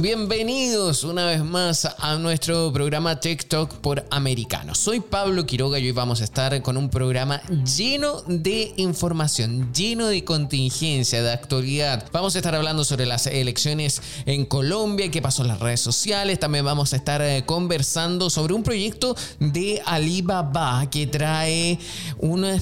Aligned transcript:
Bienvenidos 0.00 1.02
una 1.02 1.26
vez 1.26 1.42
más 1.42 1.84
a 1.98 2.14
nuestro 2.18 2.72
programa 2.72 3.18
TikTok 3.18 3.78
por 3.78 4.06
Americano. 4.12 4.76
Soy 4.76 5.00
Pablo 5.00 5.44
Quiroga 5.44 5.80
y 5.80 5.86
hoy 5.86 5.90
vamos 5.90 6.20
a 6.20 6.24
estar 6.24 6.62
con 6.62 6.76
un 6.76 6.88
programa 6.88 7.42
lleno 7.76 8.22
de 8.28 8.74
información, 8.76 9.72
lleno 9.74 10.06
de 10.06 10.22
contingencia, 10.22 11.20
de 11.20 11.32
actualidad. 11.32 12.08
Vamos 12.12 12.36
a 12.36 12.38
estar 12.38 12.54
hablando 12.54 12.84
sobre 12.84 13.06
las 13.06 13.26
elecciones 13.26 14.00
en 14.24 14.46
Colombia, 14.46 15.10
qué 15.10 15.20
pasó 15.20 15.42
en 15.42 15.48
las 15.48 15.58
redes 15.58 15.80
sociales. 15.80 16.38
También 16.38 16.64
vamos 16.64 16.92
a 16.92 16.96
estar 16.96 17.20
eh, 17.20 17.42
conversando 17.44 18.30
sobre 18.30 18.54
un 18.54 18.62
proyecto 18.62 19.16
de 19.40 19.82
Alibaba 19.84 20.88
que 20.88 21.08
trae 21.08 21.76
una... 22.18 22.56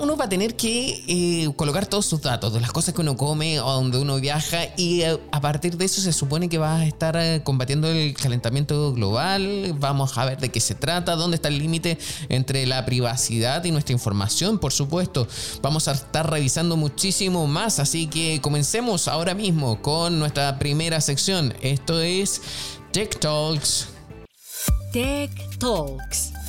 Uno 0.00 0.16
va 0.16 0.24
a 0.24 0.28
tener 0.28 0.56
que 0.56 1.04
eh, 1.06 1.52
colocar 1.54 1.86
todos 1.86 2.06
sus 2.06 2.22
datos 2.22 2.52
de 2.52 2.60
las 2.60 2.72
cosas 2.72 2.92
que 2.92 3.02
uno 3.02 3.16
come 3.16 3.60
o 3.60 3.70
donde 3.70 3.98
uno 3.98 4.16
viaja 4.16 4.64
y 4.76 5.02
eh, 5.02 5.16
a 5.30 5.40
partir 5.40 5.76
de 5.76 5.84
eso 5.84 6.00
se 6.00 6.12
supone 6.12 6.48
que 6.48 6.58
va 6.58 6.71
a 6.76 6.86
estar 6.86 7.16
eh, 7.16 7.42
combatiendo 7.44 7.88
el 7.88 8.14
calentamiento 8.14 8.92
global. 8.92 9.74
Vamos 9.78 10.16
a 10.18 10.24
ver 10.24 10.38
de 10.38 10.50
qué 10.50 10.60
se 10.60 10.74
trata, 10.74 11.16
dónde 11.16 11.36
está 11.36 11.48
el 11.48 11.58
límite 11.58 11.98
entre 12.28 12.66
la 12.66 12.84
privacidad 12.84 13.64
y 13.64 13.70
nuestra 13.70 13.92
información, 13.92 14.58
por 14.58 14.72
supuesto. 14.72 15.26
Vamos 15.62 15.88
a 15.88 15.92
estar 15.92 16.30
revisando 16.30 16.76
muchísimo 16.76 17.46
más, 17.46 17.78
así 17.78 18.06
que 18.06 18.40
comencemos 18.40 19.08
ahora 19.08 19.34
mismo 19.34 19.80
con 19.82 20.18
nuestra 20.18 20.58
primera 20.58 21.00
sección. 21.00 21.54
Esto 21.60 22.00
es 22.00 22.40
Tech 22.92 23.18
Talks. 23.18 23.88
Tech 24.92 25.30
Talks. 25.58 26.41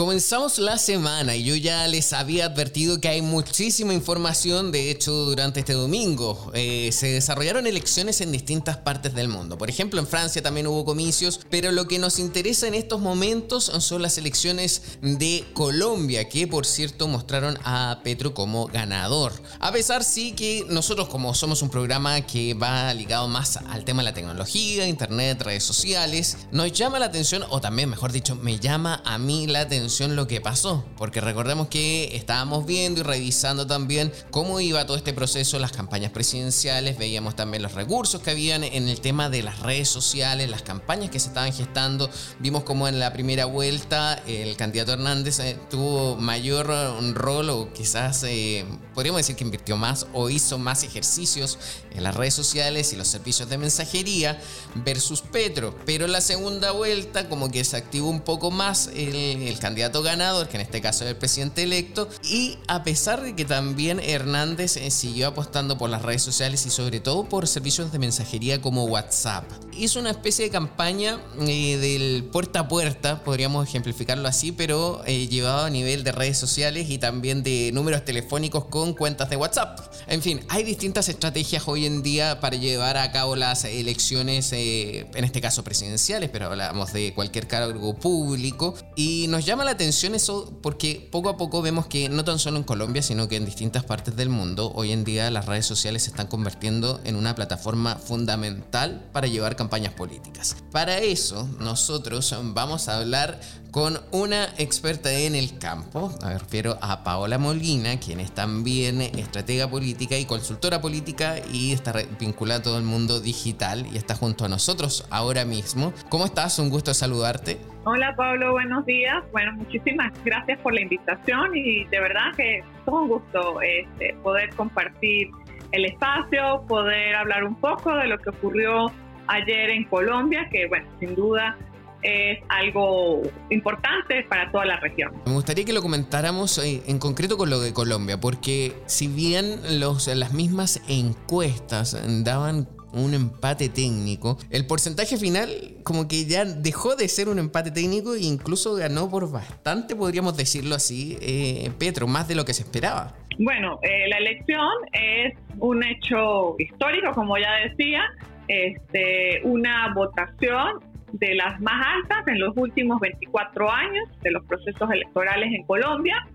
Comenzamos 0.00 0.58
la 0.58 0.78
semana 0.78 1.36
y 1.36 1.44
yo 1.44 1.54
ya 1.56 1.86
les 1.86 2.14
había 2.14 2.46
advertido 2.46 3.02
que 3.02 3.08
hay 3.08 3.20
muchísima 3.20 3.92
información, 3.92 4.72
de 4.72 4.90
hecho 4.90 5.12
durante 5.12 5.60
este 5.60 5.74
domingo 5.74 6.50
eh, 6.54 6.88
se 6.90 7.08
desarrollaron 7.08 7.66
elecciones 7.66 8.22
en 8.22 8.32
distintas 8.32 8.78
partes 8.78 9.12
del 9.12 9.28
mundo. 9.28 9.58
Por 9.58 9.68
ejemplo, 9.68 10.00
en 10.00 10.06
Francia 10.06 10.40
también 10.40 10.68
hubo 10.68 10.86
comicios, 10.86 11.40
pero 11.50 11.70
lo 11.70 11.86
que 11.86 11.98
nos 11.98 12.18
interesa 12.18 12.66
en 12.66 12.72
estos 12.72 12.98
momentos 13.02 13.64
son 13.64 14.00
las 14.00 14.16
elecciones 14.16 14.96
de 15.02 15.44
Colombia, 15.52 16.30
que 16.30 16.46
por 16.46 16.64
cierto 16.64 17.06
mostraron 17.06 17.58
a 17.62 18.00
Petro 18.02 18.32
como 18.32 18.68
ganador. 18.68 19.34
A 19.58 19.70
pesar 19.70 20.02
sí 20.02 20.32
que 20.32 20.64
nosotros 20.70 21.10
como 21.10 21.34
somos 21.34 21.60
un 21.60 21.68
programa 21.68 22.22
que 22.22 22.54
va 22.54 22.94
ligado 22.94 23.28
más 23.28 23.58
al 23.58 23.84
tema 23.84 24.00
de 24.00 24.08
la 24.08 24.14
tecnología, 24.14 24.88
internet, 24.88 25.42
redes 25.42 25.64
sociales, 25.64 26.38
nos 26.52 26.72
llama 26.72 26.98
la 26.98 27.04
atención, 27.04 27.44
o 27.50 27.60
también 27.60 27.90
mejor 27.90 28.12
dicho, 28.12 28.34
me 28.34 28.58
llama 28.58 29.02
a 29.04 29.18
mí 29.18 29.46
la 29.46 29.60
atención 29.60 29.89
lo 29.98 30.26
que 30.26 30.40
pasó, 30.40 30.84
porque 30.96 31.20
recordemos 31.20 31.68
que 31.68 32.16
estábamos 32.16 32.64
viendo 32.64 33.00
y 33.00 33.02
revisando 33.02 33.66
también 33.66 34.12
cómo 34.30 34.60
iba 34.60 34.86
todo 34.86 34.96
este 34.96 35.12
proceso, 35.12 35.58
las 35.58 35.72
campañas 35.72 36.12
presidenciales, 36.12 36.96
veíamos 36.96 37.34
también 37.34 37.62
los 37.62 37.74
recursos 37.74 38.22
que 38.22 38.30
habían 38.30 38.62
en 38.62 38.88
el 38.88 39.00
tema 39.00 39.28
de 39.28 39.42
las 39.42 39.58
redes 39.60 39.88
sociales, 39.88 40.48
las 40.48 40.62
campañas 40.62 41.10
que 41.10 41.18
se 41.18 41.28
estaban 41.28 41.52
gestando, 41.52 42.08
vimos 42.38 42.62
como 42.62 42.86
en 42.86 43.00
la 43.00 43.12
primera 43.12 43.46
vuelta 43.46 44.22
el 44.26 44.56
candidato 44.56 44.92
Hernández 44.92 45.40
eh, 45.40 45.58
tuvo 45.68 46.16
mayor 46.16 46.68
rol 47.14 47.50
o 47.50 47.72
quizás 47.72 48.22
eh, 48.22 48.64
podríamos 48.94 49.18
decir 49.20 49.34
que 49.34 49.44
invirtió 49.44 49.76
más 49.76 50.06
o 50.12 50.30
hizo 50.30 50.58
más 50.58 50.84
ejercicios 50.84 51.58
en 51.92 52.04
las 52.04 52.14
redes 52.14 52.34
sociales 52.34 52.92
y 52.92 52.96
los 52.96 53.08
servicios 53.08 53.48
de 53.48 53.58
mensajería 53.58 54.40
versus 54.76 55.20
Petro, 55.22 55.76
pero 55.84 56.04
en 56.04 56.12
la 56.12 56.20
segunda 56.20 56.70
vuelta 56.70 57.28
como 57.28 57.50
que 57.50 57.64
se 57.64 57.76
activó 57.76 58.08
un 58.08 58.20
poco 58.20 58.50
más 58.50 58.88
el, 58.88 59.16
el 59.16 59.58
candidato 59.58 59.69
candidato 59.70 60.02
ganador, 60.02 60.48
que 60.48 60.56
en 60.56 60.62
este 60.62 60.80
caso 60.80 61.04
es 61.04 61.10
el 61.10 61.16
presidente 61.16 61.62
electo, 61.62 62.08
y 62.24 62.58
a 62.66 62.82
pesar 62.82 63.22
de 63.22 63.36
que 63.36 63.44
también 63.44 64.00
Hernández 64.00 64.76
eh, 64.76 64.90
siguió 64.90 65.28
apostando 65.28 65.78
por 65.78 65.88
las 65.90 66.02
redes 66.02 66.22
sociales 66.22 66.66
y 66.66 66.70
sobre 66.70 66.98
todo 66.98 67.28
por 67.28 67.46
servicios 67.46 67.92
de 67.92 68.00
mensajería 68.00 68.60
como 68.60 68.86
WhatsApp. 68.86 69.44
Hizo 69.72 70.00
una 70.00 70.10
especie 70.10 70.46
de 70.46 70.50
campaña 70.50 71.20
eh, 71.40 71.76
del 71.76 72.24
puerta 72.24 72.60
a 72.60 72.68
puerta, 72.68 73.22
podríamos 73.22 73.68
ejemplificarlo 73.68 74.26
así, 74.26 74.50
pero 74.50 75.02
eh, 75.06 75.28
llevado 75.28 75.66
a 75.66 75.70
nivel 75.70 76.02
de 76.02 76.10
redes 76.10 76.36
sociales 76.36 76.90
y 76.90 76.98
también 76.98 77.44
de 77.44 77.70
números 77.72 78.04
telefónicos 78.04 78.64
con 78.64 78.94
cuentas 78.94 79.30
de 79.30 79.36
WhatsApp. 79.36 79.78
En 80.08 80.20
fin, 80.20 80.40
hay 80.48 80.64
distintas 80.64 81.08
estrategias 81.08 81.68
hoy 81.68 81.86
en 81.86 82.02
día 82.02 82.40
para 82.40 82.56
llevar 82.56 82.96
a 82.96 83.12
cabo 83.12 83.36
las 83.36 83.64
elecciones, 83.64 84.52
en 84.52 85.24
este 85.24 85.40
caso 85.40 85.62
presidenciales, 85.62 86.28
pero 86.28 86.46
hablamos 86.46 86.92
de 86.92 87.14
cualquier 87.14 87.46
cargo 87.46 87.94
público, 87.94 88.74
y 88.96 89.26
nos 89.28 89.44
llama 89.44 89.59
la 89.64 89.72
atención 89.72 90.14
eso 90.14 90.58
porque 90.62 91.08
poco 91.10 91.28
a 91.28 91.36
poco 91.36 91.62
vemos 91.62 91.86
que 91.86 92.08
no 92.08 92.24
tan 92.24 92.38
solo 92.38 92.56
en 92.56 92.64
Colombia, 92.64 93.02
sino 93.02 93.28
que 93.28 93.36
en 93.36 93.44
distintas 93.44 93.84
partes 93.84 94.16
del 94.16 94.28
mundo, 94.28 94.72
hoy 94.74 94.92
en 94.92 95.04
día 95.04 95.30
las 95.30 95.46
redes 95.46 95.66
sociales 95.66 96.04
se 96.04 96.10
están 96.10 96.26
convirtiendo 96.26 97.00
en 97.04 97.16
una 97.16 97.34
plataforma 97.34 97.96
fundamental 97.96 99.08
para 99.12 99.26
llevar 99.26 99.56
campañas 99.56 99.92
políticas. 99.94 100.56
Para 100.72 100.98
eso, 100.98 101.48
nosotros 101.58 102.34
vamos 102.42 102.88
a 102.88 102.98
hablar 102.98 103.40
con 103.70 103.98
una 104.10 104.44
experta 104.58 105.12
en 105.12 105.34
el 105.34 105.58
campo, 105.58 106.10
me 106.24 106.38
refiero 106.38 106.76
a 106.82 107.04
Paola 107.04 107.38
Molina, 107.38 108.00
quien 108.00 108.20
es 108.20 108.32
también 108.32 109.00
estratega 109.00 109.68
política 109.68 110.16
y 110.16 110.24
consultora 110.24 110.80
política 110.80 111.36
y 111.52 111.72
está 111.72 111.92
vinculada 112.18 112.60
a 112.60 112.62
todo 112.62 112.78
el 112.78 112.84
mundo 112.84 113.20
digital 113.20 113.86
y 113.92 113.96
está 113.96 114.14
junto 114.14 114.44
a 114.44 114.48
nosotros 114.48 115.06
ahora 115.10 115.44
mismo. 115.44 115.92
¿Cómo 116.08 116.24
estás? 116.24 116.58
Un 116.58 116.70
gusto 116.70 116.94
saludarte. 116.94 117.58
Hola 117.84 118.14
Pablo, 118.16 118.52
buenos 118.52 118.84
días. 118.86 119.22
Bueno, 119.32 119.52
muchísimas 119.52 120.12
gracias 120.24 120.58
por 120.60 120.74
la 120.74 120.80
invitación 120.80 121.56
y 121.56 121.84
de 121.84 122.00
verdad 122.00 122.34
que 122.36 122.58
es 122.58 122.64
un 122.86 123.08
gusto 123.08 123.60
este, 123.62 124.14
poder 124.22 124.50
compartir 124.54 125.30
el 125.72 125.84
espacio, 125.84 126.64
poder 126.66 127.14
hablar 127.14 127.44
un 127.44 127.54
poco 127.54 127.94
de 127.94 128.08
lo 128.08 128.18
que 128.18 128.30
ocurrió 128.30 128.86
ayer 129.28 129.70
en 129.70 129.84
Colombia, 129.84 130.48
que 130.50 130.66
bueno, 130.66 130.86
sin 130.98 131.14
duda 131.14 131.56
es 132.02 132.38
algo 132.48 133.22
importante 133.50 134.24
para 134.28 134.50
toda 134.50 134.64
la 134.64 134.80
región. 134.80 135.12
Me 135.26 135.32
gustaría 135.32 135.64
que 135.64 135.72
lo 135.72 135.82
comentáramos 135.82 136.58
eh, 136.58 136.82
en 136.86 136.98
concreto 136.98 137.36
con 137.36 137.50
lo 137.50 137.60
de 137.60 137.72
Colombia, 137.72 138.20
porque 138.20 138.74
si 138.86 139.08
bien 139.08 139.80
los, 139.80 140.06
las 140.08 140.32
mismas 140.32 140.82
encuestas 140.88 141.96
daban 142.24 142.68
un 142.92 143.14
empate 143.14 143.68
técnico. 143.68 144.38
El 144.50 144.66
porcentaje 144.66 145.16
final 145.16 145.48
como 145.84 146.08
que 146.08 146.24
ya 146.24 146.44
dejó 146.44 146.96
de 146.96 147.08
ser 147.08 147.28
un 147.28 147.38
empate 147.38 147.70
técnico 147.70 148.14
e 148.14 148.22
incluso 148.22 148.74
ganó 148.74 149.08
por 149.08 149.30
bastante, 149.30 149.94
podríamos 149.94 150.36
decirlo 150.36 150.74
así, 150.74 151.16
eh, 151.20 151.70
Petro, 151.78 152.06
más 152.06 152.28
de 152.28 152.34
lo 152.34 152.44
que 152.44 152.54
se 152.54 152.62
esperaba. 152.62 153.14
Bueno, 153.38 153.78
eh, 153.82 154.08
la 154.08 154.18
elección 154.18 154.68
es 154.92 155.34
un 155.58 155.82
hecho 155.84 156.56
histórico, 156.58 157.12
como 157.14 157.38
ya 157.38 157.50
decía, 157.68 158.02
este, 158.48 159.40
una 159.44 159.94
votación 159.94 160.89
de 161.12 161.34
las 161.34 161.60
más 161.60 161.86
altas 161.86 162.26
en 162.28 162.40
los 162.40 162.56
últimos 162.56 163.00
24 163.00 163.70
años 163.70 164.08
de 164.22 164.30
los 164.30 164.44
procesos 164.46 164.90
electorales 164.90 165.52
en 165.52 165.64
Colombia 165.64 166.26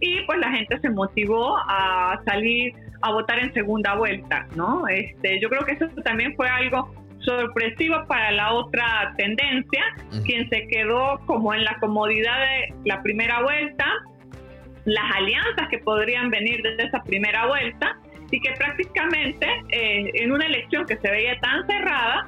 y 0.00 0.22
pues 0.26 0.38
la 0.38 0.50
gente 0.50 0.78
se 0.80 0.90
motivó 0.90 1.56
a 1.58 2.20
salir 2.24 2.74
a 3.02 3.12
votar 3.12 3.38
en 3.38 3.52
segunda 3.52 3.94
vuelta, 3.94 4.46
¿no? 4.56 4.86
Este, 4.88 5.40
yo 5.40 5.48
creo 5.48 5.64
que 5.64 5.72
eso 5.72 5.86
también 6.04 6.34
fue 6.36 6.48
algo 6.48 6.94
sorpresivo 7.20 7.96
para 8.06 8.30
la 8.32 8.52
otra 8.52 9.14
tendencia, 9.16 9.82
quien 10.24 10.48
se 10.48 10.66
quedó 10.68 11.20
como 11.26 11.52
en 11.54 11.64
la 11.64 11.78
comodidad 11.78 12.38
de 12.40 12.74
la 12.86 13.02
primera 13.02 13.42
vuelta, 13.42 13.86
las 14.84 15.16
alianzas 15.16 15.68
que 15.70 15.78
podrían 15.78 16.30
venir 16.30 16.62
desde 16.62 16.84
esa 16.84 17.02
primera 17.02 17.46
vuelta 17.46 17.98
y 18.30 18.40
que 18.40 18.52
prácticamente 18.52 19.46
eh, 19.68 20.10
en 20.14 20.32
una 20.32 20.46
elección 20.46 20.86
que 20.86 20.96
se 20.96 21.10
veía 21.10 21.38
tan 21.40 21.66
cerrada, 21.66 22.26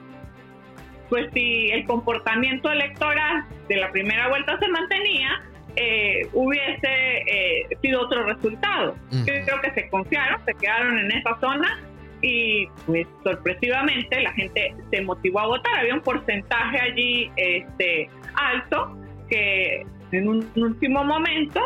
pues 1.13 1.29
si 1.35 1.71
el 1.71 1.85
comportamiento 1.85 2.73
electoral 2.73 3.45
de 3.69 3.77
la 3.77 3.91
primera 3.91 4.31
vuelta 4.31 4.59
se 4.59 4.67
mantenía, 4.69 5.43
eh, 5.77 6.27
hubiese 6.33 6.89
eh, 6.89 7.69
sido 7.83 8.01
otro 8.01 8.25
resultado. 8.25 8.97
Creo 9.27 9.61
que 9.61 9.73
se 9.75 9.91
confiaron, 9.91 10.43
se 10.47 10.55
quedaron 10.55 10.99
en 11.01 11.13
esa 11.13 11.39
zona 11.39 11.83
y 12.23 12.67
pues 12.87 13.07
sorpresivamente 13.23 14.23
la 14.23 14.33
gente 14.33 14.75
se 14.91 15.03
motivó 15.03 15.41
a 15.41 15.47
votar. 15.49 15.81
Había 15.81 15.97
un 15.97 16.01
porcentaje 16.01 16.81
allí 16.81 17.31
este, 17.37 18.09
alto 18.35 18.97
que 19.29 19.85
en 20.13 20.29
un, 20.29 20.51
último 20.57 21.05
momento, 21.05 21.61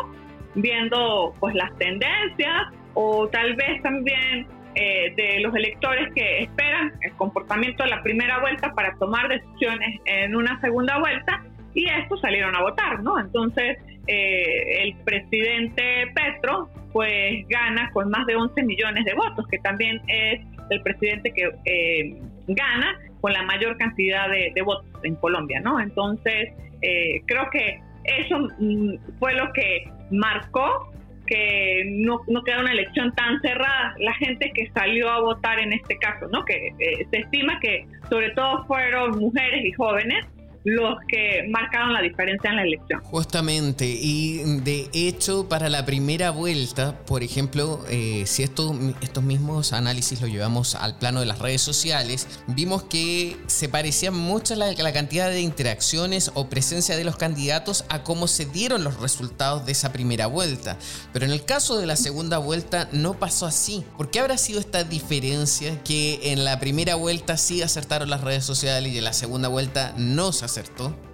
viendo 0.55 1.33
pues 1.39 1.55
las 1.55 1.73
tendencias 1.77 2.63
o 2.95 3.29
tal 3.29 3.55
vez 3.55 3.81
también 3.81 4.45
eh, 4.79 5.13
de 5.15 5.39
los 5.39 5.55
electores 5.55 6.13
que 6.13 6.43
esperan 6.43 6.93
el 7.01 7.11
comportamiento 7.13 7.83
de 7.83 7.89
la 7.89 8.03
primera 8.03 8.39
vuelta 8.39 8.73
para 8.73 8.95
tomar 8.97 9.27
decisiones 9.27 9.99
en 10.05 10.35
una 10.35 10.59
segunda 10.61 10.99
vuelta, 10.99 11.43
y 11.73 11.87
estos 11.89 12.19
salieron 12.21 12.55
a 12.55 12.61
votar, 12.61 13.03
¿no? 13.03 13.19
Entonces, 13.19 13.77
eh, 14.07 14.83
el 14.83 14.95
presidente 15.03 16.11
Petro, 16.15 16.69
pues 16.91 17.47
gana 17.49 17.91
con 17.91 18.09
más 18.09 18.25
de 18.25 18.35
11 18.35 18.63
millones 18.63 19.05
de 19.05 19.13
votos, 19.13 19.47
que 19.47 19.59
también 19.59 20.01
es 20.07 20.41
el 20.69 20.81
presidente 20.81 21.31
que 21.31 21.51
eh, 21.65 22.19
gana 22.47 22.99
con 23.21 23.33
la 23.33 23.43
mayor 23.43 23.77
cantidad 23.77 24.27
de, 24.29 24.61
votos 24.63 24.85
en 25.03 25.15
Colombia, 25.15 25.59
¿no? 25.59 25.79
Entonces, 25.79 26.49
eh, 26.81 27.21
creo 27.25 27.49
que 27.51 27.79
eso 28.03 28.39
mm, 28.59 28.95
fue 29.19 29.33
lo 29.33 29.51
que 29.53 29.89
marcó 30.09 30.91
que 31.27 31.83
no, 31.87 32.21
no 32.27 32.43
queda 32.43 32.59
una 32.61 32.71
elección 32.71 33.13
tan 33.13 33.39
cerrada. 33.41 33.95
La 33.99 34.13
gente 34.13 34.51
que 34.53 34.69
salió 34.71 35.09
a 35.09 35.21
votar 35.21 35.59
en 35.59 35.73
este 35.73 35.97
caso, 35.97 36.27
¿no? 36.31 36.43
Que 36.45 36.73
se 37.11 37.17
estima 37.17 37.59
que 37.59 37.85
sobre 38.09 38.31
todo 38.31 38.65
fueron 38.65 39.19
mujeres 39.19 39.63
y 39.63 39.71
jóvenes, 39.73 40.25
los 40.67 40.97
que 41.07 41.47
marcaron 41.49 41.93
la 41.93 42.01
diferencia 42.01 42.49
en 42.49 42.57
la 42.57 42.63
elección. 42.63 43.01
Justamente, 43.05 43.85
y 43.87 44.59
de 44.59 44.89
hecho 44.91 45.47
para 45.47 45.69
la 45.69 45.85
primera 45.85 46.31
vuelta, 46.31 46.99
por 47.05 47.23
ejemplo, 47.23 47.85
eh, 47.89 48.23
si 48.25 48.43
esto, 48.43 48.77
estos 48.99 49.23
mismos 49.23 49.71
análisis 49.71 50.19
lo 50.19 50.27
llevamos 50.27 50.75
al 50.75 50.97
plano 50.97 51.21
de 51.21 51.25
las 51.25 51.39
redes 51.39 51.61
sociales, 51.61 52.27
vimos 52.47 52.83
que 52.83 53.37
se 53.47 53.69
parecía 53.69 54.11
mucho 54.11 54.55
la, 54.55 54.73
la 54.73 54.91
cantidad 54.91 55.29
de 55.29 55.39
interacciones 55.39 56.31
o 56.33 56.49
presencia 56.49 56.97
de 56.97 57.05
los 57.05 57.15
candidatos 57.15 57.85
a 57.87 58.03
cómo 58.03 58.27
se 58.27 58.45
dieron 58.45 58.83
los 58.83 58.99
resultados 58.99 59.65
de 59.65 59.71
esa 59.71 59.93
primera 59.93 60.27
vuelta. 60.27 60.77
Pero 61.13 61.25
en 61.25 61.31
el 61.31 61.45
caso 61.45 61.77
de 61.77 61.85
la 61.85 61.95
segunda 61.95 62.39
vuelta 62.39 62.89
no 62.91 63.13
pasó 63.13 63.45
así. 63.45 63.85
¿Por 63.95 64.11
qué 64.11 64.19
habrá 64.19 64.37
sido 64.37 64.59
esta 64.59 64.83
diferencia 64.83 65.81
que 65.83 66.33
en 66.33 66.43
la 66.43 66.59
primera 66.59 66.95
vuelta 66.95 67.37
sí 67.37 67.61
acertaron 67.61 68.09
las 68.09 68.19
redes 68.19 68.43
sociales 68.43 68.91
y 68.91 68.97
en 68.97 69.05
la 69.05 69.13
segunda 69.13 69.47
vuelta 69.47 69.93
no 69.95 70.33
se 70.33 70.43
acertaron? 70.43 70.56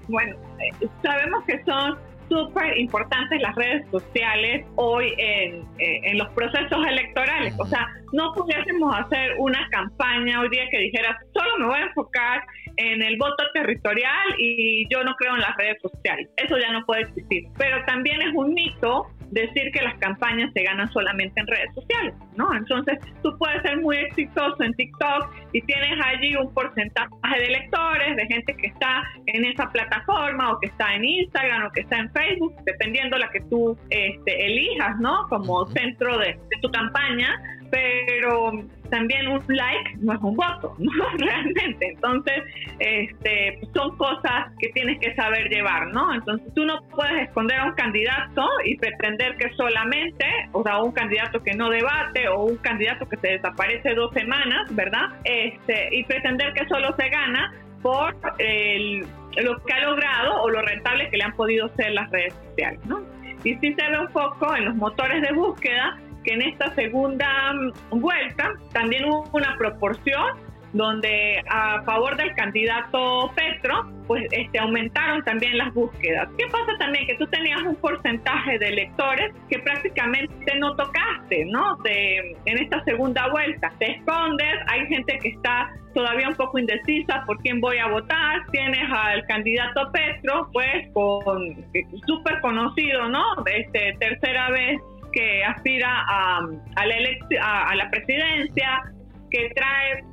Bueno, 0.07 0.35
eh, 0.59 0.87
sabemos 1.01 1.43
que 1.45 1.63
son 1.63 1.97
súper 2.29 2.77
importantes 2.77 3.41
las 3.41 3.55
redes 3.55 3.85
sociales 3.91 4.65
hoy 4.75 5.13
en, 5.17 5.61
eh, 5.79 6.01
en, 6.03 6.17
los 6.17 6.29
procesos 6.29 6.85
electorales. 6.87 7.53
O 7.59 7.65
sea, 7.65 7.87
no 8.11 8.33
pudiésemos 8.33 8.95
hacer 8.95 9.33
una 9.39 9.67
campaña 9.69 10.39
hoy 10.39 10.49
día 10.49 10.63
que 10.71 10.79
dijera, 10.79 11.17
solo 11.33 11.57
me 11.59 11.65
voy 11.67 11.79
a 11.79 11.83
enfocar 11.83 12.43
en 12.77 13.01
el 13.01 13.17
voto 13.17 13.43
territorial 13.53 14.35
y 14.37 14.87
yo 14.89 15.03
no 15.03 15.13
creo 15.15 15.35
en 15.35 15.41
las 15.41 15.55
redes 15.57 15.77
sociales. 15.81 16.29
Eso 16.37 16.57
ya 16.57 16.71
no 16.71 16.85
puede 16.85 17.01
existir. 17.01 17.43
Pero 17.57 17.83
también 17.85 18.21
es 18.21 18.33
un 18.33 18.53
mito 18.53 19.07
decir 19.33 19.71
que 19.71 19.81
las 19.81 19.95
campañas 19.95 20.51
se 20.53 20.63
ganan 20.63 20.91
solamente 20.91 21.39
en 21.39 21.47
redes 21.47 21.73
sociales, 21.73 22.13
¿no? 22.35 22.53
Entonces, 22.55 22.99
tú 23.21 23.35
puedes 23.37 23.61
ser 23.63 23.81
muy 23.81 23.97
exitoso 23.97 24.63
en 24.63 24.73
TikTok 24.73 25.33
y 25.53 25.61
tienes 25.61 25.99
allí 26.05 26.35
un 26.35 26.53
porcentaje 26.53 27.09
de 27.39 27.47
lectores, 27.49 28.15
de 28.15 28.25
gente 28.27 28.55
que 28.55 28.67
está 28.67 29.03
en 29.25 29.45
esa 29.45 29.71
plataforma 29.71 30.53
o 30.53 30.59
que 30.59 30.67
está 30.67 30.93
en 30.95 31.05
Instagram 31.05 31.65
o 31.65 31.71
que 31.71 31.81
está 31.81 31.97
en 31.97 32.11
Facebook, 32.11 32.53
dependiendo 32.65 33.17
la 33.17 33.29
que 33.29 33.41
tú 33.49 33.77
este, 33.89 34.45
elijas, 34.45 34.99
¿no? 34.99 35.27
Como 35.29 35.65
centro 35.67 36.17
de, 36.19 36.27
de 36.27 36.61
tu 36.61 36.71
campaña, 36.71 37.29
pero 37.73 38.51
también 38.91 39.27
un 39.27 39.43
like 39.47 39.95
no 39.97 40.13
es 40.13 40.19
un 40.21 40.35
voto, 40.35 40.75
¿no? 40.77 40.91
Realmente. 41.17 41.87
Entonces, 41.87 42.43
este, 42.77 43.59
son 43.73 43.97
cosas 43.97 44.51
que 44.59 44.69
tienes 44.69 44.99
que 44.99 45.15
saber 45.15 45.49
llevar, 45.49 45.87
¿no? 45.87 46.13
Entonces, 46.13 46.53
tú 46.53 46.65
no 46.65 46.83
puedes 46.91 47.23
esconder 47.23 47.59
a 47.59 47.65
un 47.65 47.73
candidato 47.73 48.47
y 48.63 48.77
pretender 48.77 49.37
que 49.37 49.49
solamente, 49.55 50.25
o 50.51 50.61
sea, 50.61 50.83
un 50.83 50.91
candidato 50.91 51.41
que 51.41 51.55
no 51.55 51.71
debate 51.71 52.27
o 52.27 52.43
un 52.43 52.57
candidato 52.57 53.09
que 53.09 53.17
se 53.17 53.29
desaparece 53.29 53.95
dos 53.95 54.13
semanas, 54.13 54.67
¿verdad? 54.75 55.09
Este, 55.23 55.95
y 55.95 56.03
pretender 56.03 56.53
que 56.53 56.67
solo 56.67 56.95
se 56.95 57.09
gana 57.09 57.55
por 57.81 58.15
el, 58.37 58.99
lo 59.37 59.63
que 59.63 59.73
ha 59.73 59.79
logrado 59.79 60.43
o 60.43 60.49
lo 60.51 60.61
rentable 60.61 61.09
que 61.09 61.17
le 61.17 61.23
han 61.23 61.33
podido 61.33 61.69
ser 61.69 61.93
las 61.93 62.11
redes 62.11 62.35
sociales, 62.49 62.79
¿no? 62.85 63.01
Y 63.43 63.55
si 63.55 63.73
se 63.73 63.89
ve 63.89 63.99
un 63.99 64.07
poco 64.13 64.55
en 64.55 64.65
los 64.65 64.75
motores 64.75 65.21
de 65.21 65.33
búsqueda, 65.33 65.97
que 66.23 66.33
en 66.33 66.41
esta 66.41 66.73
segunda 66.75 67.53
vuelta 67.91 68.53
también 68.71 69.05
hubo 69.05 69.29
una 69.33 69.55
proporción 69.57 70.53
donde 70.73 71.41
a 71.49 71.83
favor 71.83 72.17
del 72.17 72.33
candidato 72.33 73.31
Petro, 73.35 73.89
pues 74.07 74.25
este, 74.31 74.59
aumentaron 74.59 75.23
también 75.23 75.57
las 75.57 75.73
búsquedas. 75.73 76.27
¿Qué 76.37 76.45
pasa 76.47 76.71
también? 76.79 77.05
Que 77.05 77.15
tú 77.15 77.27
tenías 77.27 77.61
un 77.61 77.75
porcentaje 77.75 78.57
de 78.57 78.69
electores 78.69 79.33
que 79.49 79.59
prácticamente 79.59 80.57
no 80.57 80.75
tocaste, 80.75 81.45
¿no? 81.45 81.77
De, 81.83 82.35
en 82.45 82.57
esta 82.57 82.83
segunda 82.83 83.29
vuelta. 83.29 83.71
Te 83.79 83.91
escondes, 83.91 84.55
hay 84.67 84.87
gente 84.87 85.19
que 85.19 85.29
está 85.29 85.71
todavía 85.93 86.27
un 86.27 86.35
poco 86.35 86.57
indecisa 86.57 87.23
por 87.27 87.37
quién 87.43 87.61
voy 87.61 87.77
a 87.77 87.87
votar. 87.87 88.41
Tienes 88.51 88.91
al 88.91 89.23
candidato 89.27 89.91
Petro, 89.91 90.49
pues, 90.51 90.91
con 90.93 91.39
eh, 91.75 91.85
súper 92.07 92.41
conocido, 92.41 93.09
¿no? 93.09 93.23
Este, 93.45 93.95
tercera 93.99 94.49
vez 94.49 94.81
que 95.13 95.43
aspira 95.43 95.89
a, 95.89 96.39
a, 96.75 96.85
la, 96.85 96.95
a, 97.41 97.69
a 97.69 97.75
la 97.75 97.89
presidencia, 97.89 98.81
que 99.29 99.49
trae 99.55 100.03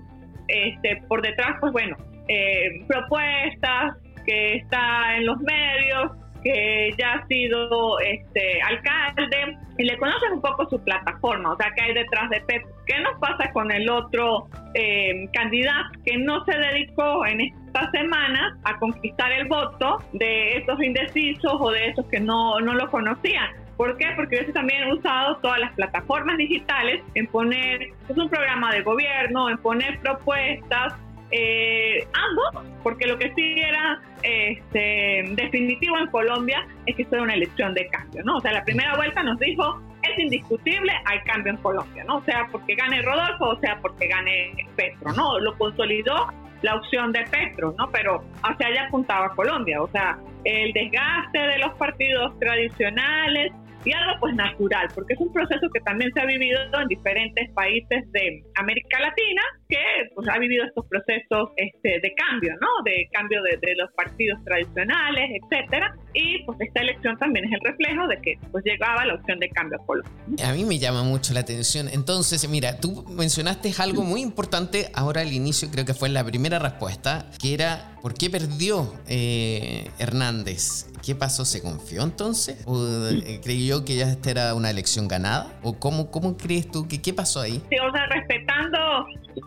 este, 0.49 1.03
por 1.09 1.23
detrás, 1.23 1.57
pues 1.61 1.73
bueno, 1.73 1.97
eh, 2.29 2.85
propuestas, 2.87 3.97
que 4.25 4.57
está 4.57 5.17
en 5.17 5.27
los 5.27 5.39
medios, 5.41 6.13
que 6.43 6.95
ya 6.99 7.15
ha 7.15 7.27
sido 7.27 7.99
este, 8.01 8.63
alcalde 8.63 9.59
y 9.79 9.85
le 9.85 9.97
conoces 9.99 10.31
un 10.33 10.41
poco 10.41 10.69
su 10.69 10.83
plataforma, 10.83 11.53
o 11.53 11.57
sea, 11.57 11.71
que 11.75 11.83
hay 11.83 11.95
detrás 11.95 12.31
de 12.31 12.41
Pep. 12.43 12.63
¿Qué 12.87 12.99
nos 13.01 13.19
pasa 13.19 13.51
con 13.53 13.71
el 13.71 13.89
otro 13.89 14.49
eh, 14.75 15.29
candidato 15.33 15.91
que 16.05 16.17
no 16.19 16.45
se 16.45 16.57
dedicó 16.57 17.27
en 17.27 17.41
estas 17.41 17.91
semanas 17.93 18.59
a 18.65 18.79
conquistar 18.79 19.33
el 19.33 19.49
voto 19.49 19.99
de 20.13 20.59
esos 20.59 20.83
indecisos 20.83 21.55
o 21.59 21.71
de 21.71 21.89
esos 21.89 22.07
que 22.07 22.21
no, 22.21 22.59
no 22.61 22.75
lo 22.75 22.91
conocían? 22.91 23.60
¿Por 23.81 23.97
qué? 23.97 24.09
Porque 24.15 24.45
yo 24.47 24.53
también 24.53 24.83
he 24.83 24.93
usado 24.93 25.39
todas 25.39 25.59
las 25.59 25.73
plataformas 25.73 26.37
digitales 26.37 27.03
en 27.15 27.27
poner 27.29 27.95
pues, 28.07 28.19
un 28.19 28.29
programa 28.29 28.71
de 28.75 28.83
gobierno, 28.83 29.49
en 29.49 29.57
poner 29.57 29.99
propuestas, 30.01 30.93
eh, 31.31 32.07
ambos, 32.13 32.67
porque 32.83 33.07
lo 33.07 33.17
que 33.17 33.33
sí 33.33 33.55
era 33.59 34.03
este, 34.23 35.25
definitivo 35.35 35.97
en 35.97 36.09
Colombia 36.09 36.67
es 36.85 36.95
que 36.95 37.05
esto 37.05 37.15
era 37.15 37.25
una 37.25 37.33
elección 37.33 37.73
de 37.73 37.87
cambio, 37.87 38.23
¿no? 38.23 38.37
O 38.37 38.41
sea, 38.43 38.53
la 38.53 38.63
primera 38.65 38.95
vuelta 38.97 39.23
nos 39.23 39.39
dijo, 39.39 39.81
es 40.03 40.19
indiscutible, 40.19 40.93
hay 41.07 41.21
cambio 41.21 41.53
en 41.55 41.57
Colombia, 41.57 42.05
¿no? 42.05 42.17
O 42.17 42.23
sea, 42.25 42.49
porque 42.53 42.75
gane 42.75 43.01
Rodolfo, 43.01 43.47
o 43.47 43.61
sea, 43.61 43.79
porque 43.81 44.09
gane 44.09 44.57
Petro, 44.77 45.11
¿no? 45.15 45.39
Lo 45.39 45.57
consolidó 45.57 46.27
la 46.61 46.75
opción 46.75 47.13
de 47.13 47.25
Petro, 47.31 47.75
¿no? 47.79 47.91
Pero 47.91 48.23
hacia 48.43 48.67
allá 48.67 48.89
apuntaba 48.89 49.35
Colombia, 49.35 49.81
o 49.81 49.89
sea, 49.89 50.19
el 50.45 50.71
desgaste 50.75 51.39
de 51.39 51.59
los 51.61 51.73
partidos 51.77 52.39
tradicionales, 52.39 53.53
y 53.85 53.93
algo 53.93 54.13
pues 54.21 54.35
natural, 54.35 54.89
porque 54.95 55.15
es 55.15 55.21
un 55.21 55.33
proceso 55.33 55.67
que 55.73 55.81
también 55.81 56.11
se 56.13 56.21
ha 56.21 56.27
vivido 56.27 56.59
en 56.81 56.89
diferentes 56.89 57.51
países 57.53 58.11
de 58.13 58.43
América 58.57 59.01
Latina, 59.01 59.43
que 59.69 59.79
pues 60.15 60.29
ha 60.29 60.39
vivido 60.39 60.65
estos 60.65 60.87
procesos 60.87 61.51
este, 61.57 62.01
de 62.01 62.15
cambio, 62.15 62.53
¿no? 62.61 62.69
De 62.85 63.09
cambio 63.13 63.43
de, 63.43 63.59
los 63.77 63.91
partidos 63.93 64.43
tradicionales, 64.45 65.31
etcétera, 65.43 65.95
y 66.13 66.43
pues 66.45 66.59
esta 66.61 66.81
elección 66.81 67.17
también 67.19 67.45
es 67.47 67.53
el 67.53 67.61
reflejo 67.61 68.07
de 68.09 68.21
que 68.21 68.35
pues 68.51 68.65
llegaba 68.65 69.05
la 69.07 69.15
opción 69.15 69.39
de 69.39 69.49
cambio 69.51 69.79
a 69.81 69.87
Colombia. 69.87 70.49
A 70.49 70.53
mí 70.53 70.65
me 70.65 70.79
llama 70.79 71.03
mucho 71.03 71.33
la 71.33 71.41
atención. 71.41 71.89
Entonces, 71.93 72.49
mira, 72.49 72.81
tú 72.81 73.05
mencionaste 73.09 73.73
algo 73.79 74.03
muy 74.03 74.21
importante 74.21 74.91
ahora 74.95 75.21
al 75.21 75.33
inicio, 75.33 75.71
creo 75.71 75.85
que 75.85 75.95
fue 75.95 76.09
la 76.09 76.25
primera 76.25 76.59
respuesta, 76.59 77.31
que 77.41 77.55
era 77.55 77.91
¿por 78.03 78.15
qué 78.15 78.31
perdió 78.31 78.93
eh, 79.07 79.89
Hernández? 79.99 80.87
¿Qué 81.05 81.15
pasó? 81.15 81.45
¿Se 81.45 81.63
confió 81.63 82.03
entonces? 82.03 82.59
¿O 82.67 82.87
eh, 82.87 83.41
creyó 83.71 83.85
que 83.85 83.97
ya 83.97 84.07
esta 84.07 84.31
era 84.31 84.55
una 84.55 84.71
elección 84.71 85.07
ganada? 85.07 85.47
¿O 85.63 85.79
cómo, 85.79 86.11
cómo 86.11 86.37
crees 86.37 86.71
tú 86.71 86.89
que 86.89 87.01
qué 87.01 87.13
pasó 87.13 87.41
ahí? 87.41 87.63
Sí, 87.71 87.77
o 87.79 87.93
sea, 87.93 88.07
respetando 88.07 88.79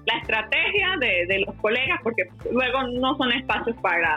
la 0.06 0.18
estrategia 0.22 0.96
de, 1.00 1.26
de 1.28 1.40
los 1.40 1.56
colegas, 1.56 2.00
porque 2.04 2.24
luego 2.52 2.84
no 3.00 3.18
son 3.18 3.32
espacios. 3.34 3.76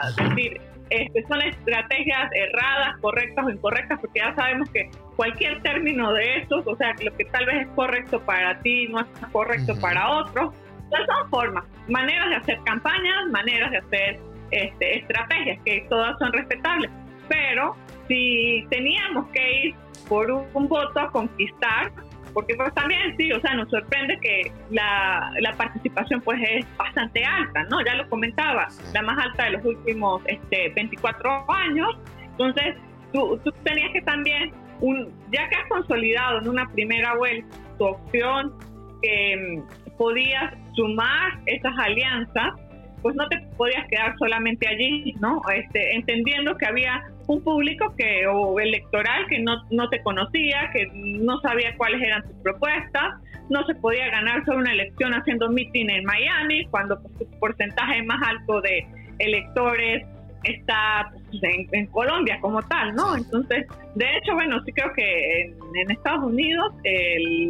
Es 0.09 0.29
decir, 0.29 0.61
este, 0.89 1.23
son 1.27 1.41
estrategias 1.41 2.31
erradas, 2.33 2.97
correctas 3.01 3.45
o 3.45 3.49
incorrectas, 3.49 3.99
porque 3.99 4.19
ya 4.19 4.33
sabemos 4.35 4.69
que 4.69 4.89
cualquier 5.17 5.61
término 5.61 6.13
de 6.13 6.37
estos, 6.37 6.65
o 6.65 6.75
sea, 6.77 6.95
lo 7.03 7.13
que 7.17 7.25
tal 7.25 7.45
vez 7.45 7.67
es 7.67 7.67
correcto 7.75 8.21
para 8.21 8.59
ti 8.61 8.87
no 8.87 9.01
es 9.01 9.07
correcto 9.31 9.77
para 9.79 10.09
otros, 10.09 10.53
pues 10.89 11.01
son 11.05 11.29
formas, 11.29 11.65
maneras 11.89 12.29
de 12.29 12.35
hacer 12.37 12.59
campañas, 12.63 13.27
maneras 13.29 13.71
de 13.71 13.77
hacer 13.77 14.19
este, 14.51 14.99
estrategias, 14.99 15.59
que 15.65 15.85
todas 15.89 16.17
son 16.19 16.31
respetables 16.31 16.89
pero 17.27 17.75
si 18.07 18.65
teníamos 18.69 19.27
que 19.29 19.67
ir 19.67 19.75
por 20.07 20.29
un, 20.31 20.67
voto 20.67 20.99
a 20.99 21.11
conquistar, 21.11 21.91
porque 22.33 22.55
pues 22.55 22.73
también 22.73 23.15
sí, 23.17 23.31
o 23.31 23.41
sea, 23.41 23.55
nos 23.55 23.69
sorprende 23.69 24.17
que 24.21 24.51
la, 24.69 25.31
participación 25.57 26.21
pues 26.21 26.39
es 26.49 26.65
bastante 26.77 27.23
alta, 27.23 27.63
¿no? 27.63 27.83
Ya 27.83 27.95
lo 27.95 28.07
comentaba, 28.09 28.67
la 28.93 29.01
más 29.01 29.17
alta 29.25 29.45
de 29.45 29.51
los 29.51 29.65
últimos 29.65 30.21
este, 30.27 30.69
24 30.75 31.51
años, 31.51 31.89
entonces 32.21 32.75
tú, 33.11 33.39
tú 33.43 33.51
tenías 33.63 33.91
que 33.91 34.01
también, 34.01 34.51
un, 34.81 35.11
ya 35.31 35.49
que 35.49 35.55
has 35.55 35.67
consolidado 35.69 36.39
en 36.39 36.49
una 36.49 36.69
primera 36.69 37.15
vuelta 37.15 37.57
tu 37.77 37.85
opción 37.85 38.53
que 39.01 39.35
mm, 39.61 39.97
podías 39.97 40.53
sumar 40.75 41.39
esas 41.45 41.73
alianzas, 41.77 42.53
pues 43.01 43.15
no 43.15 43.27
te 43.29 43.39
podías 43.57 43.87
quedar 43.89 44.15
solamente 44.17 44.67
allí, 44.67 45.13
¿no? 45.19 45.41
Este, 45.53 45.95
entendiendo 45.95 46.57
que 46.57 46.65
había 46.65 47.03
un 47.27 47.43
público 47.43 47.93
que 47.97 48.25
o 48.27 48.59
electoral 48.59 49.27
que 49.27 49.39
no, 49.39 49.63
no 49.69 49.89
te 49.89 50.01
conocía, 50.01 50.69
que 50.73 50.87
no 50.93 51.39
sabía 51.41 51.75
cuáles 51.77 52.01
eran 52.01 52.23
tus 52.23 52.35
propuestas, 52.37 53.15
no 53.49 53.65
se 53.65 53.75
podía 53.75 54.09
ganar 54.09 54.43
solo 54.45 54.59
una 54.59 54.71
elección 54.71 55.13
haciendo 55.13 55.49
meeting 55.49 55.89
en 55.89 56.05
Miami, 56.05 56.65
cuando 56.67 57.01
pues, 57.01 57.29
porcentaje 57.39 58.01
más 58.03 58.21
alto 58.27 58.61
de 58.61 58.85
electores 59.19 60.05
está 60.43 61.11
pues, 61.29 61.41
en, 61.71 61.87
Colombia 61.87 62.39
como 62.41 62.61
tal, 62.63 62.95
¿no? 62.95 63.15
Entonces, 63.15 63.65
de 63.95 64.17
hecho, 64.17 64.33
bueno, 64.33 64.61
sí 64.63 64.71
creo 64.71 64.93
que 64.93 65.41
en, 65.41 65.91
Estados 65.91 66.23
Unidos 66.23 66.73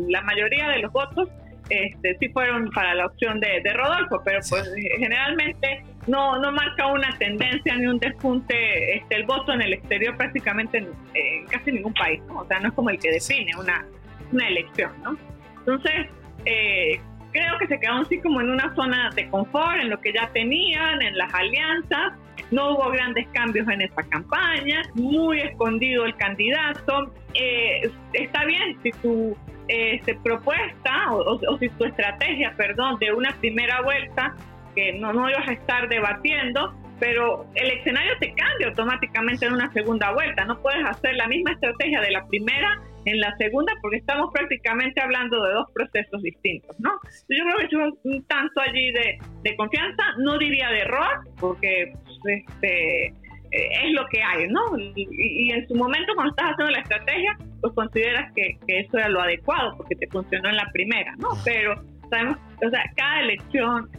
la 0.08 0.22
mayoría 0.22 0.70
de 0.70 0.80
los 0.80 0.92
votos 0.92 1.30
este, 1.70 2.18
sí 2.20 2.30
fueron 2.30 2.70
para 2.72 2.94
la 2.96 3.06
opción 3.08 3.40
de, 3.40 3.62
Rodolfo, 3.74 4.22
pero 4.24 4.40
pues 4.50 4.72
generalmente 4.98 5.84
no, 6.08 6.40
no 6.40 6.52
marca 6.52 6.88
una 6.88 7.10
tendencia 7.18 7.76
ni 7.76 7.86
un 7.86 8.00
despunte 8.00 8.96
este, 8.96 9.16
el 9.16 9.26
voto 9.26 9.54
en 9.54 9.62
el 9.62 9.74
exterior 9.74 10.16
prácticamente 10.16 10.78
en, 10.78 11.46
casi 11.48 11.72
ningún 11.72 11.94
país, 11.94 12.22
¿no? 12.28 12.40
O 12.40 12.48
sea, 12.48 12.60
no 12.60 12.70
es 12.70 12.74
como 12.74 12.90
el 12.90 13.00
que 13.00 13.12
define 13.12 13.52
una, 13.58 13.86
una 14.32 14.48
elección, 14.48 14.92
¿no? 15.04 15.18
Entonces, 15.60 16.08
eh, 16.46 17.00
creo 17.32 17.58
que 17.60 17.68
se 17.68 17.80
quedaron 17.80 18.02
así 18.02 18.20
como 18.20 18.42
en 18.42 18.50
una 18.50 18.74
zona 18.76 19.10
de 19.16 19.30
confort, 19.30 19.82
en 19.82 19.90
lo 19.90 20.00
que 20.00 20.14
ya 20.14 20.30
tenían, 20.34 21.02
en 21.02 21.18
las 21.18 21.34
alianzas. 21.34 22.14
No 22.52 22.72
hubo 22.72 22.92
grandes 22.92 23.28
cambios 23.30 23.68
en 23.68 23.82
esa 23.82 24.04
campaña, 24.04 24.84
muy 24.94 25.42
escondido 25.42 26.06
el 26.06 26.16
candidato. 26.16 27.14
Eh, 27.34 27.90
está 28.14 28.46
bien 28.46 28.78
si 28.84 28.92
tu 28.92 29.36
este, 29.68 30.16
propuesta 30.16 31.12
o, 31.12 31.58
si 31.58 31.70
tu 31.70 31.86
estrategia, 31.86 32.54
perdón, 32.56 32.98
de 33.00 33.14
una 33.14 33.32
primera 33.40 33.82
vuelta, 33.82 34.36
que 34.76 34.94
no, 34.94 35.12
no 35.14 35.30
ibas 35.30 35.48
a 35.48 35.54
estar 35.54 35.90
debatiendo, 35.90 36.74
pero 37.00 37.46
el 37.56 37.72
escenario 37.72 38.14
te 38.20 38.34
cambia 38.34 38.68
automáticamente 38.68 39.46
en 39.46 39.54
una 39.54 39.72
segunda 39.74 40.12
vuelta. 40.12 40.46
No 40.46 40.62
puedes 40.62 40.86
hacer 40.86 41.16
la 41.16 41.28
misma 41.28 41.52
estrategia 41.52 42.02
de 42.02 42.12
la 42.12 42.26
primera 42.28 42.82
en 43.06 43.20
la 43.20 43.36
segunda 43.38 43.74
porque 43.82 43.98
estamos 43.98 44.30
prácticamente 44.34 45.02
hablando 45.02 45.42
de 45.44 45.54
dos 45.54 45.72
procesos 45.74 46.22
distintos, 46.22 46.76
¿no? 46.80 46.92
Yo 47.30 47.44
creo 47.44 47.58
que 47.58 47.66
es 47.66 47.94
un, 48.04 48.26
tanto 48.26 48.62
allí 48.62 48.92
de, 48.92 49.18
de, 49.44 49.56
confianza, 49.56 50.04
no 50.18 50.38
diría 50.38 50.70
de 50.70 50.80
error, 50.80 51.22
porque 51.40 51.94
este, 52.26 53.08
eh, 53.52 53.70
es 53.86 53.94
lo 53.94 54.06
que 54.08 54.22
hay, 54.22 54.48
¿no? 54.48 54.62
Y, 54.78 55.52
en 55.52 55.68
su 55.68 55.76
momento 55.76 56.14
cuando 56.16 56.32
estás 56.32 56.52
haciendo 56.52 56.72
la 56.72 56.80
estrategia, 56.80 57.38
pues 57.62 57.74
consideras 57.74 58.32
que, 58.34 58.58
que, 58.68 58.80
eso 58.80 58.98
era 58.98 59.10
lo 59.10 59.22
adecuado 59.22 59.76
porque 59.78 59.96
te 59.96 60.08
funcionó 60.08 60.50
en 60.50 60.58
la 60.58 60.70
primera, 60.74 61.16
¿no? 61.18 61.30
Pero 61.46 61.82
sabemos, 62.10 62.38
o 62.66 62.70
sea, 62.70 62.84
cada 62.96 63.22
elección 63.22 63.90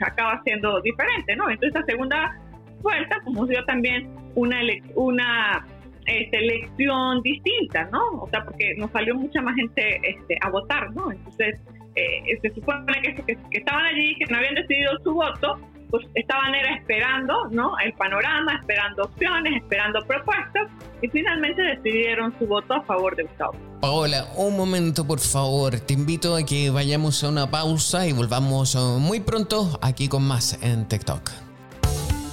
acaba 0.00 0.42
siendo 0.42 0.80
diferente, 0.82 1.36
¿no? 1.36 1.48
Entonces, 1.48 1.74
esta 1.74 1.84
segunda 1.86 2.36
vuelta, 2.82 3.20
como 3.24 3.46
dio 3.46 3.64
también 3.64 4.08
una, 4.34 4.60
una 4.94 5.66
este, 6.06 6.38
elección 6.38 7.22
distinta, 7.22 7.88
¿no? 7.92 8.02
O 8.22 8.28
sea, 8.28 8.44
porque 8.44 8.74
nos 8.76 8.90
salió 8.90 9.14
mucha 9.14 9.40
más 9.42 9.54
gente 9.54 10.00
este, 10.02 10.38
a 10.40 10.50
votar, 10.50 10.92
¿no? 10.92 11.12
Entonces, 11.12 11.58
eh, 11.94 12.38
se 12.42 12.50
supone 12.50 12.84
que, 13.02 13.14
que, 13.14 13.36
que, 13.50 13.58
estaban 13.58 13.84
allí, 13.84 14.14
que 14.16 14.26
no 14.30 14.38
habían 14.38 14.54
decidido 14.54 14.98
su 15.02 15.14
voto, 15.14 15.58
pues 15.90 16.06
estaban 16.14 16.54
era 16.54 16.74
esperando, 16.76 17.48
¿no? 17.50 17.78
El 17.84 17.92
panorama, 17.94 18.54
esperando 18.54 19.04
opciones, 19.04 19.62
esperando 19.62 20.00
propuestas 20.06 20.68
y 21.02 21.08
finalmente 21.08 21.62
decidieron 21.62 22.36
su 22.38 22.46
voto 22.46 22.74
a 22.74 22.82
favor 22.82 23.16
de 23.16 23.24
Gustavo. 23.24 23.54
Paola, 23.80 24.26
un 24.36 24.56
momento 24.56 25.06
por 25.06 25.20
favor, 25.20 25.78
te 25.80 25.94
invito 25.94 26.34
a 26.34 26.42
que 26.42 26.70
vayamos 26.70 27.22
a 27.22 27.28
una 27.28 27.50
pausa 27.50 28.06
y 28.06 28.12
volvamos 28.12 28.74
eh, 28.74 28.78
muy 28.98 29.20
pronto 29.20 29.78
aquí 29.82 30.08
con 30.08 30.26
más 30.26 30.58
en 30.62 30.88
TikTok. 30.88 31.30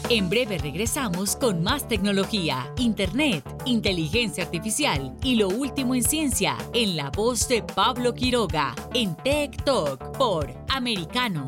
En 0.09 0.29
breve 0.29 0.57
regresamos 0.57 1.35
con 1.37 1.63
más 1.63 1.87
tecnología, 1.87 2.71
internet, 2.77 3.43
inteligencia 3.65 4.43
artificial 4.43 5.15
y 5.23 5.35
lo 5.35 5.47
último 5.47 5.95
en 5.95 6.03
ciencia 6.03 6.57
en 6.73 6.97
la 6.97 7.09
voz 7.09 7.47
de 7.47 7.63
Pablo 7.63 8.13
Quiroga 8.13 8.75
en 8.93 9.15
Tech 9.15 9.63
Talk 9.63 10.17
por 10.17 10.53
Americano 10.69 11.47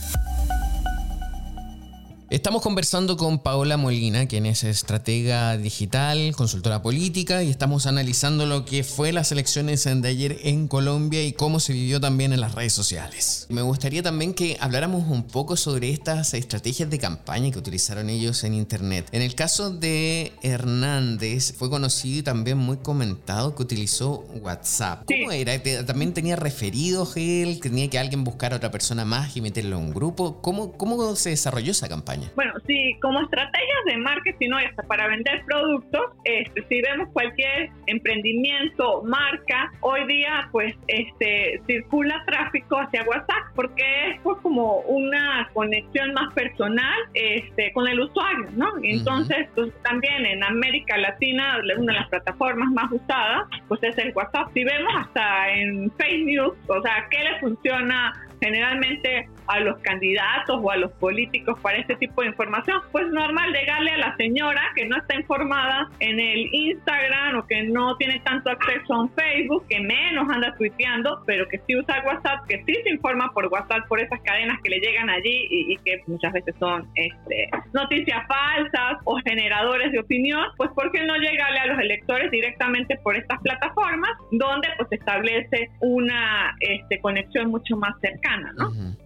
Estamos 2.31 2.61
conversando 2.61 3.17
con 3.17 3.39
Paola 3.39 3.75
Molina, 3.75 4.25
quien 4.25 4.45
es 4.45 4.63
estratega 4.63 5.57
digital, 5.57 6.33
consultora 6.33 6.81
política, 6.81 7.43
y 7.43 7.49
estamos 7.49 7.87
analizando 7.87 8.45
lo 8.45 8.63
que 8.63 8.85
fue 8.85 9.11
las 9.11 9.33
elecciones 9.33 9.83
de 9.83 10.07
ayer 10.07 10.39
en 10.43 10.69
Colombia 10.69 11.21
y 11.25 11.33
cómo 11.33 11.59
se 11.59 11.73
vivió 11.73 11.99
también 11.99 12.31
en 12.31 12.39
las 12.39 12.55
redes 12.55 12.71
sociales. 12.71 13.47
Me 13.49 13.61
gustaría 13.61 14.01
también 14.01 14.33
que 14.33 14.55
habláramos 14.61 15.09
un 15.09 15.23
poco 15.23 15.57
sobre 15.57 15.89
estas 15.89 16.33
estrategias 16.33 16.89
de 16.89 16.99
campaña 16.99 17.51
que 17.51 17.59
utilizaron 17.59 18.09
ellos 18.09 18.45
en 18.45 18.53
Internet. 18.53 19.09
En 19.11 19.23
el 19.23 19.35
caso 19.35 19.69
de 19.69 20.31
Hernández, 20.41 21.53
fue 21.57 21.69
conocido 21.69 22.19
y 22.19 22.23
también 22.23 22.57
muy 22.57 22.77
comentado 22.77 23.55
que 23.55 23.63
utilizó 23.63 24.23
WhatsApp. 24.41 25.03
¿Cómo 25.05 25.33
era? 25.33 25.61
¿También 25.85 26.13
tenía 26.13 26.37
referidos 26.37 27.17
él? 27.17 27.59
¿Tenía 27.59 27.89
que 27.89 27.99
alguien 27.99 28.23
buscar 28.23 28.53
a 28.53 28.55
otra 28.55 28.71
persona 28.71 29.03
más 29.03 29.35
y 29.35 29.41
meterlo 29.41 29.77
en 29.79 29.83
un 29.87 29.93
grupo? 29.93 30.41
¿Cómo, 30.41 30.71
cómo 30.77 31.13
se 31.17 31.31
desarrolló 31.31 31.73
esa 31.73 31.89
campaña? 31.89 32.20
Bueno, 32.35 32.53
sí, 32.67 32.95
como 33.01 33.21
estrategias 33.21 33.85
de 33.85 33.97
marketing 33.97 34.49
y 34.61 34.65
hasta 34.65 34.83
para 34.83 35.07
vender 35.07 35.43
productos, 35.45 36.01
este, 36.23 36.63
si 36.67 36.81
vemos 36.81 37.09
cualquier 37.13 37.69
emprendimiento, 37.87 39.03
marca, 39.03 39.71
hoy 39.81 40.05
día 40.07 40.47
pues 40.51 40.75
este 40.87 41.61
circula 41.67 42.23
tráfico 42.25 42.77
hacia 42.77 43.03
WhatsApp 43.03 43.53
porque 43.55 43.83
es 44.09 44.21
pues, 44.21 44.37
como 44.41 44.79
una 44.81 45.49
conexión 45.53 46.13
más 46.13 46.33
personal 46.33 46.99
este, 47.13 47.71
con 47.73 47.87
el 47.87 47.99
usuario, 47.99 48.47
¿no? 48.55 48.71
Entonces, 48.83 49.47
pues 49.55 49.71
también 49.83 50.25
en 50.25 50.43
América 50.43 50.97
Latina, 50.97 51.59
una 51.77 51.93
de 51.93 51.99
las 51.99 52.09
plataformas 52.09 52.69
más 52.71 52.91
usadas, 52.91 53.47
pues 53.67 53.81
es 53.83 53.97
el 53.97 54.11
WhatsApp. 54.15 54.49
Si 54.53 54.63
vemos 54.63 54.93
hasta 54.97 55.51
en 55.51 55.91
Facebook, 55.91 56.57
o 56.67 56.81
sea, 56.81 57.07
¿qué 57.09 57.23
le 57.23 57.39
funciona 57.39 58.13
generalmente 58.41 59.29
a 59.51 59.59
los 59.59 59.77
candidatos 59.79 60.59
o 60.61 60.71
a 60.71 60.77
los 60.77 60.91
políticos 60.93 61.59
para 61.61 61.77
este 61.77 61.95
tipo 61.95 62.21
de 62.21 62.29
información, 62.29 62.79
pues 62.91 63.07
normal 63.11 63.51
llegarle 63.51 63.91
a 63.91 63.97
la 63.97 64.15
señora 64.15 64.61
que 64.75 64.85
no 64.85 64.97
está 64.97 65.15
informada 65.15 65.89
en 65.99 66.19
el 66.19 66.47
Instagram 66.53 67.37
o 67.37 67.45
que 67.45 67.63
no 67.63 67.97
tiene 67.97 68.21
tanto 68.21 68.49
acceso 68.49 68.93
a 68.93 69.01
un 69.01 69.13
Facebook, 69.13 69.65
que 69.67 69.81
menos 69.81 70.29
anda 70.29 70.55
tuiteando, 70.57 71.21
pero 71.25 71.47
que 71.49 71.59
sí 71.67 71.75
usa 71.75 72.01
WhatsApp, 72.05 72.45
que 72.47 72.63
sí 72.65 72.73
se 72.83 72.91
informa 72.91 73.31
por 73.33 73.47
WhatsApp 73.47 73.87
por 73.89 73.99
esas 73.99 74.21
cadenas 74.21 74.57
que 74.63 74.69
le 74.69 74.79
llegan 74.79 75.09
allí 75.09 75.47
y, 75.49 75.77
que 75.83 76.01
muchas 76.07 76.31
veces 76.31 76.55
son 76.59 76.87
este, 76.95 77.49
noticias 77.73 78.25
falsas 78.27 78.99
o 79.03 79.17
generadores 79.25 79.91
de 79.91 79.99
opinión, 79.99 80.45
pues 80.55 80.69
¿por 80.71 80.91
qué 80.91 81.03
no 81.03 81.15
llegarle 81.17 81.59
a 81.59 81.65
los 81.67 81.79
electores 81.79 82.31
directamente 82.31 82.97
por 83.03 83.17
estas 83.17 83.41
plataformas 83.41 84.11
donde 84.31 84.69
pues 84.77 84.91
establece 84.91 85.69
una 85.81 86.55
este, 86.59 86.99
conexión 86.99 87.49
mucho 87.49 87.75
más 87.75 87.99
cercana? 87.99 88.53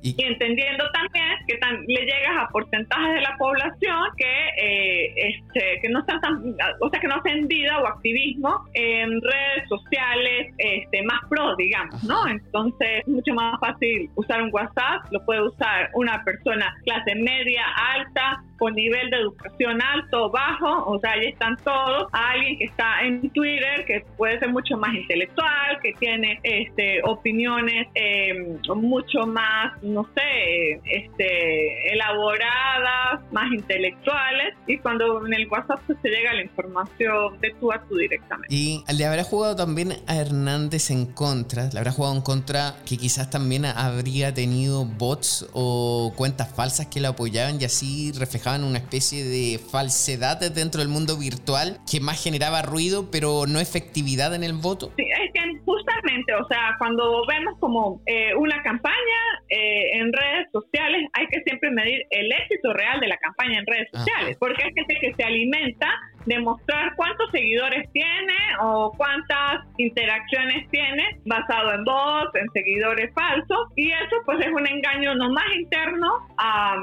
y, 0.01 0.15
entendiendo 0.35 0.83
también 0.91 1.25
que 1.47 1.59
le 1.87 2.01
llegas 2.01 2.37
a 2.37 2.47
porcentajes 2.49 3.15
de 3.15 3.21
la 3.21 3.35
población 3.37 3.99
que, 4.17 4.49
eh, 4.57 5.13
este, 5.15 5.79
que 5.81 5.89
no 5.89 5.99
están 5.99 6.21
tan, 6.21 6.55
o 6.81 6.89
sea, 6.89 6.99
que 6.99 7.07
no 7.07 7.15
hacen 7.15 7.47
vida 7.47 7.79
o 7.79 7.87
activismo 7.87 8.65
en 8.73 9.21
redes 9.21 9.69
sociales 9.69 10.53
este, 10.57 11.03
más 11.03 11.21
pro, 11.29 11.55
digamos, 11.55 12.03
¿no? 12.03 12.27
Entonces 12.27 12.99
es 12.99 13.07
mucho 13.07 13.33
más 13.33 13.59
fácil 13.59 14.09
usar 14.15 14.41
un 14.41 14.49
WhatsApp, 14.53 15.11
lo 15.11 15.23
puede 15.25 15.41
usar 15.41 15.89
una 15.93 16.23
persona 16.23 16.73
clase 16.83 17.15
media, 17.15 17.63
alta, 17.93 18.43
con 18.57 18.73
nivel 18.73 19.09
de 19.09 19.17
educación 19.17 19.81
alto 19.81 20.25
o 20.25 20.31
bajo, 20.31 20.85
o 20.85 20.99
sea, 20.99 21.11
ahí 21.11 21.27
están 21.27 21.57
todos, 21.57 22.07
alguien 22.11 22.57
que 22.57 22.65
está 22.65 23.01
en 23.03 23.29
Twitter, 23.31 23.85
que 23.85 24.05
puede 24.17 24.39
ser 24.39 24.49
mucho 24.49 24.77
más 24.77 24.93
intelectual, 24.93 25.79
que 25.81 25.93
tiene 25.93 26.39
este, 26.43 27.01
opiniones 27.03 27.87
eh, 27.95 28.57
mucho 28.75 29.27
más, 29.27 29.81
no 29.83 30.07
sé, 30.15 30.81
este, 30.85 31.93
elaboradas, 31.93 33.21
más 33.31 33.51
intelectuales, 33.53 34.55
y 34.67 34.77
cuando 34.79 35.25
en 35.25 35.33
el 35.33 35.47
WhatsApp 35.47 35.79
se 36.01 36.09
llega 36.09 36.33
la 36.33 36.41
información 36.41 37.39
de 37.41 37.51
tú 37.59 37.71
a 37.71 37.81
tú 37.87 37.97
directamente. 37.97 38.53
Y 38.53 38.83
le 38.91 39.05
habrá 39.05 39.23
jugado 39.23 39.55
también 39.55 39.93
a 40.07 40.15
Hernández 40.15 40.89
en 40.91 41.05
contra, 41.05 41.69
le 41.71 41.79
habrá 41.79 41.91
jugado 41.91 42.15
en 42.15 42.21
contra 42.21 42.75
que 42.85 42.97
quizás 42.97 43.29
también 43.29 43.65
habría 43.65 44.33
tenido 44.33 44.85
bots 44.85 45.47
o 45.53 46.13
cuentas 46.15 46.53
falsas 46.53 46.87
que 46.87 46.99
lo 46.99 47.09
apoyaban 47.09 47.59
y 47.59 47.65
así 47.65 48.11
reflejaban 48.17 48.63
una 48.63 48.77
especie 48.77 49.23
de 49.23 49.59
falsedad 49.59 50.39
dentro 50.51 50.79
del 50.79 50.89
mundo 50.89 51.17
virtual 51.17 51.79
que 51.89 51.99
más 51.99 52.21
generaba 52.21 52.61
ruido 52.61 53.09
pero 53.11 53.45
no 53.47 53.59
efectividad 53.59 54.33
en 54.33 54.43
el 54.43 54.53
voto. 54.53 54.91
Sí, 54.97 55.03
es 55.03 55.24
que 55.35 55.59
justamente, 55.65 56.33
o 56.33 56.47
sea, 56.47 56.75
cuando 56.77 57.25
vemos 57.27 57.59
como 57.59 58.01
eh, 58.05 58.33
una 58.35 58.61
campaña, 58.63 59.19
eh, 59.49 59.99
en 59.99 60.11
redes 60.11 60.47
sociales 60.51 61.07
hay 61.13 61.27
que 61.27 61.41
siempre 61.41 61.69
medir 61.71 62.01
el 62.09 62.31
éxito 62.31 62.73
real 62.73 62.99
de 62.99 63.07
la 63.07 63.17
campaña 63.17 63.59
en 63.59 63.65
redes 63.65 63.89
sociales, 63.91 64.37
porque 64.39 64.63
hay 64.63 64.73
gente 64.73 64.95
que 64.99 65.13
se 65.13 65.23
alimenta 65.23 65.87
de 66.25 66.39
mostrar 66.39 66.95
cuántos 66.95 67.29
seguidores 67.31 67.91
tiene 67.91 68.33
o 68.61 68.91
cuántas 68.97 69.65
interacciones 69.77 70.69
tiene 70.69 71.19
basado 71.25 71.73
en 71.73 71.83
voz, 71.83 72.33
en 72.35 72.49
seguidores 72.51 73.13
falsos, 73.13 73.69
y 73.75 73.91
eso 73.91 74.15
pues 74.25 74.39
es 74.45 74.51
un 74.51 74.67
engaño 74.67 75.15
no 75.15 75.29
más 75.31 75.45
interno 75.55 76.27
a, 76.37 76.75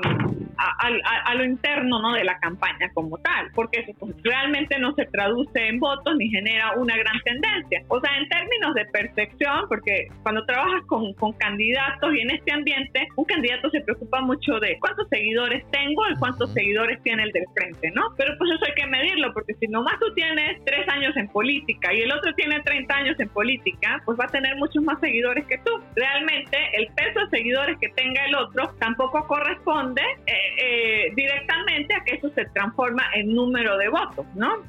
a, 0.57 1.35
lo 1.35 1.45
interno 1.45 2.01
¿no? 2.01 2.13
de 2.13 2.25
la 2.25 2.39
campaña 2.39 2.91
como 2.95 3.19
tal, 3.19 3.51
porque 3.55 3.81
eso 3.81 3.93
pues, 3.99 4.15
realmente 4.23 4.79
no 4.79 4.95
se 4.95 5.07
traduce 5.07 5.67
en 5.67 5.79
votos 5.79 6.15
ni 6.17 6.29
genera 6.29 6.73
una 6.73 6.97
gran 6.97 7.19
tendencia. 7.25 7.83
O 7.89 8.01
sea, 8.01 8.17
en 8.17 8.29
términos 8.29 8.75
de 8.75 8.85
percepción, 8.87 9.67
porque 9.69 10.09
cuando 10.23 10.45
trabajas 10.45 10.83
con, 10.87 11.13
con 11.15 11.33
candidatos 11.35 12.15
y 12.15 12.21
en 12.21 12.31
este 12.31 12.53
ambiente, 12.53 13.09
un 13.17 13.25
candidato 13.25 13.71
se 13.71 13.81
preocupa 13.81 14.21
mucho 14.21 14.59
de 14.61 14.79
cuántos 14.81 15.09
seguidores 15.09 15.65
tengo 15.71 16.03
y 16.11 16.17
cuántos 16.19 16.53
seguidores 16.53 17.03
tiene 17.03 17.25
el 17.25 17.33
del 17.33 17.45
frente, 17.55 17.91
¿no? 17.93 18.03
Pero 18.17 18.35
pues 18.39 18.51
eso 18.53 18.65
hay 18.67 18.75
que 18.75 18.87
medirlo, 18.87 19.32
porque 19.33 19.55
si 19.55 19.67
nomás 19.69 19.99
tú 19.99 20.13
tienes 20.15 20.63
tres 20.65 20.89
años 20.89 21.17
en 21.17 21.29
política 21.29 21.93
y 21.93 22.03
el 22.03 22.13
otro 22.13 22.33
tiene 22.35 22.61
30 22.61 22.95
años 22.95 23.21
en 23.21 23.29
política, 23.29 24.03
pues 24.05 24.19
va 24.19 24.25
a 24.25 24.29
tener 24.29 24.57
muchos 24.57 24.83
más 24.83 24.99
seguidores 25.01 25.45
que 25.47 25.59
tú. 25.59 25.71
Realmente 25.97 26.59
el 26.75 26.89
peso 26.95 27.21
de 27.21 27.31
seguidores 27.31 27.79
que 27.79 27.89
tenga 27.91 28.25
el 28.27 28.35
otro 28.35 28.75
tampoco 28.79 29.27
corresponde 29.27 30.03
eh, 30.27 30.33
eh, 30.59 31.13
directamente 31.15 31.95
a 31.95 32.05
que 32.05 32.17
eso 32.17 32.31
se 32.31 32.45
transforma 32.47 33.05
en 33.15 33.35
número 33.35 33.77
de 33.79 33.89
votos, 33.89 34.27
¿no? 34.35 34.63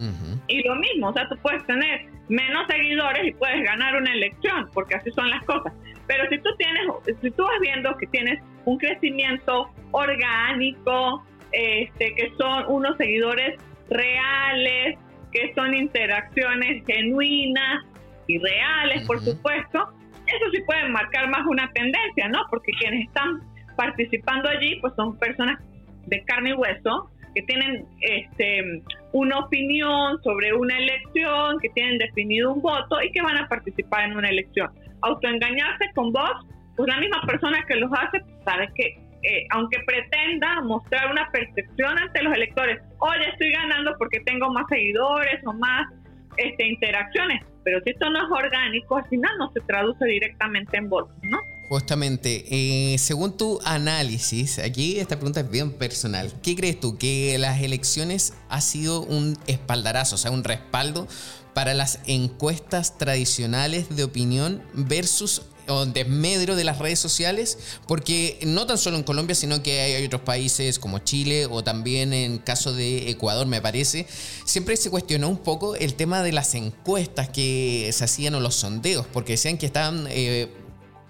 Y 0.48 0.64
lo 0.68 0.76
mismo, 0.76 1.10
o 1.10 1.14
sea, 1.14 1.28
tú 1.30 1.38
puedes 1.38 1.66
tener 1.66 2.06
menos 2.30 2.68
seguidores 2.68 3.26
y 3.28 3.32
puedes 3.34 3.64
ganar 3.64 3.96
una 3.96 4.14
elección, 4.14 4.70
porque 4.74 4.96
así 4.96 5.12
son 5.12 5.30
las 5.30 5.44
cosas. 5.44 5.74
Pero 6.08 6.28
si 6.30 6.38
tú 6.40 6.50
tienes, 6.58 6.88
si 7.22 7.32
tú 7.32 7.44
vas 7.44 7.60
viendo 7.62 7.96
que 7.98 8.08
tienes 8.08 8.42
un 8.66 8.78
crecimiento 8.78 9.70
orgánico, 9.92 11.24
este, 11.52 12.16
que 12.16 12.34
son 12.38 12.66
unos 12.68 12.98
seguidores 12.98 13.60
reales, 13.94 14.98
que 15.32 15.54
son 15.56 15.74
interacciones 15.74 16.84
genuinas 16.86 17.86
y 18.28 18.40
reales, 18.40 19.06
por 19.06 19.20
supuesto, 19.20 19.90
eso 20.28 20.46
sí 20.52 20.62
puede 20.66 20.88
marcar 20.90 21.30
más 21.30 21.46
una 21.48 21.70
tendencia, 21.74 22.30
¿no? 22.30 22.40
Porque 22.50 22.72
quienes 22.80 23.08
están 23.08 23.42
participando 23.76 24.50
allí, 24.50 24.80
pues 24.80 24.94
son 24.96 25.18
personas 25.18 25.60
de 26.06 26.24
carne 26.24 26.52
y 26.52 26.54
hueso, 26.54 27.10
que 27.36 27.42
tienen 27.44 27.86
este, 28.02 28.84
una 29.12 29.40
opinión 29.40 30.22
sobre 30.24 30.54
una 30.54 30.78
elección, 30.78 31.58
que 31.60 31.70
tienen 31.70 31.98
definido 31.98 32.54
un 32.54 32.62
voto 32.62 33.02
y 33.02 33.12
que 33.12 33.22
van 33.22 33.38
a 33.38 33.48
participar 33.48 34.06
en 34.06 34.18
una 34.18 34.30
elección. 34.30 34.70
Autoengañarse 35.02 35.92
con 35.96 36.12
vos, 36.12 36.32
pues 36.76 36.88
la 36.88 37.00
misma 37.00 37.22
persona 37.26 37.66
que 37.68 37.76
los 37.76 37.92
hace 37.92 38.22
sabe 38.46 38.70
que 38.76 39.03
eh, 39.24 39.46
aunque 39.52 39.80
pretenda 39.86 40.62
mostrar 40.62 41.10
una 41.12 41.30
percepción 41.32 41.98
ante 41.98 42.24
los 42.24 42.36
electores, 42.36 42.82
oye, 43.00 43.30
estoy 43.32 43.52
ganando 43.52 43.96
porque 43.98 44.20
tengo 44.22 44.50
más 44.52 44.66
seguidores 44.70 45.42
o 45.46 45.54
más 45.54 45.92
este, 46.38 46.68
interacciones, 46.68 47.44
pero 47.64 47.80
si 47.84 47.92
esto 47.92 48.10
no 48.10 48.20
es 48.20 48.32
orgánico, 48.32 48.98
al 48.98 49.08
final 49.08 49.32
no 49.38 49.52
se 49.54 49.62
traduce 49.62 50.06
directamente 50.06 50.78
en 50.78 50.90
votos, 50.90 51.16
¿no? 51.24 51.40
Justamente, 51.70 52.44
eh, 52.52 52.98
según 52.98 53.38
tu 53.38 53.60
análisis, 53.66 54.60
aquí 54.60 55.00
esta 55.00 55.16
pregunta 55.16 55.40
es 55.40 55.50
bien 55.50 55.72
personal. 55.72 56.32
¿Qué 56.44 56.56
crees 56.56 56.80
tú? 56.80 56.98
¿Que 56.98 57.38
las 57.40 57.62
elecciones 57.62 58.38
ha 58.50 58.60
sido 58.60 59.02
un 59.02 59.38
espaldarazo, 59.48 60.16
o 60.16 60.18
sea, 60.18 60.32
un 60.32 60.44
respaldo 60.44 61.08
para 61.54 61.74
las 61.74 62.02
encuestas 62.06 62.98
tradicionales 62.98 63.96
de 63.96 64.04
opinión 64.04 64.62
versus 64.74 65.53
o 65.68 65.86
desmedro 65.86 66.56
de 66.56 66.64
las 66.64 66.80
redes 66.80 67.00
sociales, 67.00 67.58
porque 67.88 68.40
no 68.46 68.66
tan 68.66 68.78
solo 68.78 68.98
en 68.98 69.04
Colombia, 69.04 69.36
sino 69.36 69.64
que 69.64 69.82
hay, 69.82 70.06
otros 70.06 70.22
países 70.22 70.80
como 70.80 71.00
Chile 71.00 71.46
o 71.46 71.64
también 71.64 72.14
en 72.14 72.38
caso 72.38 72.74
de 72.74 73.10
Ecuador, 73.10 73.48
me 73.48 73.62
parece, 73.62 74.08
siempre 74.46 74.78
se 74.78 74.90
cuestionó 74.90 75.30
un 75.30 75.38
poco 75.38 75.76
el 75.76 75.96
tema 75.96 76.24
de 76.24 76.32
las 76.32 76.56
encuestas 76.56 77.30
que 77.30 77.90
se 77.94 78.04
hacían 78.04 78.36
o 78.36 78.40
los 78.40 78.56
sondeos, 78.56 79.06
porque 79.12 79.34
decían 79.34 79.58
que 79.58 79.66
estaban... 79.66 80.08
Eh, 80.10 80.50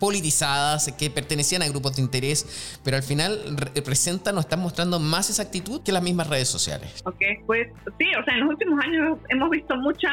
politizadas, 0.03 0.91
que 0.99 1.09
pertenecían 1.09 1.61
a 1.61 1.67
grupos 1.69 1.95
de 1.95 2.01
interés, 2.01 2.43
pero 2.83 2.97
al 2.97 3.03
final 3.03 3.39
representan 3.73 4.35
o 4.35 4.41
están 4.41 4.59
mostrando 4.59 4.99
más 4.99 5.29
esa 5.29 5.43
actitud 5.43 5.81
que 5.81 5.93
las 5.93 6.03
mismas 6.03 6.27
redes 6.27 6.49
sociales. 6.49 7.01
Ok, 7.05 7.21
pues 7.45 7.69
sí, 7.97 8.07
o 8.19 8.21
sea, 8.25 8.33
en 8.33 8.41
los 8.41 8.49
últimos 8.49 8.83
años 8.83 9.17
hemos 9.29 9.49
visto 9.49 9.77
mucha 9.77 10.11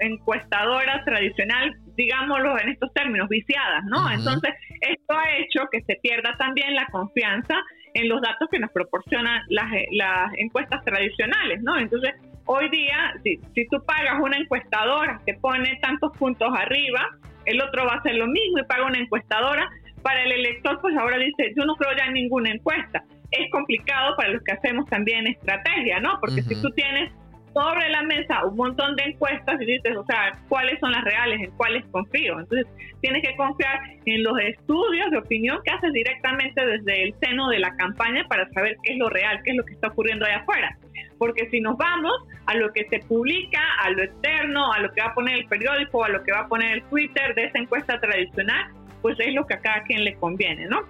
encuestadora 0.00 1.04
tradicional, 1.04 1.72
digámoslo 1.94 2.58
en 2.58 2.70
estos 2.70 2.92
términos, 2.94 3.28
viciadas, 3.28 3.84
¿no? 3.84 4.10
Entonces, 4.10 4.54
esto 4.80 5.14
ha 5.16 5.30
hecho 5.36 5.68
que 5.70 5.82
se 5.82 5.94
pierda 6.02 6.36
también 6.36 6.74
la 6.74 6.86
confianza 6.90 7.54
en 7.94 8.08
los 8.08 8.20
datos 8.20 8.48
que 8.50 8.58
nos 8.58 8.72
proporcionan 8.72 9.40
las, 9.50 9.70
las 9.92 10.32
encuestas 10.36 10.84
tradicionales, 10.84 11.62
¿no? 11.62 11.78
Entonces, 11.78 12.10
hoy 12.46 12.68
día, 12.70 13.14
si, 13.22 13.38
si 13.54 13.68
tú 13.68 13.76
pagas 13.86 14.18
una 14.20 14.36
encuestadora 14.36 15.20
que 15.24 15.34
pone 15.34 15.78
tantos 15.80 16.10
puntos 16.18 16.48
arriba, 16.58 17.06
el 17.48 17.62
otro 17.62 17.86
va 17.86 17.94
a 17.94 17.98
hacer 17.98 18.14
lo 18.14 18.26
mismo 18.26 18.58
y 18.58 18.64
paga 18.64 18.86
una 18.86 18.98
encuestadora. 18.98 19.68
Para 20.02 20.22
el 20.22 20.32
elector, 20.32 20.80
pues 20.80 20.96
ahora 20.96 21.18
dice, 21.18 21.52
yo 21.56 21.64
no 21.64 21.74
creo 21.76 21.96
ya 21.96 22.04
en 22.04 22.14
ninguna 22.14 22.50
encuesta. 22.50 23.02
Es 23.30 23.50
complicado 23.50 24.16
para 24.16 24.30
los 24.30 24.42
que 24.42 24.52
hacemos 24.52 24.86
también 24.88 25.26
estrategia, 25.26 25.98
¿no? 26.00 26.18
Porque 26.20 26.42
si 26.42 26.60
tú 26.62 26.70
tienes 26.70 27.10
sobre 27.52 27.88
la 27.88 28.02
mesa 28.02 28.44
un 28.44 28.56
montón 28.56 28.94
de 28.96 29.04
encuestas 29.04 29.60
y 29.60 29.64
dices, 29.64 29.96
o 29.96 30.04
sea, 30.04 30.38
cuáles 30.48 30.78
son 30.80 30.92
las 30.92 31.02
reales, 31.04 31.40
en 31.40 31.50
cuáles 31.52 31.84
confío. 31.86 32.38
Entonces, 32.38 32.66
tienes 33.00 33.22
que 33.22 33.34
confiar 33.36 33.80
en 34.04 34.22
los 34.22 34.38
estudios 34.38 35.10
de 35.10 35.18
opinión 35.18 35.58
que 35.64 35.72
haces 35.72 35.92
directamente 35.92 36.64
desde 36.64 37.04
el 37.04 37.14
seno 37.20 37.48
de 37.48 37.58
la 37.58 37.74
campaña 37.76 38.24
para 38.28 38.48
saber 38.50 38.76
qué 38.82 38.92
es 38.92 38.98
lo 38.98 39.08
real, 39.08 39.40
qué 39.44 39.50
es 39.50 39.56
lo 39.56 39.64
que 39.64 39.74
está 39.74 39.88
ocurriendo 39.88 40.24
allá 40.24 40.38
afuera. 40.38 40.76
Porque 41.18 41.48
si 41.50 41.60
nos 41.60 41.76
vamos 41.76 42.12
a 42.46 42.54
lo 42.54 42.72
que 42.72 42.86
se 42.88 43.00
publica, 43.00 43.60
a 43.82 43.90
lo 43.90 44.02
externo, 44.02 44.72
a 44.72 44.80
lo 44.80 44.92
que 44.92 45.00
va 45.02 45.08
a 45.08 45.14
poner 45.14 45.38
el 45.38 45.46
periódico, 45.46 46.04
a 46.04 46.08
lo 46.08 46.22
que 46.22 46.32
va 46.32 46.40
a 46.40 46.48
poner 46.48 46.74
el 46.74 46.82
Twitter 46.84 47.34
de 47.34 47.44
esa 47.44 47.58
encuesta 47.58 48.00
tradicional, 48.00 48.70
pues 49.02 49.18
es 49.20 49.34
lo 49.34 49.46
que 49.46 49.54
a 49.54 49.60
cada 49.60 49.82
quien 49.82 50.04
le 50.04 50.14
conviene, 50.16 50.66
¿no? 50.66 50.82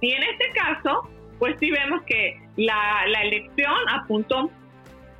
Y 0.00 0.12
en 0.12 0.22
este 0.22 0.50
caso, 0.54 1.08
pues 1.38 1.56
sí 1.60 1.70
vemos 1.70 2.02
que 2.02 2.40
la, 2.56 3.06
la 3.06 3.22
elección 3.22 3.74
apuntó 3.88 4.50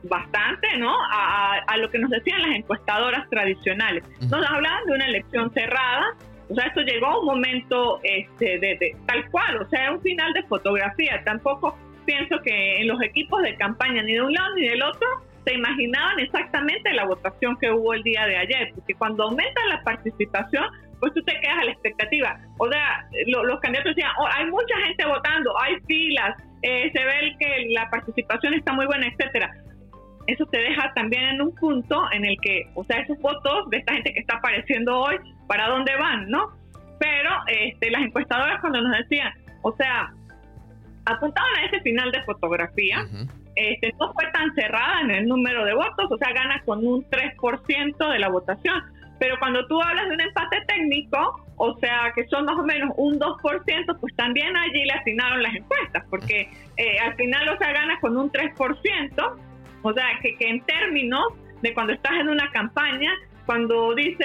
bastante, 0.05 0.77
¿no? 0.79 0.95
A, 1.11 1.77
lo 1.77 1.91
que 1.91 1.99
nos 1.99 2.11
decían 2.11 2.43
las 2.43 2.57
encuestadoras 2.57 3.29
tradicionales. 3.31 4.05
Nos 4.21 4.45
hablaban 4.47 4.85
de 4.87 4.93
una 4.93 5.07
elección 5.07 5.53
cerrada, 5.53 6.15
o 6.49 6.55
sea, 6.55 6.67
esto 6.67 6.81
llegó 6.83 7.07
a 7.07 7.21
un 7.21 7.27
momento 7.27 8.01
este, 8.03 8.59
de, 8.59 8.97
tal 9.07 9.31
cual, 9.31 9.59
o 9.59 9.69
sea, 9.69 9.93
un 9.93 10.01
final 10.03 10.33
de 10.33 10.43
fotografía. 10.45 11.23
Tampoco 11.25 11.77
pienso 12.05 12.41
que 12.43 12.81
en 12.81 12.89
los 12.89 13.01
equipos 13.03 13.43
de 13.43 13.55
campaña, 13.57 14.03
ni 14.03 14.15
de 14.15 14.23
un 14.23 14.33
lado 14.33 14.55
ni 14.55 14.69
del 14.69 14.83
otro, 14.83 15.07
se 15.45 15.55
imaginaban 15.55 16.21
exactamente 16.21 16.93
la 16.93 17.05
votación 17.05 17.57
que 17.59 17.71
hubo 17.71 17.95
el 17.95 18.03
día 18.03 18.27
de 18.27 18.37
ayer, 18.37 18.73
porque 18.75 18.95
cuando 18.95 19.25
aumenta 19.25 19.61
la 19.69 19.83
participación, 19.83 20.65
pues 21.01 21.13
tú 21.15 21.23
te 21.25 21.33
quedas 21.41 21.59
a 21.59 21.65
la 21.65 21.73
expectativa. 21.73 22.39
O 22.59 22.69
sea, 22.69 23.09
los 23.27 23.61
candidatos 23.61 23.97
decían, 23.97 24.13
oh, 24.19 24.27
hay 24.27 24.47
mucha 24.47 24.77
gente 24.87 25.05
votando, 25.05 25.53
hay 25.61 25.75
filas, 25.87 26.37
eh, 26.63 26.93
se 26.95 27.05
ve 27.05 27.37
que 27.41 27.67
la 27.71 27.91
participación 27.91 28.55
está 28.55 28.73
muy 28.73 28.87
buena, 28.87 29.09
etcétera 29.09 29.51
eso 30.27 30.47
te 30.47 30.59
deja 30.59 30.93
también 30.95 31.25
en 31.25 31.43
un 31.43 31.55
punto 31.55 32.05
en 32.13 32.25
el 32.25 32.37
que, 32.41 32.71
o 32.75 32.85
sea, 32.85 33.01
esos 33.01 33.19
votos 33.19 33.69
de 33.71 33.79
esta 33.79 33.95
gente 33.95 34.13
que 34.13 34.21
está 34.21 34.37
apareciendo 34.37 34.99
hoy, 35.01 35.17
¿para 35.47 35.69
dónde 35.69 35.97
van, 35.97 36.29
no? 36.29 36.53
Pero 36.99 37.31
este, 37.49 37.91
las 37.91 38.03
encuestadoras 38.03 38.61
cuando 38.61 38.81
nos 38.83 38.99
decían, 38.99 39.33
o 39.63 39.75
sea, 39.77 40.13
apuntaban 41.05 41.57
a 41.57 41.67
ese 41.67 41.81
final 41.81 42.11
de 42.13 42.23
fotografía, 42.23 43.07
este, 43.55 43.93
no 44.01 44.13
fue 44.13 44.25
tan 44.33 44.55
cerrada 44.55 45.01
en 45.03 45.11
el 45.11 45.27
número 45.27 45.65
de 45.65 45.75
votos, 45.75 46.11
o 46.11 46.17
sea, 46.17 46.33
gana 46.33 46.63
con 46.65 46.87
un 46.87 47.05
3% 47.11 48.13
de 48.13 48.19
la 48.19 48.29
votación. 48.29 48.83
Pero 49.19 49.37
cuando 49.39 49.67
tú 49.69 49.81
hablas 49.81 50.09
de 50.09 50.15
un 50.15 50.21
empate 50.21 50.63
técnico, 50.67 51.45
o 51.57 51.79
sea, 51.79 52.13
que 52.15 52.27
son 52.27 52.45
más 52.45 52.57
o 52.59 52.65
menos 52.65 52.91
un 52.97 53.21
2%, 53.21 54.01
pues 54.01 54.17
también 54.17 54.57
allí 54.57 54.85
le 54.85 54.93
asignaron 54.93 55.43
las 55.43 55.55
encuestas, 55.55 56.05
porque 56.11 56.51
eh, 56.77 56.99
al 56.99 57.15
final, 57.15 57.49
o 57.49 57.59
sea, 57.59 57.73
gana 57.73 58.01
con 58.01 58.17
un 58.17 58.33
3%, 58.33 59.37
o 59.83 59.93
sea, 59.93 60.07
que, 60.21 60.37
que 60.37 60.49
en 60.49 60.61
términos 60.63 61.23
de 61.63 61.73
cuando 61.73 61.93
estás 61.93 62.13
en 62.21 62.29
una 62.29 62.51
campaña, 62.51 63.13
cuando 63.47 63.95
dice 63.95 64.25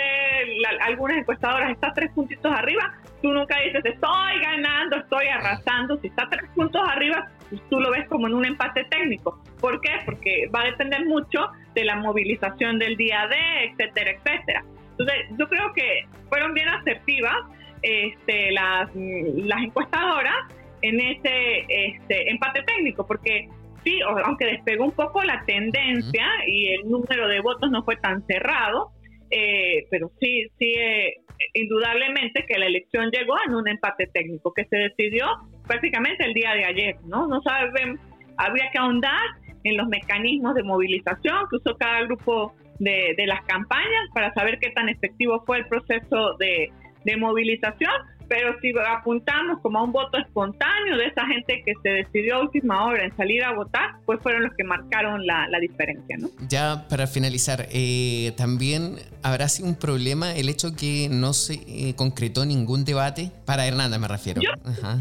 algunas 0.82 1.18
encuestadoras 1.18 1.72
está 1.72 1.94
tres 1.94 2.12
puntitos 2.14 2.52
arriba, 2.52 2.94
tú 3.22 3.32
nunca 3.32 3.60
dices 3.60 3.84
estoy 3.86 4.40
ganando, 4.42 4.98
estoy 4.98 5.28
arrasando. 5.28 5.98
Si 5.98 6.08
está 6.08 6.28
tres 6.30 6.50
puntos 6.56 6.82
arriba, 6.88 7.30
pues 7.50 7.62
tú 7.70 7.80
lo 7.80 7.92
ves 7.92 8.08
como 8.08 8.28
en 8.28 8.34
un 8.34 8.46
empate 8.46 8.84
técnico. 8.86 9.42
¿Por 9.60 9.82
qué? 9.82 9.92
Porque 10.06 10.50
va 10.54 10.62
a 10.62 10.66
depender 10.66 11.06
mucho 11.06 11.48
de 11.74 11.86
la 11.86 11.96
movilización 11.96 12.80
del 12.80 12.98
día 12.98 13.28
D, 13.28 13.36
etcétera, 13.72 14.12
etcétera. 14.12 14.64
Entonces, 14.92 15.26
yo 15.38 15.48
creo 15.48 15.74
que 15.74 16.06
fueron 16.30 16.54
bien 16.54 16.70
asertivas 16.70 17.36
este, 17.82 18.52
las, 18.52 18.90
las 18.96 19.64
encuestadoras 19.64 20.36
en 20.82 21.00
ese 21.00 21.66
este, 21.70 22.30
empate 22.30 22.64
técnico, 22.64 23.06
porque 23.06 23.50
sí, 23.84 24.00
aunque 24.02 24.46
despegó 24.46 24.86
un 24.86 24.92
poco 24.92 25.24
la 25.24 25.44
tendencia 25.46 26.26
y 26.48 26.74
el 26.74 26.90
número 26.90 27.28
de 27.28 27.40
votos 27.42 27.70
no 27.72 27.84
fue 27.84 27.96
tan 27.98 28.26
cerrado, 28.26 28.92
eh, 29.30 29.86
pero 29.90 30.12
sí, 30.20 30.48
sí, 30.58 30.74
eh, 30.74 31.14
indudablemente 31.54 32.46
que 32.46 32.58
la 32.58 32.66
elección 32.66 33.12
llegó 33.12 33.36
en 33.48 33.56
un 33.56 33.68
empate 33.68 34.08
técnico 34.08 34.54
que 34.54 34.66
se 34.66 34.78
decidió 34.78 35.26
prácticamente 35.66 36.26
el 36.26 36.34
día 36.34 36.54
de 36.54 36.66
ayer, 36.66 36.96
¿no? 37.06 37.28
No 37.28 37.42
saben, 37.42 38.00
habría 38.38 38.70
que 38.72 38.78
ahondar 38.80 39.26
en 39.64 39.78
los 39.78 39.88
mecanismos 39.88 40.56
de 40.56 40.64
movilización 40.64 41.48
que 41.50 41.58
usó 41.58 41.78
cada 41.78 42.04
grupo 42.04 42.54
de, 42.80 43.16
de 43.18 43.28
las 43.28 43.44
campañas 43.46 44.10
para 44.14 44.34
saber 44.34 44.60
qué 44.60 44.70
tan 44.72 44.90
efectivo 44.90 45.44
fue 45.46 45.60
el 45.60 45.68
proceso 45.68 46.36
de, 46.40 46.72
de 47.04 47.18
movilización, 47.18 47.92
pero 48.28 48.60
si 48.62 48.74
apuntamos 48.78 49.60
como 49.62 49.80
a 49.80 49.84
un 49.84 49.92
voto 49.92 50.18
espontáneo 50.18 50.98
de 50.98 51.06
esa 51.06 51.26
gente 51.26 51.62
que 51.66 51.74
se 51.82 51.90
decidió 51.90 52.36
a 52.36 52.42
última 52.42 52.86
hora 52.86 53.04
en 53.04 53.16
salir 53.16 53.44
a 53.44 53.54
votar, 53.54 53.96
pues 54.06 54.20
fueron 54.22 54.44
los 54.44 54.54
que 54.56 54.64
marcaron 54.64 55.26
la, 55.26 55.48
diferencia, 55.60 56.18
¿no? 56.20 56.28
Ya 56.50 56.88
para 56.88 57.08
finalizar, 57.08 57.68
eh, 57.72 58.32
también 58.38 58.98
habrá 59.24 59.48
sido 59.48 59.70
un 59.70 59.76
problema 59.76 60.34
el 60.36 60.50
hecho 60.50 60.76
que 60.76 61.10
no 61.10 61.34
se 61.34 61.56
eh, 61.56 61.96
concretó 61.96 62.46
ningún 62.46 62.86
debate, 62.86 63.32
para 63.46 63.66
Hernanda 63.66 63.98
me 63.98 64.08
refiero. 64.08 64.42
Ajá. 64.64 65.00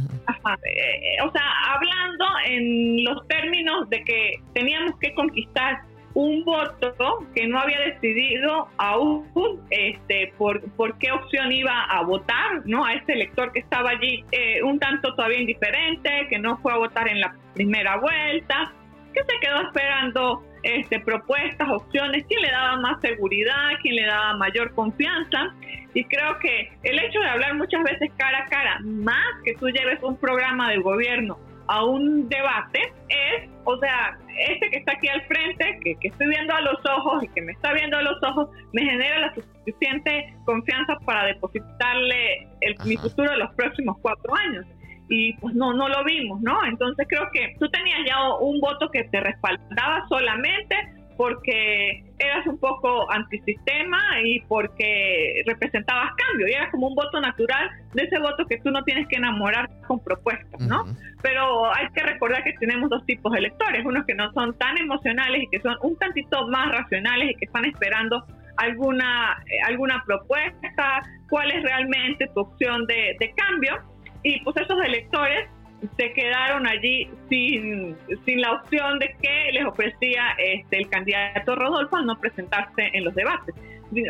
Eh, 0.64 1.22
o 1.22 1.30
sea, 1.32 1.42
hablando 1.74 2.24
en 2.46 3.04
los 3.04 3.26
términos 3.28 3.88
de 3.90 4.02
que 4.04 4.34
teníamos 4.54 4.98
que 4.98 5.14
conquistar 5.14 5.82
un 6.16 6.44
voto 6.44 7.26
que 7.34 7.46
no 7.46 7.58
había 7.58 7.78
decidido 7.80 8.68
aún 8.78 9.26
este, 9.68 10.32
por, 10.38 10.62
por 10.72 10.96
qué 10.96 11.12
opción 11.12 11.52
iba 11.52 11.82
a 11.82 12.02
votar, 12.04 12.62
¿no? 12.64 12.86
A 12.86 12.94
este 12.94 13.12
elector 13.12 13.52
que 13.52 13.58
estaba 13.58 13.90
allí 13.90 14.24
eh, 14.32 14.62
un 14.62 14.78
tanto 14.78 15.14
todavía 15.14 15.40
indiferente, 15.40 16.26
que 16.30 16.38
no 16.38 16.56
fue 16.56 16.72
a 16.72 16.78
votar 16.78 17.06
en 17.08 17.20
la 17.20 17.36
primera 17.52 17.98
vuelta, 17.98 18.72
que 19.12 19.20
se 19.24 19.40
quedó 19.42 19.60
esperando 19.60 20.42
este, 20.62 21.00
propuestas, 21.00 21.68
opciones, 21.68 22.24
quién 22.26 22.40
le 22.40 22.50
daba 22.50 22.78
más 22.78 22.98
seguridad, 23.02 23.72
quién 23.82 23.96
le 23.96 24.06
daba 24.06 24.38
mayor 24.38 24.72
confianza. 24.72 25.54
Y 25.92 26.02
creo 26.04 26.38
que 26.38 26.72
el 26.82 26.98
hecho 26.98 27.20
de 27.20 27.28
hablar 27.28 27.56
muchas 27.56 27.82
veces 27.82 28.10
cara 28.16 28.38
a 28.38 28.46
cara, 28.46 28.78
más 28.82 29.42
que 29.44 29.54
tú 29.56 29.68
lleves 29.68 30.02
un 30.02 30.16
programa 30.16 30.70
del 30.70 30.80
gobierno 30.80 31.36
a 31.68 31.84
un 31.84 32.28
debate 32.28 32.80
es, 33.08 33.50
o 33.64 33.78
sea, 33.78 34.18
este 34.48 34.70
que 34.70 34.76
está 34.78 34.92
aquí 34.92 35.08
al 35.08 35.22
frente, 35.22 35.78
que, 35.82 36.08
estoy 36.08 36.28
viendo 36.28 36.54
a 36.54 36.60
los 36.60 36.78
ojos 36.98 37.24
y 37.24 37.28
que 37.28 37.42
me 37.42 37.52
está 37.52 37.72
viendo 37.72 37.96
a 37.96 38.02
los 38.02 38.22
ojos, 38.22 38.48
me 38.72 38.82
genera 38.82 39.18
la 39.18 39.34
suficiente 39.34 40.34
confianza 40.44 40.96
para 41.04 41.24
depositarle 41.24 42.48
el, 42.60 42.76
mi 42.84 42.96
futuro 42.96 43.30
de 43.30 43.38
los 43.38 43.54
próximos 43.54 43.96
cuatro 44.00 44.34
años. 44.34 44.66
Y 45.08 45.34
pues 45.34 45.54
no, 45.54 45.72
no 45.72 45.88
lo 45.88 46.02
vimos, 46.04 46.40
¿no? 46.42 46.64
Entonces 46.64 47.06
creo 47.08 47.28
que 47.32 47.54
tú 47.60 47.68
tenías 47.70 48.00
ya 48.08 48.28
un 48.40 48.60
voto 48.60 48.90
que 48.90 49.04
te 49.04 49.20
respaldaba 49.20 50.04
solamente 50.08 50.74
porque 51.16 52.04
eras 52.18 52.46
un 52.46 52.58
poco 52.58 53.10
antisistema 53.10 53.98
y 54.22 54.40
porque 54.42 55.42
representabas 55.46 56.12
cambio 56.16 56.48
y 56.48 56.52
era 56.52 56.70
como 56.70 56.88
un 56.88 56.94
voto 56.94 57.20
natural 57.20 57.70
de 57.94 58.02
ese 58.02 58.18
voto 58.18 58.46
que 58.46 58.58
tú 58.58 58.70
no 58.70 58.84
tienes 58.84 59.06
que 59.08 59.16
enamorar 59.16 59.68
con 59.86 59.98
propuestas, 60.00 60.60
¿no? 60.60 60.84
Pero 61.22 61.74
hay 61.74 61.88
que 61.94 62.02
recordar 62.02 62.44
que 62.44 62.52
tenemos 62.54 62.90
dos 62.90 63.04
tipos 63.06 63.32
de 63.32 63.38
electores, 63.38 63.84
unos 63.84 64.04
que 64.04 64.14
no 64.14 64.32
son 64.32 64.56
tan 64.58 64.78
emocionales 64.78 65.42
y 65.42 65.48
que 65.48 65.60
son 65.60 65.76
un 65.82 65.96
tantito 65.96 66.46
más 66.48 66.70
racionales 66.70 67.30
y 67.30 67.34
que 67.34 67.46
están 67.46 67.64
esperando 67.64 68.24
alguna, 68.56 69.42
eh, 69.46 69.58
alguna 69.66 70.02
propuesta, 70.06 71.02
cuál 71.28 71.50
es 71.50 71.62
realmente 71.62 72.28
tu 72.34 72.40
opción 72.40 72.86
de, 72.86 73.16
de 73.18 73.32
cambio 73.32 73.78
y 74.22 74.40
pues 74.40 74.56
esos 74.56 74.82
electores 74.84 75.48
se 75.96 76.12
quedaron 76.12 76.66
allí 76.66 77.08
sin, 77.28 77.96
sin 78.24 78.40
la 78.40 78.52
opción 78.52 78.98
de 78.98 79.14
que 79.20 79.52
les 79.52 79.64
ofrecía 79.64 80.30
este, 80.38 80.78
el 80.78 80.88
candidato 80.88 81.54
Rodolfo 81.54 81.96
al 81.96 82.06
no 82.06 82.18
presentarse 82.18 82.90
en 82.92 83.04
los 83.04 83.14
debates. 83.14 83.54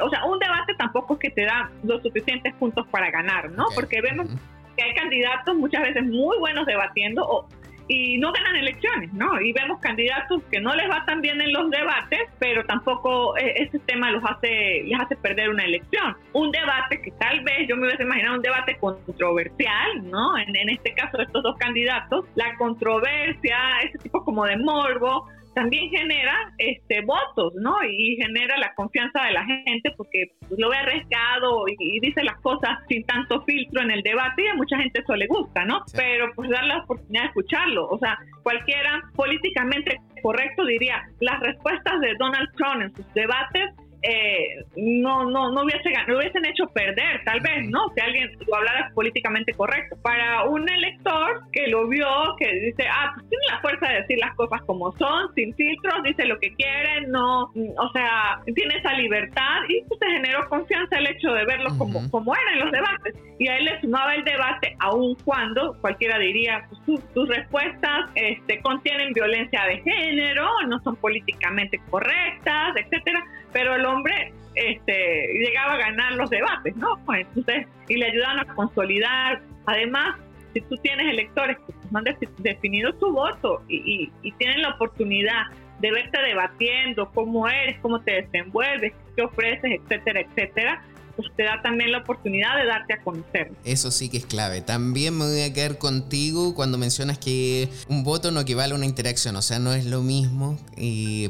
O 0.03 0.09
sea, 0.09 0.25
un 0.25 0.39
debate 0.39 0.75
tampoco 0.79 1.15
es 1.15 1.21
que 1.21 1.31
te 1.31 1.45
da 1.45 1.71
los 1.83 2.03
suficientes 2.03 2.55
puntos 2.55 2.87
para 2.89 3.11
ganar, 3.11 3.51
¿no? 3.51 3.67
Porque 3.75 4.01
vemos 4.01 4.29
que 4.77 4.83
hay 4.83 4.95
candidatos 4.95 5.55
muchas 5.57 5.83
veces 5.83 6.05
muy 6.05 6.39
buenos 6.39 6.67
debatiendo 6.67 7.27
o 7.27 7.49
y 7.89 8.19
no 8.19 8.33
ganan 8.33 8.57
elecciones, 8.57 9.13
¿no? 9.13 9.41
Y 9.41 9.53
vemos 9.53 9.79
candidatos 9.81 10.43
que 10.51 10.61
no 10.61 10.75
les 10.75 10.89
va 10.91 11.05
tan 11.07 11.21
bien 11.21 11.41
en 11.41 11.53
los 11.53 11.71
debates, 11.71 12.21
pero 12.39 12.65
tampoco 12.65 13.37
eh, 13.37 13.55
ese 13.57 13.79
tema 13.81 14.11
los 14.11 14.23
hace, 14.25 14.83
les 14.85 14.99
hace 14.99 15.17
perder 15.17 15.51
una 15.51 15.65
elección. 15.65 16.17
Un 16.33 16.51
debate 16.51 17.01
que 17.01 17.13
tal 17.13 17.41
vez 17.45 17.69
yo 17.69 17.77
me 17.77 17.87
hubiese 17.87 18.03
imaginado 18.03 18.37
un 18.37 18.43
debate 18.43 18.77
controversial, 18.79 20.11
¿no? 20.11 20.37
En, 20.39 20.55
en 20.57 20.71
este 20.71 20.95
caso 20.95 21.17
de 21.19 21.25
estos 21.25 21.43
dos 21.43 21.57
candidatos, 21.59 22.25
la 22.35 22.57
controversia, 22.57 23.57
ese 23.85 23.99
tipo 23.99 24.25
como 24.25 24.45
de 24.45 24.57
morbo, 24.57 25.29
también 25.57 25.89
genera 25.89 26.53
este 26.59 27.01
votos, 27.01 27.55
¿no? 27.55 27.83
Y 27.83 28.17
genera 28.17 28.59
la 28.59 28.75
confianza 28.75 29.25
de 29.25 29.33
la 29.33 29.45
gente 29.47 29.91
porque 29.97 30.33
lo 30.51 30.69
ve 30.69 30.77
arriesgado 30.77 31.65
y, 31.67 31.99
dice 32.01 32.23
las 32.23 32.39
cosas 32.43 32.79
sin 32.91 33.03
tanto 33.05 33.43
filtro 33.45 33.81
en 33.81 33.91
el 33.91 34.03
debate 34.03 34.45
y 34.45 34.49
a 34.49 34.55
mucha 34.55 34.77
gente 34.77 35.01
eso 35.01 35.17
le 35.17 35.27
gusta, 35.27 35.65
¿no? 35.65 35.83
Pero 35.95 36.31
pues 36.35 36.51
dar 36.51 36.65
la 36.65 36.83
oportunidad 36.83 37.23
de 37.23 37.29
escucharlo, 37.29 37.89
o 37.89 37.99
sea, 37.99 38.19
cualquiera 38.43 39.03
políticamente 39.15 39.99
correcto 40.23 40.67
diría, 40.67 41.03
las 41.21 41.41
respuestas 41.41 42.01
de 42.01 42.15
Donald 42.19 42.51
Trump 42.55 42.83
en 42.83 42.95
sus 42.95 43.15
debates 43.15 43.71
eh, 44.09 44.65
no, 44.77 45.29
no, 45.29 45.51
no, 45.51 45.63
hubiese, 45.63 45.91
no 46.07 46.19
hubiesen 46.19 46.47
hecho 46.47 46.67
perder, 46.69 47.25
tal 47.25 47.41
vez, 47.41 47.69
¿no? 47.69 47.89
Si 47.95 48.01
alguien 48.01 48.31
lo 48.47 48.55
hablara 48.55 48.91
políticamente 48.95 49.53
correcto. 49.53 49.97
Para 50.01 50.45
un 50.45 50.69
elector 50.69 51.43
que 51.51 51.67
lo 51.67 51.89
vio, 51.89 52.07
que 52.39 52.53
dice, 52.55 52.85
ah, 52.89 53.11
pues 53.15 53.29
tiene 53.29 53.45
la 53.51 53.61
fuerza 53.61 53.89
de 53.89 54.03
decir 54.03 54.19
las 54.19 54.35
cosas 54.37 54.63
como 54.63 54.93
son, 54.97 55.35
sin 55.35 55.53
filtros, 55.55 56.05
dice 56.05 56.25
lo 56.25 56.39
que 56.39 56.55
quiere, 56.55 57.09
no, 57.09 57.45
o 57.45 57.93
sea, 57.93 58.41
tiene 58.55 58.77
esa 58.77 58.93
libertad 58.93 59.63
y 59.69 59.83
pues 59.89 59.99
se 59.99 60.07
generó 60.07 60.49
confianza 60.49 60.99
el 60.99 61.09
hecho 61.09 61.33
de 61.33 61.45
verlo 61.45 61.71
como, 61.77 62.09
como 62.11 62.35
era 62.35 62.53
en 62.53 62.59
los 62.61 62.73
debates. 62.73 63.15
Y 63.39 63.49
a 63.49 63.57
él 63.59 63.65
le 63.65 63.81
sumaba 63.81 64.15
el 64.15 64.25
debate, 64.25 64.77
aun 64.79 65.17
cuando 65.25 65.77
cualquiera 65.81 66.19
diría, 66.19 66.67
pues, 66.69 67.03
tus 67.13 67.29
respuestas 67.29 68.11
este, 68.15 68.61
contienen 68.63 69.13
violencia 69.13 69.65
de 69.65 69.81
género, 69.83 70.49
no 70.69 70.81
son 70.81 70.97
políticamente 70.97 71.81
correctas, 71.91 72.77
etcétera 72.77 73.25
pero 73.57 73.75
el 73.75 73.87
hombre 73.87 74.35
este, 74.55 75.29
llegaba 75.33 75.73
a 75.73 75.79
ganar 75.79 76.13
los 76.13 76.29
debates, 76.29 76.77
¿no? 76.77 76.89
Pues, 77.07 77.27
entonces, 77.29 77.67
y 77.89 77.97
le 77.97 78.05
ayudaban 78.05 78.41
a 78.41 78.55
consolidar. 78.55 79.41
Además, 79.65 80.17
si 80.53 80.61
tú 80.61 80.77
tienes 80.83 81.07
electores 81.11 81.57
que 81.67 81.73
han 81.97 82.05
definido 82.37 82.93
su 83.01 83.11
voto 83.11 83.63
y, 83.67 84.13
y, 84.23 84.33
tienen 84.33 84.61
la 84.61 84.75
oportunidad 84.75 85.45
de 85.79 85.91
verte 85.91 86.21
debatiendo 86.21 87.11
cómo 87.15 87.49
eres, 87.49 87.79
cómo 87.81 87.99
te 88.03 88.25
desenvuelves, 88.25 88.93
qué 89.17 89.23
ofreces, 89.23 89.81
etcétera, 89.81 90.21
etcétera, 90.21 90.85
pues 91.17 91.29
te 91.37 91.45
da 91.45 91.63
también 91.63 91.91
la 91.93 91.99
oportunidad 91.99 92.57
de 92.59 92.67
darte 92.67 92.93
a 92.95 93.01
conocer. 93.03 93.53
Eso 93.65 93.91
sí 93.91 94.09
que 94.09 94.19
es 94.19 94.27
clave. 94.27 94.61
También 94.61 95.17
me 95.17 95.25
voy 95.25 95.41
a 95.41 95.53
quedar 95.53 95.79
contigo 95.79 96.55
cuando 96.55 96.79
mencionas 96.79 97.19
que 97.19 97.69
un 97.89 98.05
voto 98.05 98.31
no 98.31 98.41
equivale 98.41 98.75
a 98.75 98.77
una 98.77 98.87
interacción, 98.87 99.35
o 99.37 99.43
sea, 99.43 99.59
no 99.59 99.73
es 99.73 99.87
lo 99.87 100.03
mismo, 100.03 100.59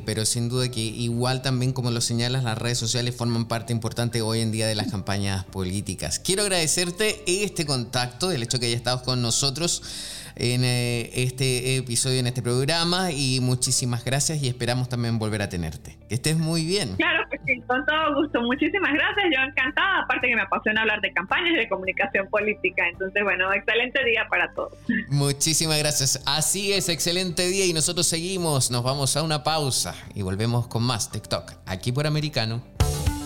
pero 0.05 0.25
sin 0.25 0.49
duda 0.49 0.71
que 0.71 0.81
igual 0.81 1.43
también 1.43 1.73
como 1.73 1.91
lo 1.91 2.01
señalas, 2.01 2.45
las 2.45 2.59
redes 2.59 2.79
sociales 2.79 3.15
forman 3.15 3.47
parte 3.47 3.73
importante 3.73 4.23
hoy 4.23 4.41
en 4.41 4.53
día 4.53 4.67
de 4.67 4.75
las 4.75 4.91
campañas 4.91 5.45
políticas. 5.45 6.19
Quiero 6.19 6.43
agradecerte 6.43 7.23
este 7.27 7.65
contacto, 7.65 8.33
el 8.33 8.43
hecho 8.43 8.59
que 8.59 8.67
hayas 8.67 8.79
estado 8.79 9.03
con 9.03 9.23
nosotros 9.23 9.83
en 10.37 10.65
eh, 10.65 11.11
este 11.15 11.77
episodio, 11.77 12.21
en 12.21 12.27
este 12.27 12.43
programa. 12.43 13.11
Y 13.11 13.41
muchísimas 13.41 14.05
gracias 14.05 14.43
y 14.43 14.49
esperamos 14.49 14.89
también 14.89 15.19
volver 15.19 15.43
a 15.43 15.49
tenerte. 15.49 15.97
Que 16.09 16.15
estés 16.15 16.37
muy 16.37 16.65
bien. 16.65 16.95
Claro 16.97 17.25
que 17.31 17.39
sí, 17.47 17.61
con 17.67 17.85
todo 17.85 18.15
gusto. 18.15 18.41
Muchísimas 18.43 18.93
gracias. 18.93 19.27
Yo 19.35 19.43
encantada. 19.43 20.03
Aparte 20.05 20.29
que 20.29 20.37
me 20.37 20.43
apasiona 20.43 20.83
hablar 20.83 21.01
de 21.01 21.13
campañas 21.13 21.51
y 21.55 21.57
de 21.57 21.69
comunicación 21.69 22.29
política. 22.29 22.89
Entonces, 22.89 23.23
bueno, 23.25 23.53
excelente 23.53 24.05
día 24.05 24.27
para 24.29 24.53
todos. 24.53 24.75
Muchísimas 25.09 25.79
gracias. 25.79 26.23
Así 26.27 26.73
es, 26.73 26.89
excelente 26.89 27.47
día 27.49 27.67
y 27.67 27.73
nosotros 27.73 28.07
seguimos. 28.07 28.71
Nos 28.71 28.83
vamos 28.83 29.17
a 29.17 29.23
una 29.23 29.43
pausa 29.43 29.95
y 30.15 30.23
volvemos 30.23 30.69
con 30.69 30.83
más 30.83 31.11
TikTok 31.11 31.53
aquí 31.67 31.93
por 31.93 32.07
Americano. 32.07 32.76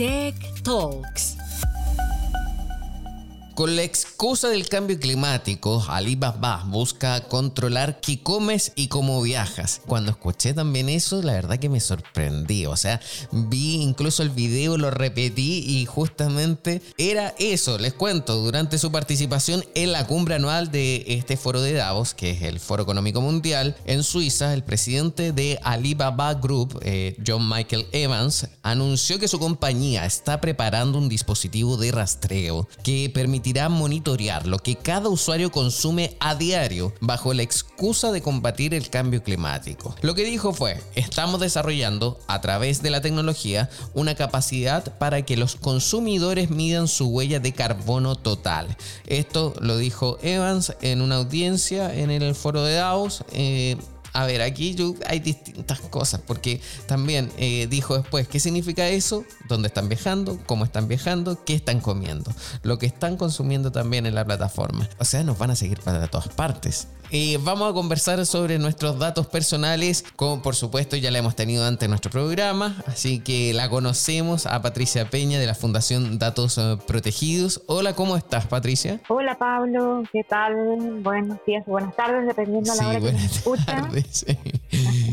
Tech 0.00 0.32
Talks. 0.64 1.39
Con 3.54 3.76
la 3.76 3.82
excusa 3.82 4.48
del 4.48 4.68
cambio 4.68 4.98
climático, 4.98 5.84
Alibaba 5.88 6.64
busca 6.68 7.20
controlar 7.28 8.00
qué 8.00 8.22
comes 8.22 8.72
y 8.74 8.88
cómo 8.88 9.20
viajas. 9.20 9.82
Cuando 9.86 10.12
escuché 10.12 10.54
también 10.54 10.88
eso, 10.88 11.20
la 11.20 11.32
verdad 11.32 11.58
que 11.58 11.68
me 11.68 11.80
sorprendí. 11.80 12.64
O 12.66 12.76
sea, 12.76 13.00
vi 13.32 13.82
incluso 13.82 14.22
el 14.22 14.30
video, 14.30 14.78
lo 14.78 14.90
repetí 14.90 15.64
y 15.66 15.84
justamente 15.84 16.80
era 16.96 17.34
eso. 17.38 17.76
Les 17.76 17.92
cuento, 17.92 18.36
durante 18.36 18.78
su 18.78 18.90
participación 18.90 19.64
en 19.74 19.92
la 19.92 20.06
cumbre 20.06 20.36
anual 20.36 20.70
de 20.70 21.04
este 21.08 21.36
foro 21.36 21.60
de 21.60 21.74
Davos, 21.74 22.14
que 22.14 22.30
es 22.30 22.42
el 22.42 22.60
Foro 22.60 22.84
Económico 22.84 23.20
Mundial, 23.20 23.76
en 23.84 24.04
Suiza, 24.04 24.54
el 24.54 24.64
presidente 24.64 25.32
de 25.32 25.58
Alibaba 25.62 26.32
Group, 26.34 26.78
eh, 26.82 27.16
John 27.26 27.46
Michael 27.48 27.86
Evans, 27.92 28.46
anunció 28.62 29.18
que 29.18 29.28
su 29.28 29.38
compañía 29.38 30.06
está 30.06 30.40
preparando 30.40 30.96
un 30.98 31.08
dispositivo 31.08 31.76
de 31.76 31.92
rastreo 31.92 32.66
que 32.82 33.10
permitirá 33.12 33.49
monitorear 33.68 34.46
lo 34.46 34.58
que 34.58 34.76
cada 34.76 35.08
usuario 35.08 35.50
consume 35.50 36.16
a 36.20 36.34
diario 36.34 36.92
bajo 37.00 37.34
la 37.34 37.42
excusa 37.42 38.12
de 38.12 38.22
combatir 38.22 38.74
el 38.74 38.90
cambio 38.90 39.22
climático. 39.22 39.94
Lo 40.02 40.14
que 40.14 40.24
dijo 40.24 40.52
fue, 40.52 40.80
estamos 40.94 41.40
desarrollando 41.40 42.18
a 42.26 42.40
través 42.40 42.82
de 42.82 42.90
la 42.90 43.00
tecnología 43.00 43.70
una 43.94 44.14
capacidad 44.14 44.96
para 44.98 45.22
que 45.22 45.36
los 45.36 45.56
consumidores 45.56 46.50
midan 46.50 46.88
su 46.88 47.08
huella 47.08 47.40
de 47.40 47.52
carbono 47.52 48.16
total. 48.16 48.76
Esto 49.06 49.54
lo 49.60 49.76
dijo 49.76 50.18
Evans 50.22 50.74
en 50.80 51.00
una 51.00 51.16
audiencia 51.16 51.94
en 51.94 52.10
el 52.10 52.34
foro 52.34 52.62
de 52.64 52.74
Davos. 52.74 53.24
Eh, 53.32 53.76
a 54.12 54.26
ver, 54.26 54.42
aquí 54.42 54.76
hay 55.06 55.20
distintas 55.20 55.80
cosas, 55.80 56.20
porque 56.26 56.60
también 56.86 57.30
eh, 57.36 57.66
dijo 57.70 57.96
después, 57.96 58.28
¿qué 58.28 58.40
significa 58.40 58.88
eso? 58.88 59.24
¿Dónde 59.48 59.68
están 59.68 59.88
viajando? 59.88 60.38
¿Cómo 60.46 60.64
están 60.64 60.88
viajando? 60.88 61.44
¿Qué 61.44 61.54
están 61.54 61.80
comiendo? 61.80 62.32
Lo 62.62 62.78
que 62.78 62.86
están 62.86 63.16
consumiendo 63.16 63.72
también 63.72 64.06
en 64.06 64.14
la 64.14 64.24
plataforma. 64.24 64.88
O 64.98 65.04
sea, 65.04 65.22
nos 65.22 65.38
van 65.38 65.50
a 65.50 65.56
seguir 65.56 65.80
para 65.80 66.08
todas 66.08 66.28
partes. 66.28 66.88
Eh, 67.12 67.38
vamos 67.42 67.68
a 67.68 67.74
conversar 67.74 68.24
sobre 68.24 68.60
nuestros 68.60 68.98
datos 69.00 69.26
personales, 69.26 70.04
como 70.14 70.42
por 70.42 70.54
supuesto 70.54 70.96
ya 70.96 71.10
la 71.10 71.18
hemos 71.18 71.34
tenido 71.34 71.66
antes 71.66 71.86
en 71.86 71.90
nuestro 71.90 72.10
programa, 72.10 72.76
así 72.86 73.18
que 73.18 73.52
la 73.52 73.68
conocemos 73.68 74.46
a 74.46 74.62
Patricia 74.62 75.10
Peña 75.10 75.40
de 75.40 75.46
la 75.46 75.56
Fundación 75.56 76.20
Datos 76.20 76.56
eh, 76.58 76.76
Protegidos. 76.86 77.62
Hola, 77.66 77.94
¿cómo 77.94 78.16
estás, 78.16 78.46
Patricia? 78.46 79.00
Hola, 79.08 79.36
Pablo, 79.36 80.04
¿qué 80.12 80.22
tal? 80.22 80.54
Buenos 81.02 81.38
días, 81.44 81.66
buenas 81.66 81.96
tardes, 81.96 82.28
dependiendo 82.28 82.72
de 82.72 82.78
la 82.80 82.88
hora 82.88 83.00
que 83.00 83.12
me 83.12 83.24
escuchan. 83.24 83.90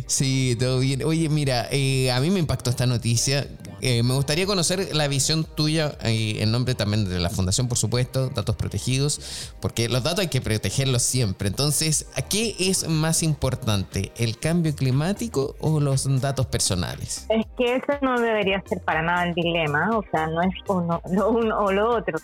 Sí, 0.05 0.55
todo 0.59 0.79
bien. 0.79 1.03
Oye, 1.03 1.27
mira, 1.29 1.67
eh, 1.71 2.11
a 2.11 2.19
mí 2.21 2.29
me 2.29 2.39
impactó 2.39 2.69
esta 2.69 2.85
noticia. 2.85 3.47
Eh, 3.81 4.03
me 4.03 4.13
gustaría 4.13 4.45
conocer 4.45 4.95
la 4.95 5.07
visión 5.07 5.43
tuya 5.43 5.93
eh, 6.03 6.37
en 6.39 6.51
nombre 6.51 6.75
también 6.75 7.07
de 7.07 7.19
la 7.19 7.29
Fundación, 7.29 7.67
por 7.67 7.77
supuesto, 7.77 8.29
Datos 8.29 8.55
Protegidos, 8.55 9.53
porque 9.61 9.89
los 9.89 10.03
datos 10.03 10.19
hay 10.19 10.27
que 10.27 10.41
protegerlos 10.41 11.03
siempre. 11.03 11.47
Entonces, 11.47 12.07
¿qué 12.29 12.55
es 12.59 12.87
más 12.87 13.23
importante, 13.23 14.11
el 14.17 14.39
cambio 14.39 14.75
climático 14.75 15.55
o 15.59 15.79
los 15.79 16.21
datos 16.21 16.47
personales? 16.47 17.25
Es 17.29 17.45
que 17.57 17.75
eso 17.75 17.99
no 18.01 18.19
debería 18.19 18.61
ser 18.67 18.81
para 18.81 19.01
nada 19.01 19.25
el 19.25 19.33
dilema, 19.33 19.97
o 19.97 20.03
sea, 20.11 20.27
no 20.27 20.41
es 20.41 20.53
uno, 20.67 21.01
lo 21.11 21.29
uno 21.29 21.59
o 21.59 21.71
lo 21.71 21.95
otro. 21.95 22.17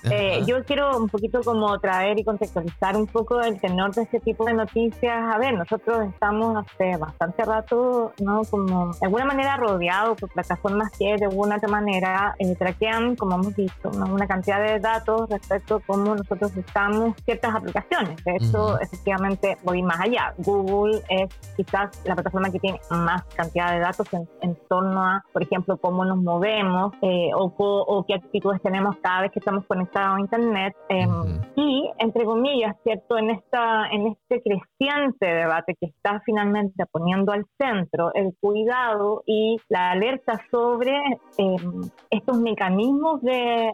yo 0.45 0.63
quiero 0.65 0.97
un 0.97 1.09
poquito 1.09 1.41
como 1.41 1.79
traer 1.79 2.19
y 2.19 2.23
contextualizar 2.23 2.97
un 2.97 3.07
poco 3.07 3.41
el 3.41 3.59
tenor 3.59 3.93
de 3.93 4.03
este 4.03 4.19
tipo 4.19 4.45
de 4.45 4.53
noticias. 4.53 5.33
A 5.33 5.37
ver, 5.37 5.53
nosotros 5.53 6.07
estamos 6.09 6.65
hace 6.65 6.97
bastante 6.97 7.43
rato, 7.45 8.13
¿no? 8.19 8.41
Como 8.49 8.93
de 8.93 9.05
alguna 9.05 9.25
manera 9.25 9.57
rodeados 9.57 10.17
por 10.19 10.29
plataformas 10.29 10.91
que 10.97 11.15
de 11.17 11.27
alguna 11.43 11.57
otra 11.57 11.69
manera 11.69 12.35
eh, 12.39 12.55
traquean, 12.55 13.15
como 13.15 13.35
hemos 13.35 13.55
visto, 13.55 13.89
una 13.89 14.27
cantidad 14.27 14.63
de 14.63 14.79
datos 14.79 15.29
respecto 15.29 15.75
a 15.75 15.79
cómo 15.81 16.15
nosotros 16.15 16.53
usamos 16.55 17.15
ciertas 17.25 17.55
aplicaciones. 17.55 18.23
De 18.23 18.37
hecho, 18.37 18.79
efectivamente, 18.79 19.57
voy 19.63 19.81
más 19.83 19.99
allá. 19.99 20.33
Google 20.37 21.01
es 21.09 21.29
quizás 21.57 22.01
la 22.05 22.15
plataforma 22.15 22.49
que 22.49 22.59
tiene 22.59 22.79
más 22.89 23.23
cantidad 23.35 23.73
de 23.73 23.79
datos 23.79 24.07
en, 24.41 24.57
torno 24.69 25.03
a, 25.03 25.23
por 25.33 25.43
ejemplo, 25.43 25.77
cómo 25.77 26.05
nos 26.05 26.17
movemos 26.17 26.93
eh, 27.01 27.31
o, 27.35 28.05
qué 28.07 28.13
actitudes 28.13 28.61
tenemos 28.61 28.95
cada 29.01 29.21
vez 29.21 29.31
que 29.31 29.39
estamos 29.39 29.65
conectados 29.65 30.17
a 30.17 30.21
Internet. 30.21 30.75
Em, 30.87 31.41
y, 31.55 31.91
entre 31.99 32.23
comillas, 32.23 32.75
¿cierto? 32.83 33.17
En, 33.17 33.31
esta, 33.31 33.87
en 33.91 34.07
este 34.07 34.41
creciente 34.41 35.25
debate 35.25 35.75
que 35.79 35.87
está 35.87 36.21
finalmente 36.25 36.85
poniendo 36.91 37.33
al 37.33 37.45
centro 37.57 38.11
el 38.13 38.33
cuidado 38.39 39.23
y 39.25 39.57
la 39.67 39.91
alerta 39.91 40.39
sobre 40.49 40.93
em, 41.37 41.89
estos 42.09 42.37
mecanismos 42.37 43.21
de, 43.21 43.71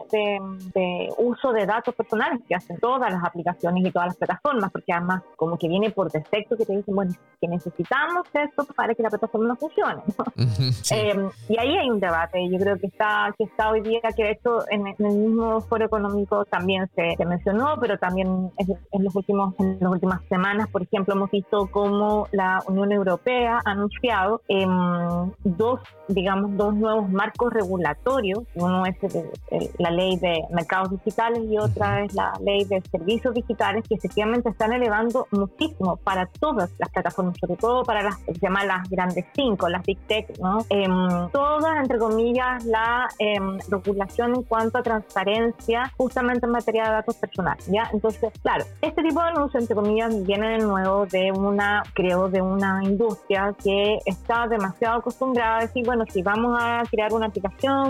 uso 1.18 1.52
de 1.52 1.66
datos 1.66 1.94
personales 1.94 2.40
que 2.48 2.54
hacen 2.54 2.78
todas 2.78 3.12
las 3.12 3.22
aplicaciones 3.24 3.84
y 3.86 3.90
todas 3.90 4.08
las 4.08 4.16
plataformas, 4.16 4.70
porque 4.70 4.92
además 4.92 5.22
como 5.36 5.58
que 5.58 5.68
viene 5.68 5.90
por 5.90 6.10
defecto 6.10 6.56
que 6.56 6.64
te 6.64 6.76
dicen, 6.76 6.94
bueno, 6.94 7.12
que 7.40 7.48
necesitamos 7.48 8.26
esto 8.32 8.64
para 8.74 8.94
que 8.94 9.02
la 9.02 9.10
plataforma 9.10 9.48
no 9.48 9.56
funcione. 9.56 10.02
Em, 10.90 11.30
y 11.48 11.58
ahí 11.58 11.76
hay 11.76 11.88
un 11.88 12.00
debate, 12.00 12.38
yo 12.50 12.58
creo 12.58 12.76
que 12.78 12.86
está, 12.86 13.32
que 13.38 13.44
está 13.44 13.70
hoy 13.70 13.80
día, 13.80 14.00
que 14.16 14.24
de 14.24 14.30
hecho 14.32 14.58
en, 14.70 14.86
el 14.86 14.96
mismo 14.98 15.60
foro 15.62 15.84
económico 15.84 16.44
también 16.44 16.90
se, 16.94 17.24
mencionó, 17.24 17.76
pero 17.80 17.96
también 17.98 18.50
en, 18.58 19.04
los 19.04 19.14
últimos, 19.14 19.54
en 19.58 19.78
las 19.80 19.90
últimas 19.90 20.20
semanas, 20.28 20.68
por 20.68 20.82
ejemplo, 20.82 21.14
hemos 21.14 21.30
visto 21.30 21.68
cómo 21.70 22.26
la 22.32 22.60
Unión 22.66 22.92
Europea 22.92 23.60
ha 23.64 23.70
anunciado 23.70 24.42
em, 24.48 25.30
dos, 25.44 25.80
digamos, 26.08 26.56
dos 26.56 26.74
nuevos 26.74 27.08
marcos 27.10 27.49
regulatorios. 27.52 28.44
Uno 28.54 28.84
es 28.86 28.96
la 29.78 29.90
ley 29.90 30.16
de 30.16 30.44
mercados 30.50 30.90
digitales 30.90 31.42
y 31.48 31.58
otra 31.58 32.04
es 32.04 32.14
la 32.14 32.32
ley 32.40 32.64
de 32.64 32.80
servicios 32.90 33.34
digitales 33.34 33.84
que 33.88 33.94
efectivamente 33.94 34.48
están 34.48 34.72
elevando 34.72 35.26
muchísimo 35.30 35.96
para 35.96 36.26
todas 36.26 36.70
las 36.78 36.88
plataformas, 36.90 37.36
sobre 37.38 37.56
todo 37.56 37.84
para 37.84 38.02
las 38.02 38.20
se 38.26 38.38
llaman 38.40 38.68
las 38.68 38.88
grandes 38.88 39.24
cinco, 39.34 39.68
las 39.68 39.82
big 39.84 39.98
tech, 40.06 40.38
¿no? 40.38 40.64
Em, 40.68 41.28
todas, 41.30 41.76
entre 41.78 41.98
comillas, 41.98 42.64
la 42.64 43.08
em, 43.18 43.58
regulación 43.68 44.34
en 44.34 44.42
cuanto 44.42 44.78
a 44.78 44.82
transparencia 44.82 45.92
justamente 45.96 46.46
en 46.46 46.52
materia 46.52 46.84
de 46.84 46.90
datos 46.90 47.16
personales, 47.16 47.66
¿ya? 47.66 47.88
Entonces, 47.92 48.32
claro, 48.42 48.64
este 48.80 49.02
tipo 49.02 49.20
de 49.22 49.28
anuncios, 49.28 49.62
entre 49.62 49.74
comillas, 49.74 50.24
viene 50.24 50.50
de 50.50 50.58
nuevo 50.58 51.06
de 51.06 51.32
una, 51.32 51.82
creo, 51.94 52.28
de 52.28 52.40
una 52.40 52.82
industria 52.84 53.54
que 53.62 53.98
está 54.06 54.46
demasiado 54.46 54.98
acostumbrada 54.98 55.58
a 55.58 55.60
decir, 55.62 55.84
bueno, 55.84 56.04
si 56.08 56.22
vamos 56.22 56.56
a 56.60 56.82
crear 56.90 57.12
una 57.12 57.26
aplicación 57.26 57.39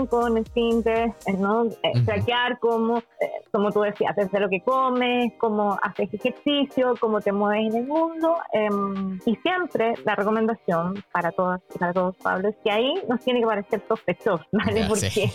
con 0.09 0.37
el 0.37 0.43
de 0.83 1.13
eh, 1.25 1.33
¿no? 1.37 1.65
Eh, 1.65 2.01
traquear 2.05 2.59
cómo, 2.59 2.99
eh, 2.99 3.29
como 3.51 3.71
tú 3.71 3.81
decías, 3.81 4.15
desde 4.15 4.39
lo 4.39 4.49
que 4.49 4.61
comes, 4.61 5.33
cómo 5.37 5.77
haces 5.81 6.13
ejercicio, 6.13 6.95
cómo 6.99 7.21
te 7.21 7.31
mueves 7.31 7.73
en 7.73 7.81
el 7.81 7.87
mundo. 7.87 8.37
Em, 8.53 9.19
y 9.25 9.35
siempre 9.37 9.93
la 10.05 10.15
recomendación 10.15 11.03
para 11.11 11.31
todas 11.31 11.61
y 11.73 11.77
para 11.77 11.93
todos, 11.93 12.15
Pablo, 12.17 12.49
es 12.49 12.55
que 12.63 12.71
ahí 12.71 12.93
nos 13.07 13.21
tiene 13.21 13.41
que 13.41 13.45
parecer 13.45 13.83
sospechoso, 13.87 14.45
¿vale? 14.51 14.85
Porque 14.87 15.31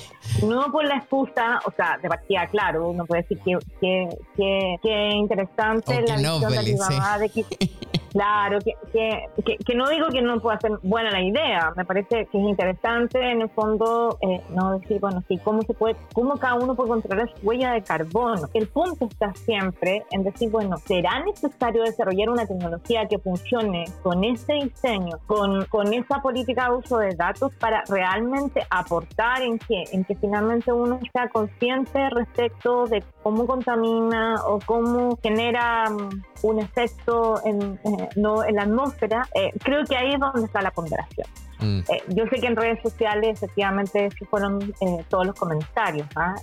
no 0.46 0.70
por 0.70 0.84
la 0.84 0.96
excusa, 0.96 1.60
o 1.64 1.70
sea, 1.72 1.98
de 2.00 2.08
partida, 2.08 2.46
claro, 2.48 2.90
uno 2.90 3.04
puede 3.06 3.22
decir 3.22 3.38
que, 3.44 3.58
que, 3.80 4.08
que, 4.36 4.76
que 4.82 5.08
interesante 5.10 6.02
la 6.02 6.16
visión 6.16 6.50
de 6.50 6.58
Alibaba 6.58 7.18
de 7.18 7.28
que 7.28 7.44
Claro, 8.16 8.60
que, 8.60 8.72
que, 8.94 9.58
que, 9.58 9.74
no 9.74 9.90
digo 9.90 10.06
que 10.08 10.22
no 10.22 10.40
pueda 10.40 10.58
ser 10.58 10.72
buena 10.82 11.10
la 11.10 11.20
idea, 11.20 11.74
me 11.76 11.84
parece 11.84 12.24
que 12.32 12.38
es 12.38 12.48
interesante 12.48 13.20
en 13.20 13.42
el 13.42 13.50
fondo 13.50 14.16
eh, 14.22 14.40
no 14.48 14.78
decir, 14.78 14.98
bueno, 15.00 15.22
sí, 15.28 15.36
cómo 15.44 15.60
se 15.60 15.74
puede, 15.74 15.96
cómo 16.14 16.38
cada 16.38 16.54
uno 16.54 16.74
puede 16.74 16.88
controlar 16.88 17.28
su 17.34 17.46
huella 17.46 17.72
de 17.72 17.82
carbono. 17.82 18.48
El 18.54 18.68
punto 18.68 19.04
está 19.04 19.34
siempre 19.34 20.02
en 20.12 20.24
decir, 20.24 20.50
bueno, 20.50 20.78
¿será 20.78 21.22
necesario 21.24 21.82
desarrollar 21.82 22.30
una 22.30 22.46
tecnología 22.46 23.06
que 23.06 23.18
funcione 23.18 23.84
con 24.02 24.24
ese 24.24 24.54
diseño, 24.54 25.18
con, 25.26 25.66
con 25.66 25.92
esa 25.92 26.22
política 26.22 26.70
de 26.70 26.76
uso 26.76 26.96
de 26.96 27.14
datos 27.14 27.52
para 27.60 27.84
realmente 27.86 28.62
aportar 28.70 29.42
en 29.42 29.58
que, 29.58 29.84
en 29.92 30.04
que 30.04 30.14
finalmente 30.14 30.72
uno 30.72 31.00
sea 31.12 31.28
consciente 31.28 32.08
respecto 32.08 32.86
de 32.86 33.04
cómo 33.22 33.46
contamina 33.46 34.36
o 34.46 34.58
cómo 34.64 35.18
genera 35.22 35.90
mm, 35.90 36.22
un 36.44 36.60
efecto 36.60 37.44
en, 37.44 37.78
no, 38.16 38.44
en 38.44 38.56
la 38.56 38.62
atmósfera, 38.62 39.28
eh, 39.34 39.52
creo 39.62 39.84
que 39.84 39.96
ahí 39.96 40.12
es 40.12 40.20
donde 40.20 40.44
está 40.44 40.62
la 40.62 40.70
ponderación. 40.70 41.26
Mm. 41.60 41.78
Eh, 41.80 42.02
yo 42.08 42.24
sé 42.26 42.36
que 42.40 42.46
en 42.46 42.56
redes 42.56 42.80
sociales 42.82 43.42
efectivamente 43.42 44.10
sí 44.18 44.24
fueron 44.26 44.72
todos 45.08 45.26
los 45.26 45.34
comentarios, 45.34 46.06
¿ah? 46.14 46.34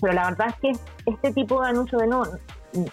pero 0.00 0.12
la 0.12 0.30
verdad 0.30 0.48
es 0.48 0.56
que 0.56 0.72
este 1.10 1.32
tipo 1.32 1.62
de 1.62 1.70
anuncio 1.70 1.98
de 1.98 2.06
no, 2.06 2.24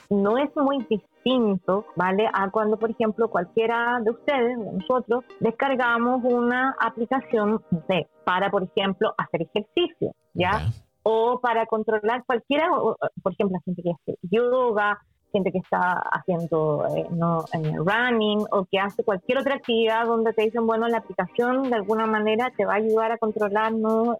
no 0.10 0.38
es 0.38 0.50
muy 0.56 0.86
distinto, 0.90 1.86
¿vale? 1.96 2.30
A 2.34 2.50
cuando, 2.50 2.78
por 2.78 2.92
ejemplo, 2.92 3.30
cualquiera 3.30 4.00
de 4.02 4.12
ustedes, 4.12 4.58
de 4.58 4.72
nosotros, 4.72 5.24
descargamos 5.40 6.22
una 6.24 6.76
aplicación 6.80 7.62
de, 7.88 8.08
para, 8.24 8.50
por 8.50 8.64
ejemplo, 8.64 9.14
hacer 9.18 9.44
ejercicio, 9.44 10.14
¿ya? 10.34 10.72
O 11.04 11.40
para 11.42 11.66
controlar 11.66 12.24
cualquiera, 12.26 12.70
por 12.70 13.34
ejemplo, 13.34 13.58
la 13.58 13.64
gente 13.66 13.82
que 13.82 13.92
hace 13.92 14.20
yoga, 14.24 15.00
gente 15.32 15.52
que 15.52 15.60
está 15.60 16.02
haciendo 16.12 16.86
eh, 16.96 17.08
no, 17.12 17.46
running 17.86 18.46
o 18.52 18.66
que 18.66 18.80
hace 18.80 19.04
cualquier 19.04 19.40
otra 19.40 19.56
actividad 19.56 20.06
donde 20.06 20.34
te 20.34 20.44
dicen, 20.44 20.66
bueno, 20.66 20.88
la 20.88 20.98
aplicación 20.98 21.70
de 21.70 21.76
alguna 21.76 22.06
manera 22.06 22.52
te 22.56 22.66
va 22.66 22.74
a 22.74 22.78
ayudar 22.78 23.12
a 23.12 23.18
controlar 23.18 23.72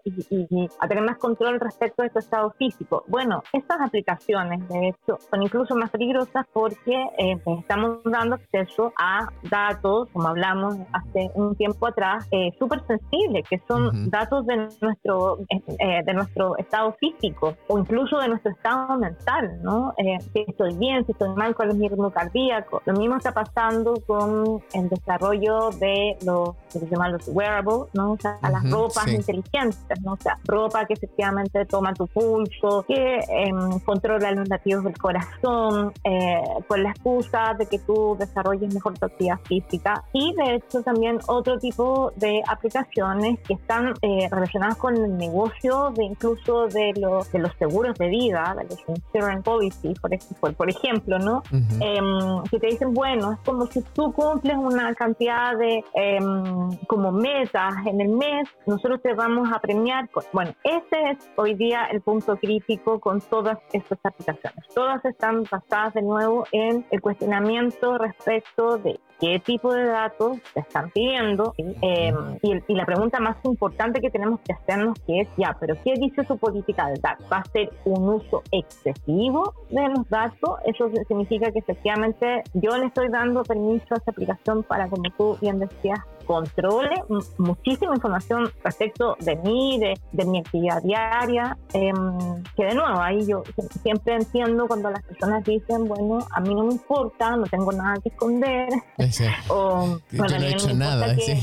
y, 0.04 0.68
a 0.78 0.88
tener 0.88 1.04
más 1.04 1.18
control 1.18 1.60
respecto 1.60 2.02
de 2.02 2.10
tu 2.10 2.18
estado 2.18 2.50
físico. 2.52 3.04
Bueno, 3.08 3.42
estas 3.52 3.80
aplicaciones, 3.80 4.66
de 4.68 4.88
hecho, 4.88 5.18
son 5.30 5.42
incluso 5.42 5.74
más 5.74 5.90
peligrosas 5.90 6.46
porque 6.52 7.06
eh, 7.18 7.38
estamos 7.58 8.02
dando 8.04 8.36
acceso 8.36 8.92
a 8.98 9.28
datos, 9.50 10.08
como 10.12 10.28
hablamos 10.28 10.76
hace 10.92 11.30
un 11.34 11.54
tiempo 11.56 11.86
atrás, 11.86 12.26
eh, 12.30 12.50
súper 12.58 12.84
sensibles, 12.86 13.48
que 13.48 13.60
son 13.66 14.10
datos 14.10 14.46
de 14.46 14.68
nuestro, 14.80 15.38
eh, 15.48 16.02
de 16.04 16.14
nuestro 16.14 16.56
estado 16.58 16.94
físico 16.94 17.54
o 17.68 17.78
incluso 17.78 18.18
de 18.18 18.28
nuestro 18.28 18.52
estado 18.52 18.98
mental, 18.98 19.60
¿no? 19.62 19.92
si 20.32 20.44
estoy 20.46 20.74
bien, 20.76 21.01
si 21.04 21.12
estoy 21.12 21.30
mal, 21.30 21.54
cuál 21.54 21.70
es 21.70 21.76
mi 21.76 21.88
ritmo 21.88 22.10
cardíaco. 22.10 22.82
Lo 22.84 22.94
mismo 22.94 23.16
está 23.16 23.32
pasando 23.32 23.94
con 24.06 24.62
el 24.72 24.88
desarrollo 24.88 25.70
de 25.70 26.16
los, 26.24 26.54
que 26.72 26.80
se 26.80 26.86
llaman 26.86 27.12
los 27.12 27.28
wearables, 27.28 27.88
¿no? 27.92 28.12
O 28.12 28.18
sea, 28.18 28.38
las 28.42 28.70
ropas 28.70 29.08
inteligentes, 29.08 30.00
¿no? 30.02 30.12
O 30.14 30.18
sea, 30.18 30.38
ropa 30.44 30.84
que 30.86 30.94
efectivamente 30.94 31.64
toma 31.66 31.92
tu 31.94 32.06
pulso, 32.06 32.84
que 32.86 33.20
em, 33.28 33.78
controla 33.80 34.32
los 34.32 34.48
latidos 34.48 34.84
del 34.84 34.98
corazón, 34.98 35.92
eh, 36.04 36.42
con 36.66 36.82
la 36.82 36.90
excusa 36.90 37.54
de 37.58 37.66
que 37.66 37.78
tú 37.78 38.16
desarrolles 38.18 38.72
mejor 38.74 38.98
tu 38.98 39.06
actividad 39.06 39.38
física. 39.44 40.04
Y 40.12 40.34
de 40.34 40.56
hecho 40.56 40.82
también 40.82 41.18
otro 41.26 41.58
tipo 41.58 42.12
de 42.16 42.42
aplicaciones 42.46 43.38
que 43.40 43.54
están 43.54 43.94
eh, 44.02 44.28
relacionadas 44.30 44.76
con 44.76 44.96
el 44.96 45.16
negocio 45.16 45.90
de 45.90 46.04
incluso 46.04 46.68
de 46.68 46.92
los, 46.96 47.30
de 47.32 47.38
los 47.38 47.52
seguros 47.58 47.96
de 47.98 48.08
vida, 48.08 48.54
de 48.56 48.64
los 48.64 48.78
insurance 48.88 49.42
policies, 49.42 49.98
por, 50.00 50.54
por, 50.54 50.70
ejemplo, 50.70 50.91
¿no? 51.18 51.42
Em, 51.52 52.42
que 52.50 52.58
te 52.58 52.66
dicen, 52.68 52.92
bueno, 52.94 53.32
es 53.32 53.38
como 53.40 53.66
si 53.66 53.82
tú 53.82 54.12
cumples 54.12 54.56
una 54.56 54.94
cantidad 54.94 55.56
de 55.56 55.84
em, 55.94 56.76
como 56.86 57.12
metas 57.12 57.74
en 57.86 58.00
el 58.00 58.08
mes, 58.10 58.48
nosotros 58.66 59.00
te 59.02 59.14
vamos 59.14 59.48
a 59.52 59.58
premiar. 59.60 60.08
Con, 60.10 60.24
bueno, 60.32 60.52
ese 60.64 61.10
es 61.10 61.30
hoy 61.36 61.54
día 61.54 61.86
el 61.86 62.00
punto 62.00 62.36
crítico 62.36 63.00
con 63.00 63.20
todas 63.20 63.58
estas 63.72 63.98
aplicaciones. 64.04 64.66
Todas 64.74 65.04
están 65.04 65.44
basadas 65.50 65.94
de 65.94 66.02
nuevo 66.02 66.46
en 66.52 66.84
el 66.90 67.00
cuestionamiento 67.00 67.98
respecto 67.98 68.78
de 68.78 68.98
qué 69.22 69.38
tipo 69.38 69.72
de 69.72 69.84
datos 69.84 70.38
te 70.52 70.60
están 70.60 70.90
pidiendo 70.90 71.54
em, 71.56 72.38
y, 72.42 72.74
la 72.74 72.84
pregunta 72.84 73.20
más 73.20 73.36
importante 73.44 74.00
que 74.00 74.10
tenemos 74.10 74.40
que 74.40 74.52
hacernos 74.52 74.98
que 75.06 75.20
es 75.20 75.28
ya, 75.36 75.56
pero 75.60 75.76
¿qué 75.84 75.94
dice 75.94 76.24
su 76.26 76.36
política 76.36 76.88
de 76.88 76.98
datos? 77.00 77.24
¿Va 77.32 77.36
a 77.36 77.44
ser 77.44 77.70
un 77.84 78.08
uso 78.08 78.42
excesivo 78.50 79.54
de 79.70 79.88
los 79.90 80.08
datos? 80.08 80.58
Eso 80.66 80.90
significa 81.06 81.52
que 81.52 81.60
efectivamente 81.60 82.42
yo 82.54 82.76
le 82.76 82.86
estoy 82.86 83.10
dando 83.10 83.44
permiso 83.44 83.86
a 83.94 83.98
esta 83.98 84.10
aplicación 84.10 84.64
para, 84.64 84.88
como 84.88 85.04
tú 85.16 85.38
bien 85.40 85.60
decías, 85.60 86.00
controle 86.26 87.02
muchísima 87.38 87.94
información 87.94 88.50
respecto 88.64 89.16
de 89.20 89.36
mí, 89.36 89.78
de, 89.78 89.94
de 90.12 90.24
mi 90.24 90.38
actividad 90.38 90.82
diaria, 90.82 91.56
em, 91.74 92.42
que 92.56 92.64
de 92.64 92.74
nuevo, 92.74 93.00
ahí 93.00 93.24
yo 93.26 93.42
siempre 93.82 94.14
entiendo 94.14 94.66
cuando 94.66 94.90
las 94.90 95.02
personas 95.02 95.44
dicen, 95.44 95.86
bueno, 95.86 96.18
a 96.30 96.40
mí 96.40 96.54
no 96.54 96.64
me 96.64 96.72
importa, 96.72 97.36
no 97.36 97.44
tengo 97.44 97.72
nada 97.72 97.94
que 98.02 98.08
esconder, 98.08 98.68
o 99.48 99.98
bueno, 100.12 100.38
no 100.38 100.44
he 100.44 100.52
hecho 100.52 100.74
nada, 100.74 101.14
que, 101.14 101.40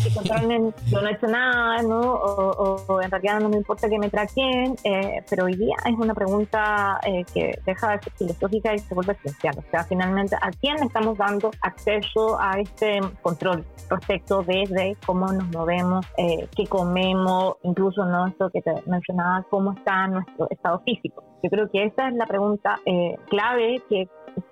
yo 0.88 1.02
no 1.02 1.08
he 1.08 1.14
hecho 1.14 1.28
nada, 1.28 1.82
¿no? 1.82 2.00
O, 2.00 3.02
en 3.02 3.12
realidad 3.12 3.40
no 3.40 3.50
me 3.50 3.58
importa 3.58 3.90
que 3.90 3.98
me 3.98 4.10
traquen, 4.10 4.76
eh, 4.84 5.24
pero 5.30 5.46
hoy 5.46 5.56
día 5.56 5.76
es 5.86 5.98
una 5.98 6.14
pregunta 6.14 7.00
eh, 7.04 7.24
que 7.34 7.60
deja 7.66 7.92
de 7.92 8.04
ser 8.04 8.14
filosófica 8.14 8.74
y 8.74 8.80
se 8.80 8.94
vuelve 8.94 9.14
esencial, 9.14 9.56
o 9.58 9.72
sea, 9.72 9.84
finalmente, 9.84 10.36
¿a 10.36 10.52
quién 10.52 10.78
estamos 10.84 11.18
dando 11.18 11.52
acceso 11.62 12.40
a 12.40 12.60
este 12.60 13.00
control 13.22 13.66
respecto 13.90 14.44
de 14.44 14.60
de 14.70 14.98
cómo 15.06 15.28
nos 15.32 15.48
movemos, 15.50 16.06
eh, 16.18 16.48
qué 16.56 16.66
comemos, 16.68 17.56
incluso 17.64 18.06
no 18.06 18.28
esto 18.28 18.50
que 18.52 18.62
te 18.62 18.74
mencionaba, 18.86 19.46
cómo 19.50 19.74
está 19.74 20.08
nuestro 20.08 20.48
estado 20.50 20.82
físico. 20.82 21.24
Yo 21.42 21.50
creo 21.50 21.70
que 21.72 21.86
esa 21.86 22.10
es 22.10 22.16
la 22.16 22.26
pregunta 22.26 22.80
eh, 22.86 23.16
clave 23.30 23.82
que 23.90 24.08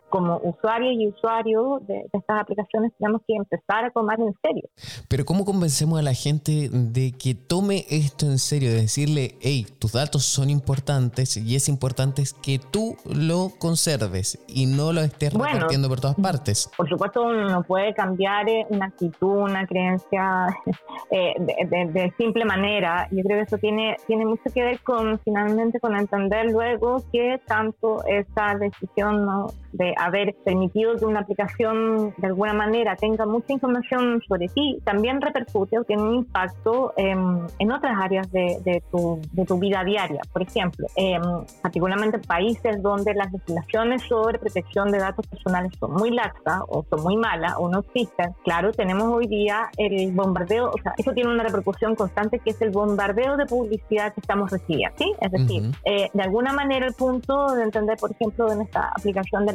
como 0.10 0.40
usuarios 0.44 0.94
y 0.94 1.08
usuarios 1.08 1.86
de, 1.88 2.06
estas 2.14 2.42
aplicaciones 2.42 2.92
tenemos 2.98 3.22
que 3.28 3.36
empezar 3.36 3.86
a 3.86 3.92
tomar 3.92 4.20
en 4.20 4.34
serio. 4.42 4.64
Pero 5.08 5.26
¿cómo 5.26 5.46
convencemos 5.46 6.00
a 6.00 6.02
la 6.02 6.14
gente 6.14 6.70
de 6.72 7.12
que 7.12 7.36
tome 7.36 7.86
esto 7.90 8.26
en 8.26 8.40
serio? 8.40 8.70
De 8.70 8.82
decirle, 8.82 9.36
hey, 9.42 9.66
tus 9.80 9.94
datos 9.94 10.26
son 10.26 10.50
importantes 10.50 11.38
y 11.38 11.56
es 11.56 11.68
importante 11.70 12.24
que 12.42 12.60
tú 12.60 12.96
lo 13.06 13.52
conserves 13.60 14.40
y 14.48 14.66
no 14.66 14.94
lo 14.94 15.02
estés 15.02 15.34
repartiendo 15.34 15.90
por 15.90 16.00
todas 16.00 16.16
partes. 16.16 16.70
Por 16.78 16.88
supuesto, 16.88 17.24
uno 17.24 17.50
no 17.50 17.64
puede 17.64 17.94
cambiar 17.94 18.50
eh, 18.50 18.66
una 18.70 18.86
actitud, 18.88 19.44
una 19.44 19.66
creencia 19.68 20.48
eh, 21.12 21.34
de, 21.38 22.14
simple 22.18 22.46
manera. 22.46 23.08
Yo 23.12 23.24
creo 23.24 23.38
que 23.38 23.44
eso 23.44 23.58
tiene, 23.58 23.98
tiene 24.08 24.26
mucho 24.26 24.44
que 24.54 24.62
ver 24.62 24.80
con 24.82 25.20
finalmente 25.20 25.80
con 25.80 25.96
entender 25.96 26.52
luego 26.52 27.04
que 27.12 27.40
tanto 27.46 28.04
esa 28.06 28.56
decisión 28.58 29.26
¿no? 29.26 29.48
de 29.74 29.94
haber 30.00 30.36
permitido 30.46 30.96
que 30.96 31.06
una 31.06 31.22
aplicación 31.22 32.14
de 32.18 32.28
alguna 32.28 32.54
manera 32.54 32.96
tenga 32.96 33.26
mucha 33.26 33.54
información 33.54 34.22
sobre 34.28 34.48
ti, 34.48 34.80
también 34.84 35.22
repercute 35.22 35.80
o 35.80 35.84
tiene 35.84 36.04
un 36.04 36.16
impacto 36.16 36.94
en 36.98 37.72
otras 37.72 37.94
áreas 38.00 38.32
de, 38.32 38.84
tu, 38.92 39.22
de, 39.32 39.46
tu, 39.46 39.60
vida 39.60 39.84
diaria. 39.84 40.22
Por 40.32 40.42
ejemplo, 40.42 40.88
eh, 40.96 41.20
particularmente 41.62 42.18
en 42.18 42.24
países 42.24 42.82
donde 42.82 43.14
las 43.14 43.32
legislaciones 43.32 44.04
sobre 44.04 44.40
protección 44.40 44.92
de 44.92 45.00
datos 45.00 45.26
personales 45.28 45.72
son 45.80 45.94
muy 45.94 46.12
laxas 46.12 46.62
o 46.68 46.86
son 46.90 47.04
muy 47.04 47.18
malas 47.18 47.54
o 47.58 47.70
no 47.70 47.80
existen, 47.80 48.34
claro, 48.44 48.72
tenemos 48.72 49.06
hoy 49.06 49.28
día 49.28 49.70
el 49.78 50.12
bombardeo, 50.12 50.70
o 50.70 50.78
sea, 50.82 50.94
eso 50.98 51.12
tiene 51.14 51.32
una 51.32 51.44
repercusión 51.44 51.96
constante 51.96 52.40
que 52.40 52.52
es 52.52 52.62
el 52.62 52.72
bombardeo 52.72 53.38
de 53.38 53.46
publicidad 53.46 54.14
que 54.14 54.22
estamos 54.22 54.52
recibiendo, 54.52 54.96
¿sí? 54.98 55.14
Es 55.20 55.32
decir, 55.32 55.72
eh, 55.86 56.10
de 56.14 56.24
alguna 56.24 56.54
manera 56.54 56.86
el 56.86 56.94
punto 56.94 57.54
de 57.56 57.64
entender, 57.64 57.98
por 57.98 58.12
ejemplo, 58.12 58.52
en 58.52 58.62
esta 58.62 58.90
aplicación 58.90 59.46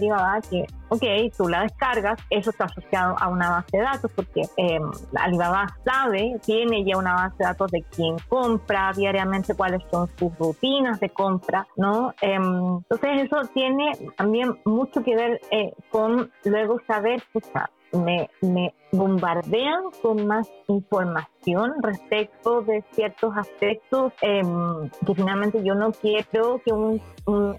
que, 0.40 0.66
ok, 0.88 1.02
tú 1.36 1.48
la 1.48 1.62
descargas, 1.62 2.18
eso 2.30 2.50
está 2.50 2.64
asociado 2.64 3.16
a 3.18 3.28
una 3.28 3.50
base 3.50 3.76
de 3.76 3.82
datos 3.82 4.10
porque 4.14 4.42
eh, 4.56 4.80
Alibaba 5.14 5.66
sabe, 5.84 6.38
tiene 6.44 6.84
ya 6.84 6.96
una 6.96 7.14
base 7.14 7.36
de 7.38 7.44
datos 7.44 7.70
de 7.70 7.82
quién 7.94 8.16
compra 8.28 8.92
diariamente, 8.94 9.54
cuáles 9.54 9.82
son 9.90 10.08
sus 10.16 10.36
rutinas 10.38 11.00
de 11.00 11.10
compra, 11.10 11.66
¿no? 11.76 12.14
Em, 12.20 12.76
entonces 12.76 13.22
eso 13.24 13.42
tiene 13.54 13.92
también 14.16 14.58
mucho 14.64 15.02
que 15.02 15.14
ver 15.16 15.40
eh, 15.50 15.72
con 15.90 16.30
luego 16.44 16.80
saber, 16.86 17.22
sea, 17.52 17.70
me, 17.92 18.30
me 18.40 18.74
bombardean 18.93 19.84
con 20.03 20.26
más 20.26 20.47
información 20.68 21.72
respecto 21.82 22.61
de 22.62 22.84
ciertos 22.93 23.34
aspectos 23.36 24.12
em, 24.20 24.90
que 25.07 25.14
finalmente 25.14 25.62
yo 25.64 25.74
no 25.74 25.93
quiero 25.93 26.61
que 26.64 26.72
un, 26.72 27.01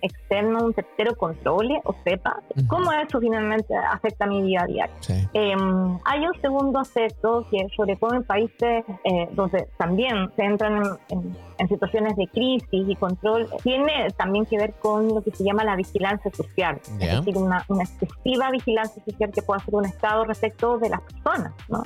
externo, 0.01 0.65
un 0.65 0.73
tercero 0.73 1.15
controle 1.15 1.79
o 1.85 1.95
sepa 2.03 2.41
cómo 2.67 2.91
eso 2.91 3.19
finalmente 3.19 3.73
afecta 3.75 4.25
a 4.25 4.27
mi 4.27 4.41
día 4.43 4.61
a 4.61 4.65
día. 4.65 4.89
Em, 5.33 5.97
hay 6.05 6.27
un 6.27 6.39
segundo 6.41 6.79
aspecto 6.79 7.47
que 7.49 7.67
sobre 7.75 7.95
todo 7.95 8.13
en 8.13 8.23
países 8.23 8.83
eh, 9.03 9.29
donde 9.31 9.67
también 9.77 10.29
se 10.35 10.43
entran 10.43 10.97
en, 11.09 11.33
situaciones 11.69 12.17
de 12.17 12.27
crisis 12.27 12.89
y 12.89 12.95
control, 12.97 13.47
tiene 13.63 14.09
también 14.17 14.45
que 14.45 14.57
ver 14.57 14.73
con 14.73 15.07
lo 15.07 15.21
que 15.21 15.31
se 15.31 15.45
llama 15.45 15.63
la 15.63 15.77
vigilancia 15.77 16.29
social, 16.33 16.81
es 16.99 16.99
decir, 16.99 17.37
una, 17.37 17.63
una 17.69 17.83
excesiva 17.83 18.51
vigilancia 18.51 19.01
social 19.05 19.31
que 19.31 19.41
puede 19.43 19.61
hacer 19.61 19.73
un 19.73 19.85
Estado 19.85 20.25
respecto 20.25 20.77
de 20.77 20.89
las 20.89 20.99
personas. 20.99 21.22
¿No? 21.69 21.83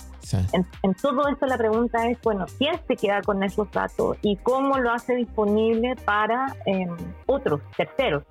En, 0.84 0.94
todo 0.96 1.28
esto 1.28 1.46
la 1.46 1.58
pregunta 1.58 2.08
es, 2.08 2.20
bueno, 2.22 2.46
¿quién 2.58 2.80
se 2.88 2.96
queda 2.96 3.22
con 3.22 3.44
esos 3.44 3.72
datos 3.72 4.18
y 4.22 4.36
cómo 4.38 4.78
lo 4.78 4.92
hace 4.92 5.16
disponible 5.16 5.96
para 6.06 6.56
em, 6.66 6.96
otros, 7.26 7.62
terceros, 7.76 8.24